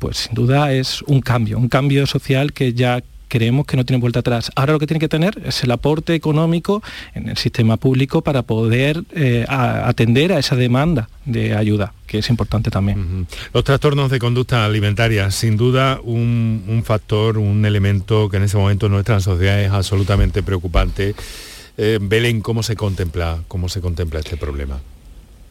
pues 0.00 0.16
sin 0.16 0.34
duda 0.34 0.72
es 0.72 1.02
un 1.02 1.20
cambio, 1.20 1.58
un 1.58 1.68
cambio 1.68 2.06
social 2.06 2.52
que 2.52 2.72
ya 2.72 3.04
creemos 3.28 3.64
que 3.64 3.76
no 3.76 3.84
tiene 3.84 4.00
vuelta 4.00 4.20
atrás. 4.20 4.50
Ahora 4.56 4.72
lo 4.72 4.78
que 4.80 4.88
tiene 4.88 4.98
que 4.98 5.08
tener 5.08 5.40
es 5.44 5.62
el 5.62 5.70
aporte 5.70 6.14
económico 6.14 6.82
en 7.14 7.28
el 7.28 7.36
sistema 7.36 7.76
público 7.76 8.22
para 8.22 8.42
poder 8.42 9.04
eh, 9.12 9.46
atender 9.48 10.32
a 10.32 10.38
esa 10.38 10.56
demanda 10.56 11.08
de 11.26 11.54
ayuda, 11.54 11.94
que 12.06 12.18
es 12.18 12.28
importante 12.28 12.70
también. 12.70 13.28
Los 13.54 13.62
trastornos 13.62 14.10
de 14.10 14.18
conducta 14.18 14.64
alimentaria, 14.64 15.30
sin 15.30 15.56
duda 15.56 16.00
un, 16.02 16.82
factor, 16.84 17.38
un 17.38 17.64
elemento 17.64 18.28
que 18.28 18.38
en 18.38 18.42
ese 18.42 18.56
momento 18.56 18.86
en 18.86 18.92
nuestra 18.92 19.20
sociedad 19.20 19.60
es 19.60 19.70
absolutamente 19.70 20.42
preocupante. 20.42 21.14
Eh, 21.78 21.98
Belén, 22.02 22.40
¿cómo 22.40 22.62
se 22.62 22.74
contempla, 22.74 23.38
cómo 23.46 23.68
se 23.68 23.80
contempla 23.80 24.18
este 24.18 24.36
problema? 24.36 24.80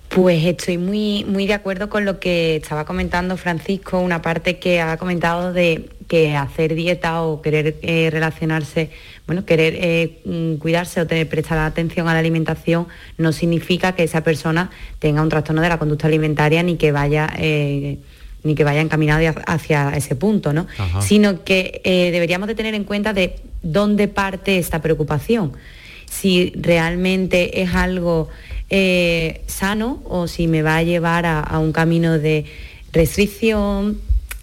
Pues 0.10 0.44
estoy 0.44 0.80
muy, 0.80 1.24
muy 1.26 1.46
de 1.46 1.54
acuerdo 1.54 1.88
con 1.88 2.04
lo 2.04 2.20
que 2.20 2.56
estaba 2.56 2.84
comentando 2.84 3.38
Francisco, 3.38 4.00
una 4.00 4.24
parte 4.24 4.58
que 4.58 4.82
ha 4.82 4.98
comentado 4.98 5.54
de 5.54 5.88
que 6.08 6.36
hacer 6.36 6.74
dieta 6.74 7.22
o 7.22 7.44
querer 7.44 7.76
eh, 7.84 8.10
relacionarse, 8.12 8.90
bueno, 9.28 9.46
querer 9.46 9.76
eh, 9.78 10.20
mm, 10.26 10.56
cuidarse 10.56 11.00
o 11.00 11.06
tener, 11.06 11.30
prestar 11.30 11.60
atención 11.60 12.08
a 12.08 12.14
la 12.14 12.20
alimentación 12.20 12.88
no 13.20 13.32
significa 13.32 13.94
que 13.94 14.04
esa 14.04 14.24
persona 14.24 14.72
tenga 14.98 15.22
un 15.22 15.30
trastorno 15.30 15.62
de 15.62 15.70
la 15.70 15.78
conducta 15.78 16.08
alimentaria 16.08 16.64
ni 16.64 16.78
que 16.78 16.92
vaya 16.92 17.32
eh, 17.38 18.00
ni 18.42 18.56
que 18.56 18.64
vaya 18.64 18.82
encaminado 18.82 19.36
hacia 19.46 19.92
ese 19.96 20.16
punto, 20.16 20.54
¿no? 20.54 20.66
Sino 21.02 21.44
que 21.44 21.82
deberíamos 21.84 22.48
de 22.48 22.56
tener 22.56 22.74
en 22.74 22.86
cuenta 22.86 23.12
de 23.12 23.36
dónde 23.62 24.08
parte 24.08 24.58
esta 24.58 24.82
preocupación. 24.82 25.52
Si 26.06 26.54
realmente 26.56 27.62
es 27.62 27.76
algo 27.76 28.30
eh, 28.70 29.42
sano 29.48 30.02
o 30.06 30.28
si 30.28 30.48
me 30.48 30.62
va 30.62 30.78
a 30.78 30.84
llevar 30.84 31.26
a, 31.26 31.58
un 31.60 31.72
camino 31.72 32.20
de 32.20 32.46
restricción, 32.92 34.00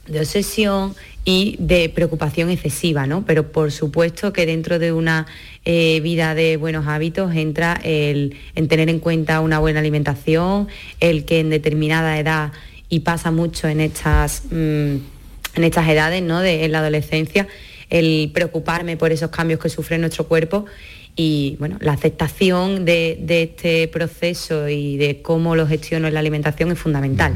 de 0.08 0.20
obsesión 0.20 0.94
y 1.24 1.56
de 1.58 1.88
preocupación 1.88 2.50
excesiva, 2.50 3.06
¿no? 3.06 3.24
Pero 3.24 3.52
por 3.52 3.72
supuesto 3.72 4.32
que 4.32 4.46
dentro 4.46 4.78
de 4.78 4.92
una 4.92 5.26
eh, 5.64 6.00
vida 6.00 6.34
de 6.34 6.56
buenos 6.56 6.86
hábitos 6.86 7.34
entra 7.34 7.80
el 7.82 8.36
en 8.54 8.68
tener 8.68 8.88
en 8.88 9.00
cuenta 9.00 9.40
una 9.40 9.58
buena 9.58 9.80
alimentación, 9.80 10.68
el 11.00 11.24
que 11.24 11.40
en 11.40 11.50
determinada 11.50 12.18
edad, 12.18 12.52
y 12.88 13.00
pasa 13.00 13.30
mucho 13.30 13.68
en 13.68 13.80
estas, 13.80 14.44
mm, 14.50 14.96
en 15.56 15.64
estas 15.64 15.88
edades, 15.88 16.22
¿no? 16.22 16.42
En 16.44 16.70
la 16.70 16.78
adolescencia, 16.78 17.48
el 17.90 18.30
preocuparme 18.32 18.96
por 18.96 19.12
esos 19.12 19.30
cambios 19.30 19.60
que 19.60 19.68
sufre 19.68 19.98
nuestro 19.98 20.26
cuerpo 20.26 20.66
y 21.16 21.56
bueno, 21.58 21.78
la 21.80 21.92
aceptación 21.92 22.84
de, 22.84 23.18
este 23.26 23.88
proceso 23.88 24.68
y 24.68 24.98
de 24.98 25.22
cómo 25.22 25.56
lo 25.56 25.66
gestiono 25.66 26.06
en 26.06 26.14
la 26.14 26.20
alimentación 26.20 26.70
es 26.70 26.78
fundamental. 26.78 27.32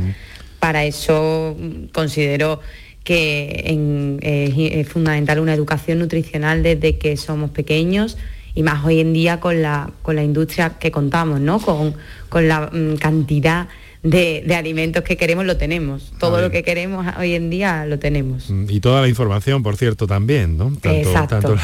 Para 0.58 0.84
eso 0.84 1.56
mm, 1.58 1.86
considero 1.86 2.60
que 3.02 4.78
es, 4.80 4.86
fundamental 4.88 5.40
una 5.40 5.54
educación 5.54 5.98
nutricional 5.98 6.62
desde 6.62 6.98
que 6.98 7.16
somos 7.16 7.50
pequeños 7.50 8.18
y 8.54 8.62
más 8.62 8.84
hoy 8.84 9.00
en 9.00 9.14
día 9.14 9.40
con 9.40 9.62
la, 9.62 9.90
con 10.02 10.16
la 10.16 10.22
industria 10.22 10.78
que 10.78 10.90
contamos, 10.90 11.40
¿no? 11.40 11.58
con, 11.58 11.94
con 12.28 12.48
la 12.48 12.68
mm, 12.70 12.96
cantidad 12.96 13.68
de, 13.68 13.78
alimentos 14.02 15.04
que 15.04 15.16
queremos 15.16 15.44
lo 15.44 15.56
tenemos. 15.56 16.12
Todo 16.18 16.40
lo 16.40 16.50
que 16.50 16.62
queremos 16.62 17.06
hoy 17.18 17.34
en 17.34 17.50
día 17.50 17.84
lo 17.86 17.98
tenemos. 17.98 18.50
Mm, 18.50 18.66
y 18.68 18.80
toda 18.80 19.02
la 19.02 19.08
información, 19.08 19.62
por 19.62 19.76
cierto, 19.76 20.06
también, 20.06 20.56
¿no? 20.56 20.72
Tanto, 20.80 21.56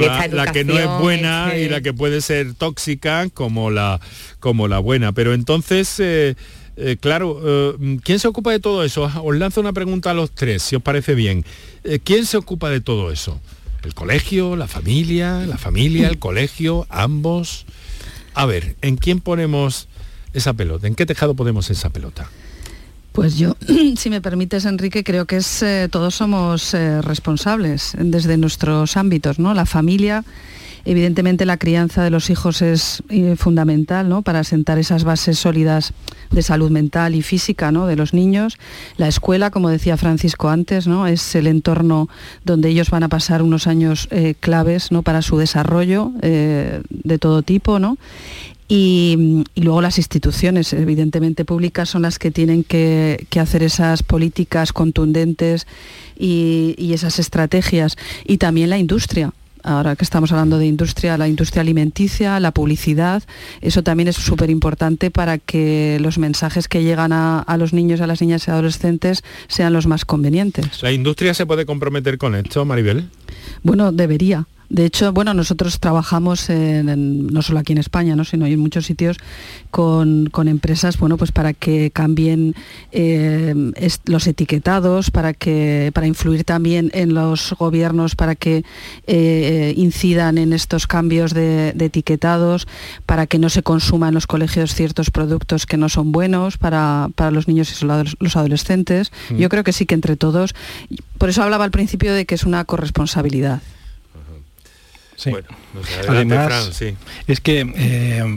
la, 0.00 0.52
que 0.52 0.64
no 0.64 0.78
es 0.78 0.88
buena 1.00 1.56
y 1.56 1.68
la 1.68 1.80
que 1.80 1.92
puede 1.92 2.20
ser 2.20 2.54
tóxica 2.54 3.28
como 3.32 3.70
la, 3.70 4.00
como 4.40 4.68
la 4.68 4.78
buena. 4.78 5.12
Pero 5.12 5.34
entonces... 5.34 6.00
Eh, 6.00 6.34
eh, 6.78 6.98
claro, 7.00 7.40
eh, 7.42 7.98
¿quién 8.04 8.18
se 8.18 8.28
ocupa 8.28 8.52
de 8.52 8.60
todo 8.60 8.84
eso? 8.84 9.10
Os 9.24 9.36
lanzo 9.38 9.62
una 9.62 9.72
pregunta 9.72 10.10
a 10.10 10.14
los 10.14 10.30
tres, 10.32 10.62
si 10.62 10.76
os 10.76 10.82
parece 10.82 11.14
bien. 11.14 11.42
¿Quién 12.04 12.26
se 12.26 12.36
ocupa 12.36 12.68
de 12.68 12.82
todo 12.82 13.10
eso? 13.10 13.40
¿El 13.82 13.94
colegio, 13.94 14.56
la 14.56 14.66
familia, 14.66 15.46
la 15.46 15.56
familia, 15.56 16.08
el 16.08 16.18
colegio, 16.18 16.86
ambos? 16.90 17.64
A 18.34 18.44
ver, 18.44 18.76
¿en 18.82 18.98
quién 18.98 19.20
ponemos 19.20 19.88
esa 20.36 20.52
pelota? 20.54 20.86
¿En 20.86 20.94
qué 20.94 21.06
tejado 21.06 21.34
podemos 21.34 21.70
esa 21.70 21.90
pelota? 21.90 22.28
Pues 23.16 23.38
yo, 23.38 23.56
si 23.96 24.10
me 24.10 24.20
permites, 24.20 24.66
Enrique, 24.66 25.02
creo 25.02 25.24
que 25.24 25.38
es, 25.38 25.62
eh, 25.62 25.88
todos 25.90 26.14
somos 26.14 26.74
eh, 26.74 27.00
responsables 27.00 27.96
desde 27.98 28.36
nuestros 28.36 28.98
ámbitos, 28.98 29.38
¿no? 29.38 29.54
La 29.54 29.64
familia, 29.64 30.22
evidentemente 30.84 31.46
la 31.46 31.56
crianza 31.56 32.04
de 32.04 32.10
los 32.10 32.28
hijos 32.28 32.60
es 32.60 33.02
eh, 33.08 33.34
fundamental, 33.38 34.10
¿no? 34.10 34.20
Para 34.20 34.44
sentar 34.44 34.76
esas 34.78 35.04
bases 35.04 35.38
sólidas 35.38 35.94
de 36.30 36.42
salud 36.42 36.70
mental 36.70 37.14
y 37.14 37.22
física, 37.22 37.72
¿no? 37.72 37.86
De 37.86 37.96
los 37.96 38.12
niños. 38.12 38.58
La 38.98 39.08
escuela, 39.08 39.50
como 39.50 39.70
decía 39.70 39.96
Francisco 39.96 40.50
antes, 40.50 40.86
¿no? 40.86 41.06
Es 41.06 41.34
el 41.34 41.46
entorno 41.46 42.10
donde 42.44 42.68
ellos 42.68 42.90
van 42.90 43.04
a 43.04 43.08
pasar 43.08 43.40
unos 43.40 43.66
años 43.66 44.10
claves, 44.40 44.92
¿no? 44.92 45.00
Para 45.00 45.22
su 45.22 45.38
desarrollo 45.38 46.12
de 46.20 47.18
todo 47.18 47.40
tipo, 47.40 47.78
¿no? 47.78 47.96
Y, 48.68 49.44
luego 49.54 49.80
las 49.80 49.98
instituciones, 49.98 50.72
evidentemente 50.72 51.44
públicas, 51.44 51.88
son 51.88 52.02
las 52.02 52.18
que 52.18 52.30
tienen 52.30 52.64
que, 52.64 53.26
hacer 53.40 53.62
esas 53.62 54.02
políticas 54.02 54.72
contundentes 54.72 55.66
y, 56.18 56.92
esas 56.92 57.18
estrategias. 57.18 57.96
Y 58.24 58.38
también 58.38 58.70
la 58.70 58.78
industria. 58.78 59.32
Ahora 59.62 59.96
que 59.96 60.04
estamos 60.04 60.30
hablando 60.30 60.58
de 60.58 60.66
industria, 60.66 61.18
la 61.18 61.26
industria 61.26 61.62
alimenticia, 61.62 62.38
la 62.38 62.52
publicidad, 62.52 63.24
eso 63.60 63.82
también 63.82 64.06
es 64.06 64.14
súper 64.14 64.48
importante 64.48 65.10
para 65.10 65.38
que 65.38 65.98
los 66.00 66.18
mensajes 66.18 66.68
que 66.68 66.84
llegan 66.84 67.12
a, 67.12 67.40
a 67.40 67.56
los 67.56 67.72
niños, 67.72 68.00
a 68.00 68.06
las 68.06 68.20
niñas 68.20 68.46
y 68.46 68.52
adolescentes 68.52 69.24
sean 69.48 69.72
los 69.72 69.88
más 69.88 70.04
convenientes. 70.04 70.84
¿La 70.84 70.92
industria 70.92 71.34
se 71.34 71.46
puede 71.46 71.66
comprometer 71.66 72.16
con 72.16 72.36
esto, 72.36 72.64
Maribel? 72.64 73.08
Bueno, 73.64 73.90
debería 73.90 74.46
de 74.68 74.84
hecho, 74.84 75.12
bueno, 75.12 75.32
nosotros 75.34 75.78
trabajamos 75.78 76.48
no 76.50 77.42
solo 77.42 77.60
aquí 77.60 77.72
en 77.72 77.78
España, 77.78 78.16
¿no? 78.16 78.24
sino 78.24 78.46
en 78.46 78.58
muchos 78.58 78.86
sitios 78.86 79.16
con, 79.70 80.30
empresas, 80.48 80.98
bueno, 80.98 81.16
pues 81.16 81.32
para 81.32 81.52
que 81.52 81.90
cambien 81.90 82.54
eh, 82.92 83.54
los 84.06 84.26
etiquetados, 84.26 85.10
para 85.10 85.34
que 85.34 85.90
para 85.94 86.06
influir 86.06 86.44
también 86.44 86.90
en 86.94 87.14
los 87.14 87.54
gobiernos, 87.58 88.16
para 88.16 88.34
que 88.34 88.64
eh, 89.06 89.74
incidan 89.76 90.38
en 90.38 90.52
estos 90.52 90.86
cambios 90.86 91.32
de, 91.34 91.74
etiquetados, 91.78 92.66
para 93.06 93.26
que 93.26 93.38
no 93.38 93.50
se 93.50 93.62
consuman 93.62 94.08
en 94.08 94.14
los 94.14 94.26
colegios 94.26 94.74
ciertos 94.74 95.10
productos 95.10 95.66
que 95.66 95.76
no 95.76 95.88
son 95.88 96.12
buenos 96.12 96.58
para, 96.58 97.08
los 97.30 97.48
niños 97.48 97.82
y 97.82 97.84
los 97.84 98.36
adolescentes. 98.36 99.12
Mm. 99.30 99.36
Yo 99.36 99.48
creo 99.48 99.64
que 99.64 99.72
sí 99.72 99.86
que 99.86 99.94
entre 99.94 100.16
todos, 100.16 100.54
por 101.18 101.28
eso 101.28 101.42
hablaba 101.42 101.64
al 101.64 101.70
principio 101.70 102.12
de 102.12 102.26
que 102.26 102.34
es 102.34 102.44
una 102.44 102.64
corresponsabilidad. 102.64 103.60
Bueno, 105.24 105.48
Además, 106.08 106.82
es 107.26 107.40
que 107.40 107.60
eh, 107.74 108.36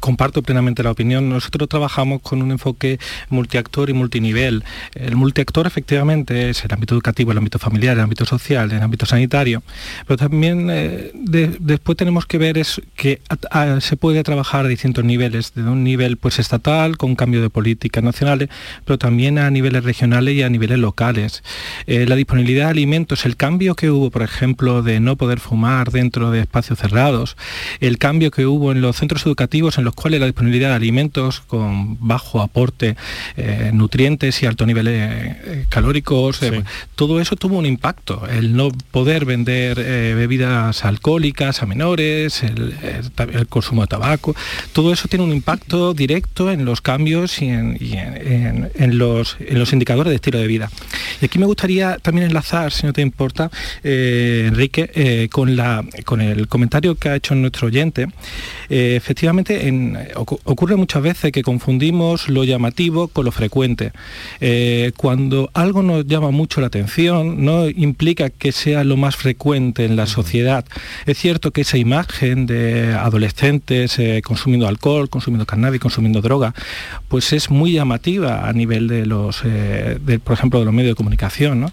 comparto 0.00 0.42
plenamente 0.42 0.82
la 0.82 0.90
opinión. 0.90 1.28
Nosotros 1.28 1.68
trabajamos 1.68 2.22
con 2.22 2.42
un 2.42 2.50
enfoque 2.50 2.98
multiactor 3.28 3.90
y 3.90 3.92
multinivel. 3.92 4.64
El 4.94 5.16
multiactor 5.16 5.66
efectivamente 5.66 6.50
es 6.50 6.64
el 6.64 6.72
ámbito 6.72 6.94
educativo, 6.94 7.32
el 7.32 7.38
ámbito 7.38 7.58
familiar, 7.58 7.96
el 7.96 8.02
ámbito 8.02 8.24
social, 8.24 8.70
el 8.70 8.82
ámbito 8.82 9.06
sanitario, 9.06 9.62
pero 10.06 10.16
también 10.16 10.68
eh, 10.70 11.12
después 11.14 11.96
tenemos 11.96 12.26
que 12.26 12.38
ver 12.38 12.58
es 12.58 12.80
que 12.94 13.20
se 13.80 13.96
puede 13.96 14.22
trabajar 14.22 14.66
a 14.66 14.68
distintos 14.68 15.04
niveles, 15.04 15.52
desde 15.54 15.68
un 15.68 15.84
nivel 15.84 16.16
pues 16.16 16.38
estatal 16.38 16.96
con 16.96 17.16
cambio 17.16 17.42
de 17.42 17.50
políticas 17.50 18.02
nacionales, 18.02 18.48
pero 18.84 18.98
también 18.98 19.38
a 19.38 19.50
niveles 19.50 19.84
regionales 19.84 20.34
y 20.34 20.42
a 20.42 20.48
niveles 20.48 20.78
locales. 20.78 21.42
Eh, 21.86 22.06
la 22.06 22.16
disponibilidad 22.16 22.66
de 22.66 22.70
alimentos, 22.70 23.24
el 23.24 23.36
cambio 23.36 23.74
que 23.74 23.90
hubo, 23.90 24.10
por 24.10 24.22
ejemplo, 24.22 24.82
de 24.82 25.00
no 25.00 25.16
poder 25.16 25.40
fumar 25.40 25.90
dentro 25.90 26.30
de 26.30 26.40
espacios 26.40 26.78
cerrados, 26.78 27.36
el 27.80 27.98
cambio 27.98 28.30
que 28.30 28.46
hubo 28.46 28.72
en 28.72 28.80
los 28.80 28.96
centros 28.96 29.24
educativos 29.26 29.78
en 29.78 29.84
los 29.86 29.94
cuales 29.94 30.20
la 30.20 30.26
disponibilidad 30.26 30.70
de 30.70 30.74
alimentos 30.74 31.40
con 31.40 31.96
bajo 32.06 32.42
aporte 32.42 32.96
eh, 33.36 33.70
nutrientes 33.72 34.42
y 34.42 34.46
alto 34.46 34.66
nivel 34.66 34.88
eh, 34.90 35.66
calóricos, 35.68 36.42
eh, 36.42 36.64
todo 36.94 37.20
eso 37.20 37.36
tuvo 37.36 37.56
un 37.56 37.66
impacto. 37.66 38.26
El 38.28 38.56
no 38.56 38.70
poder 38.90 39.24
vender 39.24 39.76
bebidas 39.76 40.84
alcohólicas 40.84 41.62
a 41.62 41.66
menores, 41.66 42.42
el, 42.42 42.74
consumo 43.48 43.82
de 43.82 43.88
tabaco, 43.88 44.34
todo 44.72 44.92
eso 44.92 45.08
tiene 45.08 45.24
un 45.24 45.32
impacto 45.32 45.94
directo 45.94 46.50
en 46.50 46.64
los 46.64 46.80
cambios 46.80 47.40
y 47.40 47.48
en, 47.48 48.98
los, 48.98 49.36
en 49.38 49.58
los 49.58 49.72
indicadores 49.72 50.10
de 50.10 50.16
estilo 50.16 50.38
de 50.38 50.46
vida. 50.46 50.70
Y 51.20 51.26
aquí 51.26 51.38
me 51.38 51.46
gustaría 51.46 51.98
también 51.98 52.26
enlazar, 52.26 52.72
si 52.72 52.86
no 52.86 52.92
te 52.92 53.02
importa, 53.02 53.50
Enrique, 53.84 55.28
con, 55.30 55.54
la, 55.56 55.84
con 56.04 56.20
el 56.20 56.48
comentario 56.48 56.96
que 56.96 57.08
ha 57.08 57.16
hecho 57.16 57.34
nuestro 57.34 57.68
oyente. 57.68 58.08
efectivamente, 58.68 59.68
en 59.68 59.75
ocurre 60.44 60.76
muchas 60.76 61.02
veces 61.02 61.32
que 61.32 61.42
confundimos 61.42 62.28
lo 62.28 62.44
llamativo 62.44 63.08
con 63.08 63.24
lo 63.24 63.32
frecuente. 63.32 63.92
Eh, 64.40 64.92
cuando 64.96 65.50
algo 65.54 65.82
nos 65.82 66.06
llama 66.06 66.30
mucho 66.30 66.60
la 66.60 66.68
atención, 66.68 67.44
no 67.44 67.68
implica 67.68 68.30
que 68.30 68.52
sea 68.52 68.84
lo 68.84 68.96
más 68.96 69.16
frecuente 69.16 69.84
en 69.84 69.96
la 69.96 70.06
sociedad. 70.06 70.64
Es 71.06 71.18
cierto 71.18 71.50
que 71.50 71.62
esa 71.62 71.78
imagen 71.78 72.46
de 72.46 72.94
adolescentes 72.94 73.98
eh, 73.98 74.22
consumiendo 74.24 74.68
alcohol, 74.68 75.08
consumiendo 75.08 75.46
cannabis, 75.46 75.80
consumiendo 75.80 76.20
droga, 76.20 76.54
pues 77.08 77.32
es 77.32 77.50
muy 77.50 77.72
llamativa 77.72 78.48
a 78.48 78.52
nivel 78.52 78.88
de 78.88 79.06
los, 79.06 79.42
eh, 79.44 79.98
por 80.22 80.34
ejemplo, 80.34 80.60
de 80.60 80.64
los 80.64 80.74
medios 80.74 80.92
de 80.92 80.96
comunicación. 80.96 81.70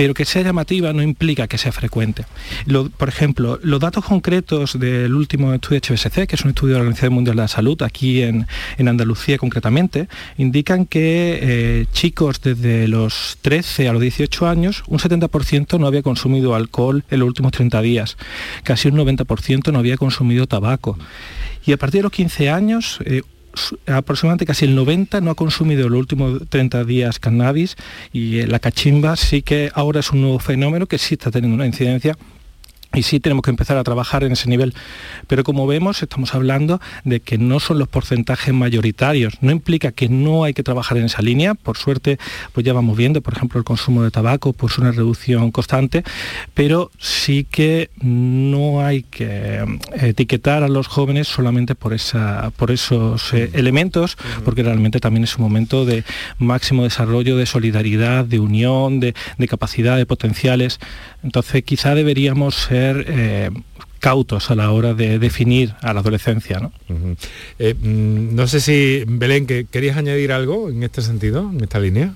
Pero 0.00 0.14
que 0.14 0.24
sea 0.24 0.40
llamativa 0.40 0.94
no 0.94 1.02
implica 1.02 1.46
que 1.46 1.58
sea 1.58 1.72
frecuente. 1.72 2.24
por 2.96 3.10
ejemplo, 3.10 3.60
los 3.62 3.80
datos 3.80 4.02
concretos 4.02 4.80
del 4.80 5.14
último 5.14 5.52
estudio 5.52 5.78
HBSC, 5.78 6.26
que 6.26 6.36
es 6.36 6.42
un 6.42 6.52
estudio 6.52 6.72
de 6.72 6.78
la 6.78 6.84
Organización 6.84 7.12
Mundial 7.12 7.36
de 7.36 7.42
la 7.42 7.48
Salud, 7.48 7.82
aquí 7.82 8.22
en, 8.22 8.46
Andalucía 8.78 9.36
concretamente, 9.36 10.08
indican 10.38 10.86
que 10.86 11.38
eh, 11.42 11.86
chicos 11.92 12.40
desde 12.40 12.88
los 12.88 13.36
13 13.42 13.90
a 13.90 13.92
los 13.92 14.00
18 14.00 14.48
años, 14.48 14.84
un 14.86 14.98
70% 14.98 15.78
no 15.78 15.86
había 15.86 16.00
consumido 16.02 16.54
alcohol 16.54 17.04
en 17.10 17.20
los 17.20 17.28
últimos 17.28 17.52
30 17.52 17.82
días, 17.82 18.16
casi 18.62 18.88
un 18.88 18.96
90% 18.96 19.70
no 19.70 19.80
había 19.80 19.98
consumido 19.98 20.46
tabaco. 20.46 20.98
Y 21.66 21.72
a 21.72 21.76
partir 21.76 21.98
de 21.98 22.04
los 22.04 22.12
15 22.12 22.48
años, 22.48 23.00
eh, 23.04 23.20
aproximadamente 23.86 24.46
casi 24.46 24.64
el 24.64 24.74
90 24.74 25.20
no 25.20 25.30
ha 25.30 25.34
consumido 25.34 25.86
en 25.86 25.92
los 25.92 25.98
últimos 26.00 26.42
30 26.48 26.84
días 26.84 27.18
cannabis 27.18 27.76
y 28.12 28.38
eh, 28.38 28.46
la 28.46 28.58
cachimba 28.58 29.16
sí 29.16 29.42
que 29.42 29.70
ahora 29.74 30.00
es 30.00 30.10
un 30.10 30.22
nuevo 30.22 30.38
fenómeno 30.38 30.86
que 30.86 30.98
sí 30.98 31.14
está 31.14 31.30
teniendo 31.30 31.54
una 31.54 31.66
incidencia 31.66 32.16
y 32.92 33.02
sí 33.02 33.20
tenemos 33.20 33.42
que 33.42 33.50
empezar 33.50 33.76
a 33.76 33.84
trabajar 33.84 34.24
en 34.24 34.32
ese 34.32 34.48
nivel. 34.48 34.74
Pero 35.28 35.44
como 35.44 35.66
vemos, 35.66 36.02
estamos 36.02 36.34
hablando 36.34 36.80
de 37.04 37.20
que 37.20 37.38
no 37.38 37.60
son 37.60 37.78
los 37.78 37.88
porcentajes 37.88 38.52
mayoritarios. 38.52 39.34
No 39.40 39.52
implica 39.52 39.92
que 39.92 40.08
no 40.08 40.44
hay 40.44 40.54
que 40.54 40.62
trabajar 40.62 40.98
en 40.98 41.04
esa 41.04 41.22
línea. 41.22 41.54
Por 41.54 41.76
suerte, 41.76 42.18
pues 42.52 42.66
ya 42.66 42.72
vamos 42.72 42.96
viendo, 42.96 43.20
por 43.20 43.34
ejemplo, 43.34 43.58
el 43.58 43.64
consumo 43.64 44.02
de 44.02 44.10
tabaco, 44.10 44.52
pues 44.52 44.78
una 44.78 44.90
reducción 44.90 45.52
constante, 45.52 46.02
pero 46.54 46.90
sí 46.98 47.46
que 47.48 47.90
no 48.00 48.84
hay 48.84 49.04
que 49.04 49.28
eh, 49.30 49.64
etiquetar 49.92 50.62
a 50.62 50.68
los 50.68 50.88
jóvenes 50.88 51.28
solamente 51.28 51.74
por, 51.74 51.92
esa, 51.92 52.50
por 52.56 52.70
esos 52.70 53.32
eh, 53.32 53.50
elementos, 53.52 54.16
porque 54.44 54.62
realmente 54.62 54.98
también 54.98 55.24
es 55.24 55.36
un 55.36 55.44
momento 55.44 55.84
de 55.84 56.04
máximo 56.38 56.82
desarrollo, 56.84 57.36
de 57.36 57.46
solidaridad, 57.46 58.24
de 58.24 58.40
unión, 58.40 58.98
de, 58.98 59.14
de 59.38 59.48
capacidad, 59.48 59.96
de 59.96 60.06
potenciales. 60.06 60.80
Entonces 61.22 61.62
quizá 61.62 61.94
deberíamos 61.94 62.68
ser 62.80 63.04
eh, 63.08 63.50
cautos 63.98 64.50
a 64.50 64.54
la 64.54 64.70
hora 64.70 64.94
de 64.94 65.18
definir 65.18 65.74
a 65.82 65.92
la 65.92 66.00
adolescencia. 66.00 66.58
¿no? 66.60 66.72
Eh, 67.58 67.74
mm, 67.74 68.34
no 68.34 68.46
sé 68.46 68.60
si, 68.60 69.04
Belén, 69.06 69.46
que 69.46 69.66
¿querías 69.66 69.96
añadir 69.96 70.32
algo 70.32 70.70
en 70.70 70.82
este 70.82 71.02
sentido, 71.02 71.50
en 71.52 71.62
esta 71.62 71.78
línea? 71.78 72.14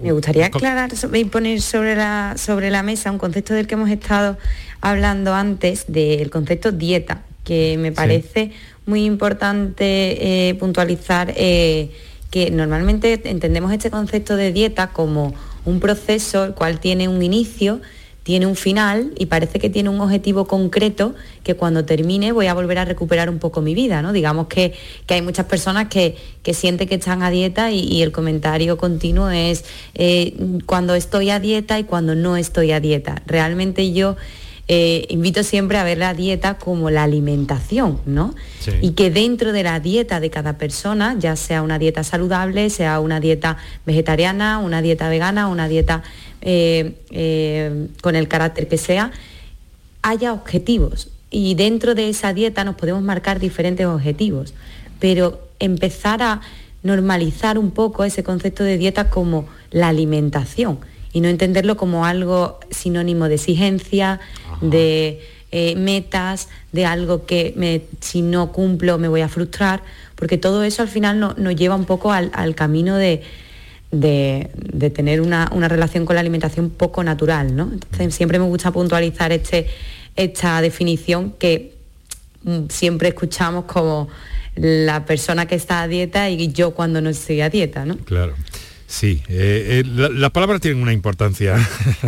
Me 0.00 0.12
gustaría 0.12 0.46
aclarar 0.46 0.90
y 1.12 1.24
poner 1.24 1.60
sobre 1.60 1.96
la, 1.96 2.34
sobre 2.36 2.70
la 2.70 2.84
mesa 2.84 3.10
un 3.10 3.18
concepto 3.18 3.52
del 3.54 3.66
que 3.66 3.74
hemos 3.74 3.90
estado 3.90 4.38
hablando 4.80 5.34
antes, 5.34 5.86
del 5.88 6.30
concepto 6.30 6.70
dieta, 6.70 7.22
que 7.42 7.76
me 7.78 7.90
parece 7.90 8.52
muy 8.86 9.04
importante 9.04 10.50
eh, 10.50 10.54
puntualizar 10.54 11.34
que 11.34 12.50
normalmente 12.52 13.20
entendemos 13.24 13.72
este 13.72 13.90
concepto 13.90 14.36
de 14.36 14.52
dieta 14.52 14.88
como 14.88 15.34
un 15.64 15.80
proceso 15.80 16.44
el 16.44 16.54
cual 16.54 16.78
tiene 16.78 17.08
un 17.08 17.22
inicio, 17.22 17.80
tiene 18.28 18.44
un 18.44 18.56
final 18.56 19.14
y 19.16 19.24
parece 19.24 19.58
que 19.58 19.70
tiene 19.70 19.88
un 19.88 19.98
objetivo 20.02 20.46
concreto 20.46 21.14
que 21.44 21.54
cuando 21.54 21.86
termine 21.86 22.30
voy 22.30 22.46
a 22.46 22.52
volver 22.52 22.76
a 22.76 22.84
recuperar 22.84 23.30
un 23.30 23.38
poco 23.38 23.62
mi 23.62 23.74
vida, 23.74 24.02
¿no? 24.02 24.12
Digamos 24.12 24.48
que, 24.48 24.74
hay 25.08 25.22
muchas 25.22 25.46
personas 25.46 25.88
que, 25.88 26.14
sienten 26.52 26.88
que 26.88 26.96
están 26.96 27.22
a 27.22 27.30
dieta 27.30 27.70
y, 27.70 28.02
el 28.02 28.12
comentario 28.12 28.76
continuo 28.76 29.30
es 29.30 29.64
eh, 29.94 30.36
cuando 30.66 30.94
estoy 30.94 31.30
a 31.30 31.40
dieta 31.40 31.78
y 31.78 31.84
cuando 31.84 32.14
no 32.14 32.36
estoy 32.36 32.72
a 32.72 32.80
dieta. 32.80 33.22
Realmente 33.24 33.94
yo 33.94 34.16
eh, 34.70 35.06
invito 35.08 35.42
siempre 35.44 35.78
a 35.78 35.84
ver 35.84 35.96
la 35.96 36.12
dieta 36.12 36.58
como 36.58 36.90
la 36.90 37.04
alimentación, 37.04 38.00
¿no? 38.04 38.34
Y 38.82 38.90
que 38.90 39.10
dentro 39.10 39.52
de 39.52 39.62
la 39.62 39.80
dieta 39.80 40.20
de 40.20 40.28
cada 40.28 40.58
persona, 40.58 41.16
ya 41.18 41.36
sea 41.36 41.62
una 41.62 41.78
dieta 41.78 42.04
saludable, 42.04 42.68
sea 42.68 43.00
una 43.00 43.18
dieta 43.18 43.56
vegetariana, 43.86 44.58
una 44.58 44.82
dieta 44.82 45.08
vegana, 45.08 45.48
una 45.48 45.68
dieta 45.68 46.02
eh, 46.42 46.96
eh, 47.10 47.88
con 48.02 48.14
el 48.14 48.28
carácter 48.28 48.68
que 48.68 48.76
sea, 48.76 49.10
haya 50.02 50.34
objetivos. 50.34 51.08
Y 51.30 51.54
dentro 51.54 51.94
de 51.94 52.10
esa 52.10 52.34
dieta 52.34 52.62
nos 52.62 52.74
podemos 52.76 53.02
marcar 53.02 53.40
diferentes 53.40 53.86
objetivos, 53.86 54.52
pero 55.00 55.40
empezar 55.60 56.22
a 56.22 56.42
normalizar 56.82 57.56
un 57.58 57.70
poco 57.70 58.04
ese 58.04 58.22
concepto 58.22 58.64
de 58.64 58.76
dieta 58.76 59.08
como 59.08 59.46
la 59.70 59.88
alimentación 59.88 60.78
y 61.12 61.20
no 61.20 61.28
entenderlo 61.28 61.76
como 61.76 62.04
algo 62.04 62.60
sinónimo 62.70 63.28
de 63.28 63.36
exigencia, 63.36 64.20
de 64.60 65.20
eh, 65.50 65.76
metas, 65.76 66.48
de 66.72 66.84
algo 66.84 67.24
que 67.24 67.82
si 68.00 68.22
no 68.22 68.52
cumplo 68.52 68.98
me 68.98 69.08
voy 69.08 69.22
a 69.22 69.28
frustrar, 69.28 69.82
porque 70.14 70.36
todo 70.36 70.62
eso 70.62 70.82
al 70.82 70.88
final 70.88 71.18
nos 71.20 71.56
lleva 71.56 71.74
un 71.74 71.84
poco 71.84 72.12
al, 72.12 72.54
camino 72.54 72.96
de, 72.96 73.22
de, 73.90 74.90
tener 74.90 75.20
una, 75.20 75.48
relación 75.68 76.04
con 76.04 76.16
la 76.16 76.20
alimentación 76.20 76.70
poco 76.70 77.02
natural. 77.04 77.54
¿no? 77.54 77.70
Entonces 77.72 78.14
siempre 78.14 78.38
me 78.38 78.46
gusta 78.46 78.72
puntualizar 78.72 79.32
este, 79.32 79.68
esta 80.16 80.60
definición 80.60 81.32
que 81.38 81.74
mm, 82.42 82.64
siempre 82.68 83.08
escuchamos 83.08 83.64
como 83.64 84.08
la 84.56 85.06
persona 85.06 85.46
que 85.46 85.54
está 85.54 85.82
a 85.82 85.88
dieta 85.88 86.28
y 86.30 86.52
yo 86.52 86.72
cuando 86.72 87.00
no 87.00 87.10
estoy 87.10 87.40
a 87.40 87.48
dieta. 87.48 87.84
¿no? 87.84 87.96
Claro. 87.98 88.34
Sí, 88.88 89.20
eh, 89.28 89.82
eh, 89.84 90.10
las 90.14 90.30
palabras 90.30 90.62
tienen 90.62 90.82
una 90.82 90.94
importancia, 90.94 91.56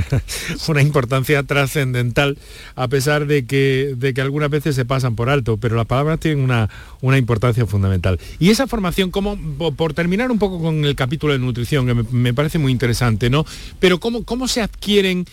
una 0.68 0.80
importancia 0.80 1.42
trascendental, 1.42 2.38
a 2.74 2.88
pesar 2.88 3.26
de 3.26 3.44
que, 3.44 3.92
de 3.98 4.14
que 4.14 4.22
algunas 4.22 4.48
veces 4.48 4.76
se 4.76 4.86
pasan 4.86 5.14
por 5.14 5.28
alto, 5.28 5.58
pero 5.58 5.76
las 5.76 5.84
palabras 5.84 6.20
tienen 6.20 6.42
una, 6.42 6.70
una 7.02 7.18
importancia 7.18 7.66
fundamental. 7.66 8.18
Y 8.38 8.48
esa 8.48 8.66
formación, 8.66 9.10
como, 9.10 9.36
por 9.76 9.92
terminar 9.92 10.30
un 10.30 10.38
poco 10.38 10.58
con 10.58 10.86
el 10.86 10.96
capítulo 10.96 11.34
de 11.34 11.38
nutrición, 11.38 11.86
que 11.86 11.94
me, 11.94 12.32
parece 12.32 12.58
muy 12.58 12.72
interesante, 12.72 13.28
¿no? 13.28 13.44
Pero 13.78 14.00
cómo, 14.00 14.24
cómo 14.24 14.48
se 14.48 14.62
adquieren 14.62 15.26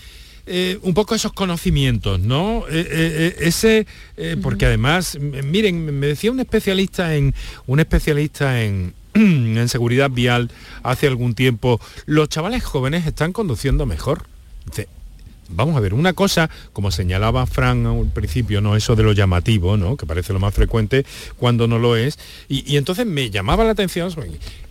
eh, 0.47 0.77
un 0.81 0.93
poco 0.93 1.15
esos 1.15 1.31
conocimientos, 1.31 2.19
¿no? 2.19 2.65
ese, 2.67 3.87
porque 4.41 4.65
además, 4.65 5.17
miren, 5.19 5.97
me 5.97 6.07
decía 6.07 6.29
un 6.29 6.41
especialista 6.41 7.15
en 7.15 7.33
un 7.67 7.79
especialista 7.79 8.61
en, 8.61 8.93
en 9.57 9.69
seguridad 9.69 10.11
vial 10.11 10.51
hace 10.83 11.07
algún 11.07 11.33
tiempo, 11.33 11.81
los 12.05 12.29
chavales 12.29 12.63
jóvenes 12.63 13.07
están 13.07 13.33
conduciendo 13.33 13.85
mejor. 13.85 14.23
vamos 15.49 15.75
a 15.75 15.79
ver, 15.79 15.93
una 15.93 16.13
cosa, 16.13 16.49
como 16.73 16.91
señalaba 16.91 17.45
Fran 17.47 17.85
al 17.85 18.11
principio, 18.11 18.61
no 18.61 18.75
eso 18.75 18.95
de 18.95 19.03
lo 19.03 19.13
llamativo, 19.13 19.75
¿no? 19.77 19.97
que 19.97 20.05
parece 20.05 20.33
lo 20.33 20.39
más 20.39 20.53
frecuente 20.53 21.05
cuando 21.37 21.67
no 21.67 21.79
lo 21.79 21.95
es, 21.95 22.19
y, 22.47 22.77
entonces 22.77 23.05
me 23.05 23.29
llamaba 23.29 23.63
la 23.63 23.71
atención, 23.71 24.13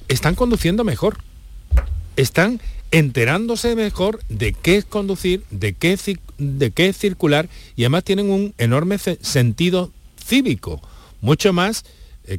están 0.08 0.34
conduciendo 0.34 0.84
mejor, 0.84 1.16
están 2.16 2.60
enterándose 2.92 3.74
mejor 3.74 4.20
de 4.28 4.52
qué 4.52 4.76
es 4.76 4.84
conducir, 4.84 5.42
de 5.50 5.72
qué, 5.72 5.98
de 6.38 6.70
qué 6.70 6.88
es 6.88 6.98
circular, 6.98 7.48
y 7.74 7.82
además 7.82 8.04
tienen 8.04 8.30
un 8.30 8.54
enorme 8.58 8.98
sentido 8.98 9.90
cívico, 10.24 10.80
mucho 11.20 11.52
más 11.52 11.84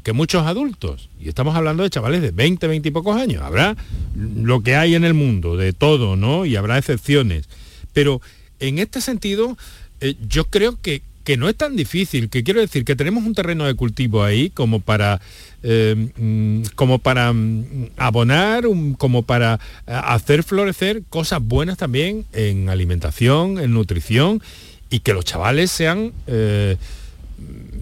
que 0.03 0.13
muchos 0.13 0.45
adultos. 0.45 1.09
Y 1.19 1.29
estamos 1.29 1.55
hablando 1.55 1.83
de 1.83 1.89
chavales 1.89 2.21
de 2.21 2.31
20, 2.31 2.67
20 2.67 2.89
y 2.89 2.91
pocos 2.91 3.19
años. 3.19 3.41
Habrá 3.43 3.75
lo 4.15 4.61
que 4.61 4.75
hay 4.75 4.95
en 4.95 5.03
el 5.03 5.13
mundo, 5.13 5.55
de 5.55 5.73
todo, 5.73 6.15
¿no? 6.15 6.45
Y 6.45 6.55
habrá 6.55 6.77
excepciones. 6.77 7.47
Pero 7.93 8.21
en 8.59 8.79
este 8.79 9.01
sentido, 9.01 9.57
eh, 10.01 10.15
yo 10.27 10.45
creo 10.45 10.79
que, 10.81 11.01
que, 11.23 11.37
no 11.37 11.49
es 11.49 11.55
tan 11.55 11.75
difícil, 11.75 12.29
que 12.29 12.43
quiero 12.43 12.61
decir 12.61 12.85
que 12.85 12.95
tenemos 12.95 13.23
un 13.23 13.33
terreno 13.33 13.65
de 13.65 13.73
cultivo 13.75 14.23
ahí 14.23 14.49
como 14.49 14.79
para, 14.79 15.21
eh, 15.63 16.09
mm, 16.17 16.73
como 16.75 16.99
para 16.99 17.33
mm, 17.33 17.89
abonar, 17.97 18.65
como 18.97 19.23
para 19.23 19.59
hacer 19.85 20.43
florecer 20.43 21.03
cosas 21.09 21.41
buenas 21.41 21.77
también 21.77 22.25
en 22.33 22.69
alimentación, 22.69 23.59
en 23.59 23.73
nutrición, 23.73 24.41
y 24.89 24.99
que 24.99 25.13
los 25.13 25.25
chavales 25.25 25.71
sean 25.71 26.13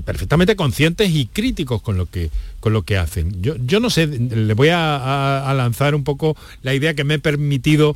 perfectamente 0.05 0.55
conscientes 0.55 1.09
y 1.09 1.25
críticos 1.25 1.81
con 1.81 1.97
lo 1.97 2.05
que, 2.05 2.29
con 2.59 2.73
lo 2.73 2.83
que 2.83 2.97
hacen. 2.97 3.41
Yo, 3.41 3.55
yo 3.57 3.79
no 3.79 3.89
sé, 3.89 4.07
le 4.07 4.53
voy 4.53 4.69
a, 4.71 5.51
lanzar 5.55 5.95
un 5.95 6.03
poco 6.03 6.37
la 6.61 6.73
idea 6.73 6.93
que 6.93 7.03
me 7.03 7.15
he 7.15 7.19
permitido 7.19 7.95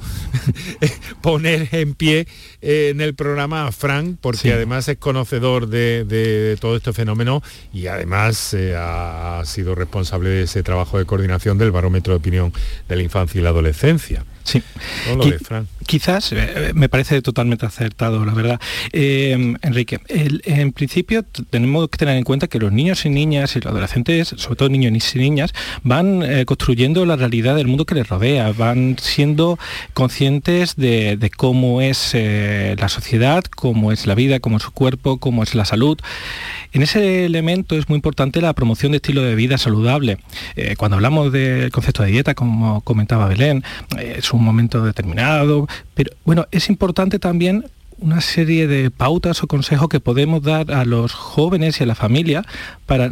poner 1.22 1.70
en 1.72 1.94
pie 1.94 2.28
eh, 2.62 2.90
en 2.90 3.02
el 3.02 3.14
programa 3.14 3.68
a 3.68 3.72
Frank, 3.72 4.18
porque 4.20 4.54
además 4.54 4.88
es 4.88 4.98
conocedor 4.98 5.68
de, 5.68 6.58
todo 6.60 6.76
este 6.76 6.94
fenómeno 6.94 7.44
y 7.72 7.88
además 7.88 8.54
eh, 8.54 8.76
ha 8.78 9.42
sido 9.46 9.76
responsable 9.76 10.30
de 10.30 10.44
ese 10.44 10.64
trabajo 10.64 10.98
de 10.98 11.06
coordinación 11.06 11.58
del 11.58 11.72
barómetro 11.72 12.14
de 12.14 12.18
opinión 12.18 12.54
de 12.88 12.96
la 12.96 13.04
infancia 13.04 13.40
y 13.40 13.44
la 13.44 13.50
adolescencia. 13.50 14.26
Sí. 14.44 14.64
Quizás 15.86 16.32
eh, 16.34 16.72
me 16.76 16.88
parece 16.90 17.22
totalmente 17.22 17.66
acertado, 17.66 18.24
la 18.26 18.34
verdad. 18.34 18.60
Enrique, 18.92 20.00
en 20.08 20.72
principio 20.72 21.24
tenemos 21.50 21.90
que 21.90 21.98
tener 21.98 22.16
en 22.16 22.24
cuenta 22.24 22.48
que 22.48 22.60
los 22.60 22.72
niños 22.72 23.06
y 23.06 23.10
niñas 23.10 23.56
y 23.56 23.60
los 23.60 23.72
adolescentes, 23.72 24.30
sobre 24.38 24.56
todo 24.56 24.70
niños 24.70 25.16
y 25.16 25.20
niñas, 25.20 25.54
van 25.84 26.22
eh, 26.24 26.46
construyendo 26.46 27.06
la 27.06 27.16
realidad 27.16 27.56
del 27.56 27.68
mundo 27.68 27.86
que 27.86 27.96
les 27.96 28.08
rodea, 28.08 28.52
van 28.52 28.98
siendo 29.02 29.58
conscientes 29.94 30.76
de, 30.76 31.32
cómo 31.36 31.82
es 31.82 32.12
eh, 32.14 32.76
la 32.78 32.90
sociedad, 32.90 33.44
cómo 33.44 33.92
es 33.92 34.06
la 34.06 34.16
vida, 34.16 34.40
cómo 34.40 34.58
es 34.58 34.64
su 34.64 34.72
cuerpo, 34.72 35.18
cómo 35.18 35.44
es 35.44 35.56
la 35.56 35.66
salud. 35.66 35.98
En 36.72 36.84
ese 36.84 37.26
elemento 37.26 37.76
es 37.76 37.90
muy 37.90 37.96
importante 37.96 38.42
la 38.42 38.54
promoción 38.54 38.92
de 38.92 38.98
estilo 38.98 39.24
de 39.24 39.34
vida 39.34 39.58
saludable. 39.58 40.20
Cuando 40.78 40.98
hablamos 40.98 41.32
del 41.32 41.72
concepto 41.72 42.04
de 42.04 42.12
dieta, 42.12 42.36
como 42.36 42.82
comentaba 42.82 43.28
Belén, 43.28 43.64
es 43.98 44.29
un 44.34 44.44
momento 44.44 44.84
determinado, 44.84 45.68
pero 45.94 46.12
bueno, 46.26 46.48
es 46.52 46.70
importante 46.70 47.20
también 47.20 47.66
una 48.00 48.22
serie 48.22 48.68
de 48.68 48.92
pautas 48.92 49.44
o 49.44 49.48
consejos 49.48 49.90
que 49.90 50.00
podemos 50.00 50.42
dar 50.42 50.72
a 50.72 50.86
los 50.86 51.14
jóvenes 51.14 51.80
y 51.80 51.84
a 51.84 51.88
la 51.88 51.96
familia 51.96 52.46
para 52.86 53.12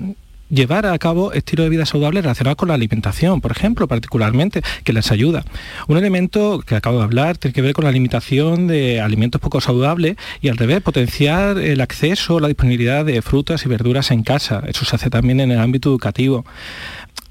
llevar 0.50 0.86
a 0.86 0.98
cabo 0.98 1.34
estilo 1.34 1.64
de 1.64 1.70
vida 1.70 1.86
saludable 1.86 2.22
relacionado 2.22 2.56
con 2.56 2.70
la 2.70 2.76
alimentación, 2.76 3.42
por 3.42 3.52
ejemplo, 3.52 3.88
particularmente, 3.88 4.62
que 4.84 4.94
les 4.94 5.12
ayuda. 5.12 5.44
Un 5.88 5.98
elemento 5.98 6.62
que 6.66 6.76
acabo 6.76 7.00
de 7.00 7.04
hablar 7.04 7.38
tiene 7.38 7.54
que 7.54 7.62
ver 7.62 7.74
con 7.74 7.86
la 7.86 7.92
limitación 7.92 8.68
de 8.68 9.02
alimentos 9.02 9.42
poco 9.42 9.62
saludables 9.62 10.16
y 10.42 10.50
al 10.50 10.58
revés, 10.58 10.82
potenciar 10.82 11.58
el 11.58 11.82
acceso, 11.82 12.40
la 12.40 12.48
disponibilidad 12.48 13.06
de 13.06 13.22
frutas 13.22 13.66
y 13.66 13.70
verduras 13.70 14.12
en 14.12 14.24
casa. 14.24 14.64
Eso 14.68 14.86
se 14.86 14.96
hace 14.96 15.10
también 15.10 15.40
en 15.40 15.52
el 15.52 15.60
ámbito 15.60 15.90
educativo 15.90 16.46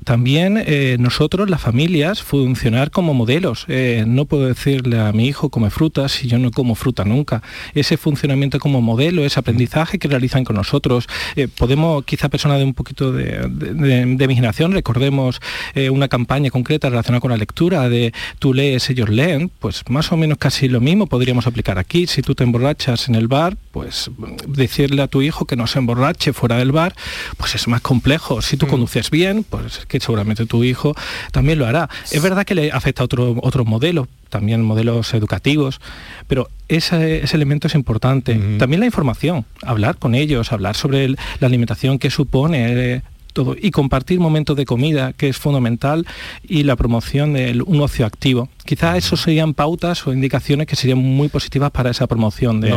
también 0.07 0.63
eh, 0.65 0.99
nosotros, 1.01 1.51
las 1.51 1.61
familias, 1.61 2.23
funcionar 2.23 2.93
como 2.93 3.13
modelos. 3.13 3.65
Eh, 3.67 4.05
no 4.07 4.25
puedo 4.25 4.47
decirle 4.47 5.01
a 5.01 5.11
mi 5.13 5.27
hijo 5.27 5.49
come 5.51 5.69
fruta 5.69 6.09
si 6.09 6.29
yo 6.29 6.39
no 6.39 6.53
como 6.53 6.77
fruta 6.77 7.05
nunca. 7.05 7.43
Ese 7.75 7.97
funcionamiento 7.97 8.61
como 8.61 8.81
modelo, 8.81 9.25
ese 9.25 9.41
aprendizaje 9.41 9.99
que 9.99 10.07
realizan 10.07 10.45
con 10.45 10.55
nosotros. 10.55 11.09
Eh, 11.35 11.49
podemos, 11.49 12.05
quizá 12.05 12.29
personas 12.29 12.59
de 12.59 12.65
un 12.65 12.73
poquito 12.73 13.11
de, 13.11 13.49
de, 13.49 14.29
mi 14.29 14.37
generación, 14.37 14.71
recordemos 14.71 15.41
una 15.91 16.07
campaña 16.07 16.51
concreta 16.51 16.89
relacionada 16.89 17.21
con 17.21 17.33
la 17.33 17.37
lectura 17.37 17.89
de 17.89 18.13
tú 18.39 18.55
lees, 18.55 18.89
ellos 18.91 19.09
leen, 19.09 19.51
pues 19.59 19.83
más 19.89 20.13
o 20.13 20.17
menos 20.17 20.39
casi 20.39 20.69
lo 20.69 20.81
mismo 20.81 21.09
podríamos 21.09 21.49
aplicar 21.49 21.79
aquí. 21.79 22.07
Si 22.07 22.23
tú 22.23 22.37
te 22.37 22.45
emborrachas 22.45 23.09
en 23.09 23.17
el 23.17 23.27
bar, 23.27 23.57
pues 23.73 24.09
decirle 24.47 25.03
a 25.03 25.09
tu 25.09 25.21
hijo 25.23 25.47
que 25.47 25.57
no 25.57 25.67
se 25.67 25.81
emborrache 25.81 26.33
fuera 26.33 26.59
del 26.59 26.71
bar, 26.71 26.95
pues 27.37 27.57
es 27.57 27.67
más 27.67 27.81
complejo. 27.81 28.41
Si 28.41 28.57
tú 28.57 28.67
mm. 28.67 28.71
conduces 28.71 29.11
bien, 29.11 29.43
pues 29.43 29.85
que 29.87 29.96
seguramente 30.01 30.47
tu 30.47 30.65
hijo 30.65 30.95
también 31.33 31.59
lo 31.59 31.67
hará. 31.67 31.89
Es 32.11 32.23
verdad 32.23 32.45
que 32.45 32.55
le 32.55 32.73
afecta 32.73 33.03
a 33.03 33.05
otro, 33.05 33.37
otros 33.43 33.67
modelos, 33.67 34.09
también 34.29 34.63
modelos 34.63 35.15
educativos, 35.15 35.81
pero 36.27 36.49
ese, 36.69 37.23
elemento 37.33 37.67
es 37.67 37.75
importante. 37.75 38.35
También 38.59 38.81
la 38.81 38.87
información, 38.87 39.45
hablar 39.63 39.99
con 39.99 40.15
ellos, 40.15 40.53
hablar 40.53 40.77
sobre 40.77 41.09
la 41.09 41.17
alimentación 41.41 41.99
que 41.99 42.11
supone. 42.11 42.95
Eh, 42.95 43.03
todo, 43.33 43.55
y 43.61 43.71
compartir 43.71 44.19
momentos 44.19 44.57
de 44.57 44.65
comida, 44.65 45.13
que 45.13 45.29
es 45.29 45.37
fundamental, 45.37 46.07
y 46.43 46.63
la 46.63 46.75
promoción 46.75 47.35
de 47.35 47.63
un 47.67 47.83
ocio 47.83 48.07
activo. 48.07 48.49
Quizás 48.65 48.97
eso 48.97 49.19
serían 49.19 49.53
pautas 49.53 50.07
o 50.07 50.13
indicaciones 50.15 50.67
que 50.67 50.75
serían 50.75 50.99
muy 50.99 51.29
positivas 51.29 51.71
para 51.71 51.91
esa 51.91 52.07
promoción 52.07 52.63
de... 52.63 52.73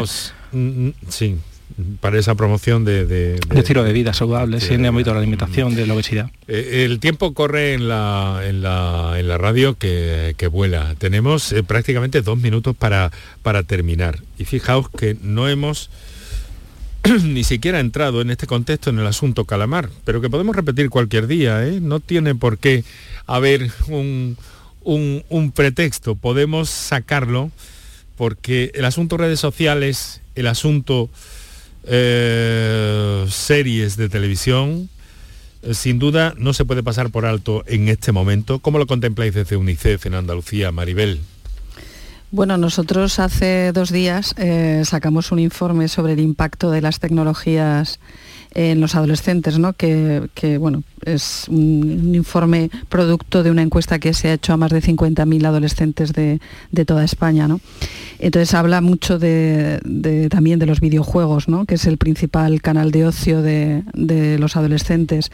Mm, 0.51 0.57
mm, 0.57 0.93
sí, 1.07 1.37
para 1.99 2.19
esa 2.19 2.35
promoción 2.35 2.85
de, 2.85 3.05
de, 3.05 3.39
estilo 3.55 3.83
de 3.83 3.93
vida 3.93 4.13
saludable, 4.13 4.59
en 4.69 4.81
el 4.81 4.87
ámbito 4.87 5.09
de 5.09 5.15
la 5.15 5.19
alimentación, 5.19 5.75
de 5.75 5.85
la 5.85 5.93
obesidad. 5.93 6.31
Eh, 6.47 6.85
el 6.85 6.99
tiempo 6.99 7.33
corre 7.33 7.73
en 7.73 7.87
la, 7.87 8.41
en 8.45 8.61
la, 8.61 9.37
radio 9.37 9.77
que, 9.77 10.49
vuela. 10.51 10.95
Tenemos 10.97 11.51
eh, 11.51 11.63
prácticamente 11.63 12.21
dos 12.21 12.37
minutos 12.37 12.75
para, 12.75 13.11
para 13.43 13.63
terminar. 13.63 14.19
Y 14.37 14.45
fijaos 14.45 14.89
que 14.89 15.17
no 15.21 15.47
hemos 15.47 15.89
ni 17.23 17.43
siquiera 17.43 17.79
entrado 17.79 18.21
en 18.21 18.29
este 18.29 18.47
contexto 18.47 18.89
en 18.89 18.99
el 18.99 19.07
asunto 19.07 19.45
calamar, 19.45 19.89
pero 20.05 20.21
que 20.21 20.29
podemos 20.29 20.55
repetir 20.55 20.89
cualquier 20.89 21.27
día. 21.27 21.65
¿eh? 21.65 21.79
No 21.81 21.99
tiene 21.99 22.35
por 22.35 22.57
qué 22.57 22.83
haber 23.25 23.71
un, 23.87 24.37
un 24.83 25.51
pretexto. 25.51 26.15
Podemos 26.15 26.69
sacarlo 26.69 27.51
porque 28.17 28.71
el 28.73 28.83
asunto 28.83 29.15
redes 29.15 29.39
sociales, 29.39 30.19
el 30.35 30.47
asunto 30.47 31.09
eh, 31.89 33.25
series 33.29 33.97
de 33.97 34.09
televisión, 34.09 34.89
eh, 35.63 35.73
sin 35.73 35.99
duda 35.99 36.33
no 36.37 36.53
se 36.53 36.65
puede 36.65 36.83
pasar 36.83 37.09
por 37.09 37.25
alto 37.25 37.63
en 37.67 37.89
este 37.89 38.11
momento. 38.11 38.59
¿Cómo 38.59 38.77
lo 38.77 38.87
contempláis 38.87 39.33
desde 39.33 39.57
UNICEF 39.57 40.05
en 40.05 40.13
Andalucía, 40.13 40.71
Maribel? 40.71 41.19
Bueno, 42.31 42.57
nosotros 42.57 43.17
hace 43.17 43.71
dos 43.71 43.91
días 43.91 44.35
eh, 44.37 44.83
sacamos 44.85 45.31
un 45.31 45.39
informe 45.39 45.87
sobre 45.87 46.13
el 46.13 46.19
impacto 46.19 46.69
de 46.69 46.81
las 46.81 46.99
tecnologías 46.99 47.99
en 48.53 48.81
los 48.81 48.95
adolescentes, 48.95 49.59
¿no? 49.59 49.73
que, 49.73 50.57
bueno, 50.59 50.83
es 51.05 51.45
un, 51.49 52.15
informe 52.15 52.69
producto 52.89 53.43
de 53.43 53.51
una 53.51 53.61
encuesta 53.61 53.99
que 53.99 54.13
se 54.13 54.29
ha 54.29 54.33
hecho 54.33 54.53
a 54.53 54.57
más 54.57 54.71
de 54.71 54.81
50.000 54.81 55.45
adolescentes 55.45 56.13
de, 56.13 56.39
toda 56.85 57.03
España. 57.03 57.47
¿no? 57.47 57.59
Entonces 58.19 58.53
habla 58.53 58.81
mucho 58.81 59.19
de, 59.19 60.27
también 60.29 60.59
de 60.59 60.65
los 60.65 60.79
videojuegos, 60.79 61.47
¿no? 61.47 61.65
que 61.65 61.75
es 61.75 61.85
el 61.85 61.97
principal 61.97 62.61
canal 62.61 62.91
de 62.91 63.05
ocio 63.05 63.41
de, 63.41 63.83
los 64.39 64.55
adolescentes. 64.55 65.31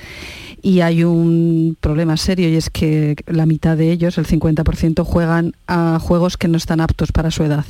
Y 0.61 0.81
hay 0.81 1.03
un 1.03 1.77
problema 1.79 2.17
serio 2.17 2.49
y 2.49 2.55
es 2.55 2.69
que 2.69 3.15
la 3.27 3.45
mitad 3.45 3.77
de 3.77 3.91
ellos, 3.91 4.17
el 4.17 4.25
50%, 4.25 5.03
juegan 5.03 5.53
a 5.67 5.99
juegos 5.99 6.37
que 6.37 6.47
no 6.47 6.57
están 6.57 6.81
aptos 6.81 7.11
para 7.11 7.31
su 7.31 7.43
edad 7.43 7.65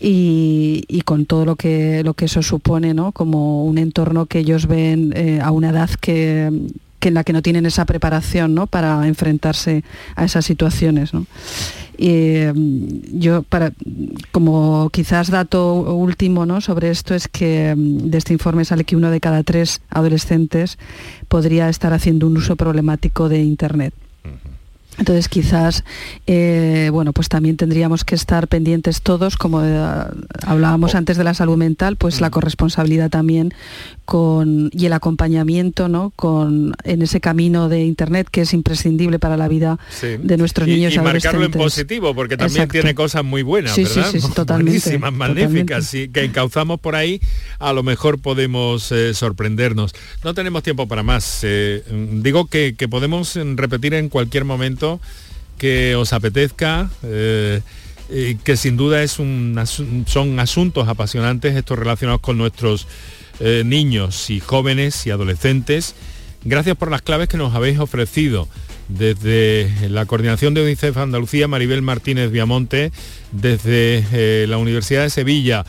y, 0.00 1.02
con 1.04 1.26
todo 1.26 1.44
lo 1.44 1.56
que, 1.56 2.02
lo 2.04 2.14
que 2.14 2.26
eso 2.26 2.42
supone, 2.42 2.94
¿no? 2.94 3.12
como 3.12 3.64
un 3.64 3.78
entorno 3.78 4.26
que 4.26 4.40
ellos 4.40 4.66
ven 4.66 5.12
eh, 5.14 5.40
a 5.42 5.50
una 5.50 5.70
edad 5.70 5.90
que, 6.00 6.50
en 7.00 7.14
la 7.14 7.24
que 7.24 7.32
no 7.32 7.42
tienen 7.42 7.66
esa 7.66 7.84
preparación 7.84 8.54
¿no? 8.54 8.66
para 8.66 9.06
enfrentarse 9.06 9.84
a 10.16 10.24
esas 10.24 10.44
situaciones. 10.44 11.12
Y 11.96 12.38
mm, 12.52 13.18
yo, 13.18 13.42
para, 13.42 13.72
como 14.32 14.90
quizás 14.90 15.30
dato 15.30 15.94
último 15.94 16.46
¿no? 16.46 16.60
sobre 16.60 16.90
esto, 16.90 17.14
es 17.14 17.28
que 17.28 17.74
mm, 17.76 18.10
de 18.10 18.18
este 18.18 18.32
informe 18.32 18.64
sale 18.64 18.84
que 18.84 18.96
uno 18.96 19.10
de 19.10 19.20
cada 19.20 19.42
tres 19.42 19.80
adolescentes 19.88 20.78
podría 21.28 21.68
estar 21.68 21.92
haciendo 21.92 22.26
un 22.26 22.36
uso 22.36 22.56
problemático 22.56 23.28
de 23.28 23.42
Internet. 23.42 23.94
Entonces 24.98 25.28
quizás, 25.28 25.84
eh, 26.26 26.88
bueno, 26.92 27.12
pues 27.12 27.28
también 27.28 27.56
tendríamos 27.56 28.04
que 28.04 28.14
estar 28.14 28.48
pendientes 28.48 29.02
todos, 29.02 29.36
como 29.36 29.62
eh, 29.62 29.78
hablábamos 30.42 30.94
oh. 30.94 30.98
antes 30.98 31.16
de 31.16 31.24
la 31.24 31.34
salud 31.34 31.56
mental, 31.56 31.96
pues 31.96 32.20
la 32.20 32.28
mm. 32.28 32.30
corresponsabilidad 32.30 33.10
también 33.10 33.52
con, 34.04 34.70
y 34.72 34.86
el 34.86 34.92
acompañamiento 34.92 35.88
¿no? 35.88 36.12
con, 36.16 36.74
en 36.84 37.02
ese 37.02 37.20
camino 37.20 37.68
de 37.68 37.84
Internet 37.84 38.28
que 38.30 38.42
es 38.42 38.54
imprescindible 38.54 39.18
para 39.18 39.36
la 39.36 39.48
vida 39.48 39.78
de 40.00 40.36
nuestros 40.36 40.66
niños 40.66 40.94
y, 40.94 40.96
y 40.96 41.00
marcarlo 41.00 41.44
en 41.44 41.50
positivo, 41.50 42.14
porque 42.14 42.36
también 42.36 42.68
tiene 42.68 42.94
cosas 42.94 43.24
muy 43.24 43.42
buenas, 43.42 43.76
¿verdad? 43.76 44.10
Sí, 44.10 44.20
totalmente. 44.34 44.98
magníficas, 44.98 45.90
que 45.90 46.24
encauzamos 46.24 46.80
por 46.80 46.94
ahí, 46.94 47.20
a 47.58 47.72
lo 47.72 47.82
mejor 47.82 48.18
podemos 48.18 48.90
eh, 48.92 49.12
sorprendernos. 49.12 49.94
No 50.24 50.34
tenemos 50.34 50.62
tiempo 50.62 50.88
para 50.88 51.02
más. 51.02 51.44
digo 51.92 52.46
que 52.46 52.74
podemos 52.88 53.36
repetir 53.56 53.94
en 53.94 54.08
cualquier 54.08 54.44
momento 54.44 54.85
que 55.58 55.94
os 55.96 56.12
apetezca, 56.12 56.90
eh, 57.02 57.60
que 58.44 58.56
sin 58.56 58.76
duda 58.76 59.02
es 59.02 59.12
son 59.12 60.38
asuntos 60.38 60.88
apasionantes 60.88 61.56
estos 61.56 61.78
relacionados 61.78 62.20
con 62.20 62.38
nuestros 62.38 62.86
eh, 63.40 63.62
niños 63.64 64.30
y 64.30 64.40
jóvenes 64.40 65.06
y 65.06 65.10
adolescentes. 65.10 65.94
Gracias 66.44 66.76
por 66.76 66.90
las 66.90 67.02
claves 67.02 67.28
que 67.28 67.36
nos 67.36 67.54
habéis 67.54 67.78
ofrecido. 67.78 68.48
Desde 68.88 69.88
la 69.88 70.06
coordinación 70.06 70.54
de 70.54 70.62
UNICEF 70.62 70.96
Andalucía, 70.96 71.48
Maribel 71.48 71.82
Martínez 71.82 72.30
Viamonte, 72.30 72.92
desde 73.32 74.04
eh, 74.12 74.46
la 74.48 74.58
Universidad 74.58 75.02
de 75.02 75.10
Sevilla, 75.10 75.64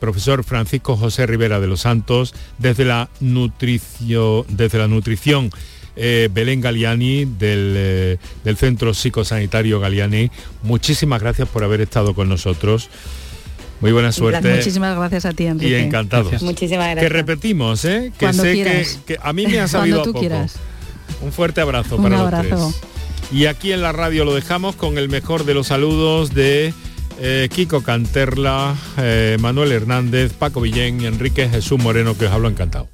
profesor 0.00 0.42
Francisco 0.42 0.96
José 0.96 1.28
Rivera 1.28 1.60
de 1.60 1.68
los 1.68 1.82
Santos, 1.82 2.34
desde 2.58 2.84
la, 2.84 3.08
nutricio, 3.20 4.44
desde 4.48 4.78
la 4.78 4.88
nutrición 4.88 5.52
eh, 5.96 6.28
Belén 6.32 6.60
Galiani 6.60 7.26
eh, 7.40 8.18
del, 8.42 8.56
Centro 8.56 8.94
Psicosanitario 8.94 9.80
Galiani. 9.80 10.30
Muchísimas 10.62 11.20
gracias 11.20 11.48
por 11.48 11.64
haber 11.64 11.80
estado 11.80 12.14
con 12.14 12.28
nosotros. 12.28 12.88
Muy 13.80 13.92
buena 13.92 14.12
suerte. 14.12 14.56
Muchísimas 14.56 14.96
gracias 14.96 15.24
a 15.26 15.32
ti, 15.32 15.46
Enrique. 15.46 15.78
Y 15.78 15.82
encantados. 15.82 16.42
Muchísimas 16.42 16.86
gracias. 16.86 17.04
Que 17.04 17.08
repetimos, 17.08 17.84
¿eh? 17.84 18.12
Que 18.18 18.32
sé 18.32 18.86
que, 19.06 19.18
a 19.20 19.32
mí 19.32 19.46
me 19.46 19.60
ha 19.60 19.68
sabido 19.68 19.98
Cuando 19.98 20.12
tú 20.12 20.20
quieras. 20.20 20.56
Un 21.20 21.32
fuerte 21.32 21.60
abrazo 21.60 21.96
para 21.98 22.18
los 22.18 22.30
tres. 22.30 22.82
Y 23.32 23.46
aquí 23.46 23.72
en 23.72 23.82
la 23.82 23.92
radio 23.92 24.24
lo 24.24 24.34
dejamos 24.34 24.76
con 24.76 24.98
el 24.98 25.08
mejor 25.08 25.44
de 25.44 25.54
los 25.54 25.68
saludos 25.68 26.34
de 26.34 26.72
eh, 27.20 27.48
Kiko 27.52 27.82
Canterla, 27.82 28.74
Manuel 29.40 29.72
Hernández, 29.72 30.32
Paco 30.32 30.60
Villén 30.60 31.00
y 31.00 31.06
Enrique 31.06 31.48
Jesús 31.48 31.78
Moreno, 31.78 32.16
que 32.16 32.26
os 32.26 32.32
hablo 32.32 32.48
encantado. 32.48 32.93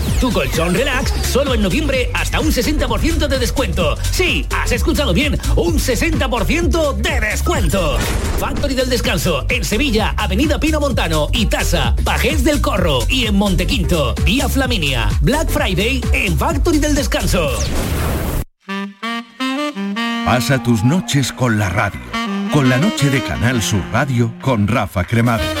Tu 0.21 0.31
colchón 0.31 0.75
relax 0.75 1.11
solo 1.27 1.55
en 1.55 1.63
noviembre 1.63 2.11
hasta 2.13 2.39
un 2.39 2.51
60% 2.51 3.27
de 3.27 3.39
descuento. 3.39 3.97
Sí, 4.11 4.45
has 4.51 4.71
escuchado 4.71 5.15
bien, 5.15 5.35
un 5.55 5.79
60% 5.79 6.93
de 6.93 7.19
descuento. 7.19 7.97
Factory 8.37 8.75
del 8.75 8.87
Descanso 8.87 9.47
en 9.49 9.65
Sevilla, 9.65 10.13
Avenida 10.15 10.59
Pino 10.59 10.79
Montano 10.79 11.27
y 11.33 11.47
Tasa, 11.47 11.95
Pajés 12.03 12.43
del 12.43 12.61
Corro 12.61 12.99
y 13.09 13.25
en 13.25 13.35
Montequinto, 13.35 14.13
Vía 14.23 14.47
Flaminia. 14.47 15.09
Black 15.21 15.49
Friday 15.49 15.99
en 16.13 16.37
Factory 16.37 16.77
del 16.77 16.93
Descanso. 16.93 17.49
Pasa 20.23 20.61
tus 20.61 20.83
noches 20.83 21.33
con 21.33 21.57
la 21.57 21.69
radio. 21.69 21.99
Con 22.53 22.69
la 22.69 22.77
noche 22.77 23.09
de 23.09 23.23
Canal 23.23 23.59
Sur 23.63 23.81
Radio 23.91 24.31
con 24.39 24.67
Rafa 24.67 25.03
Cremades. 25.03 25.60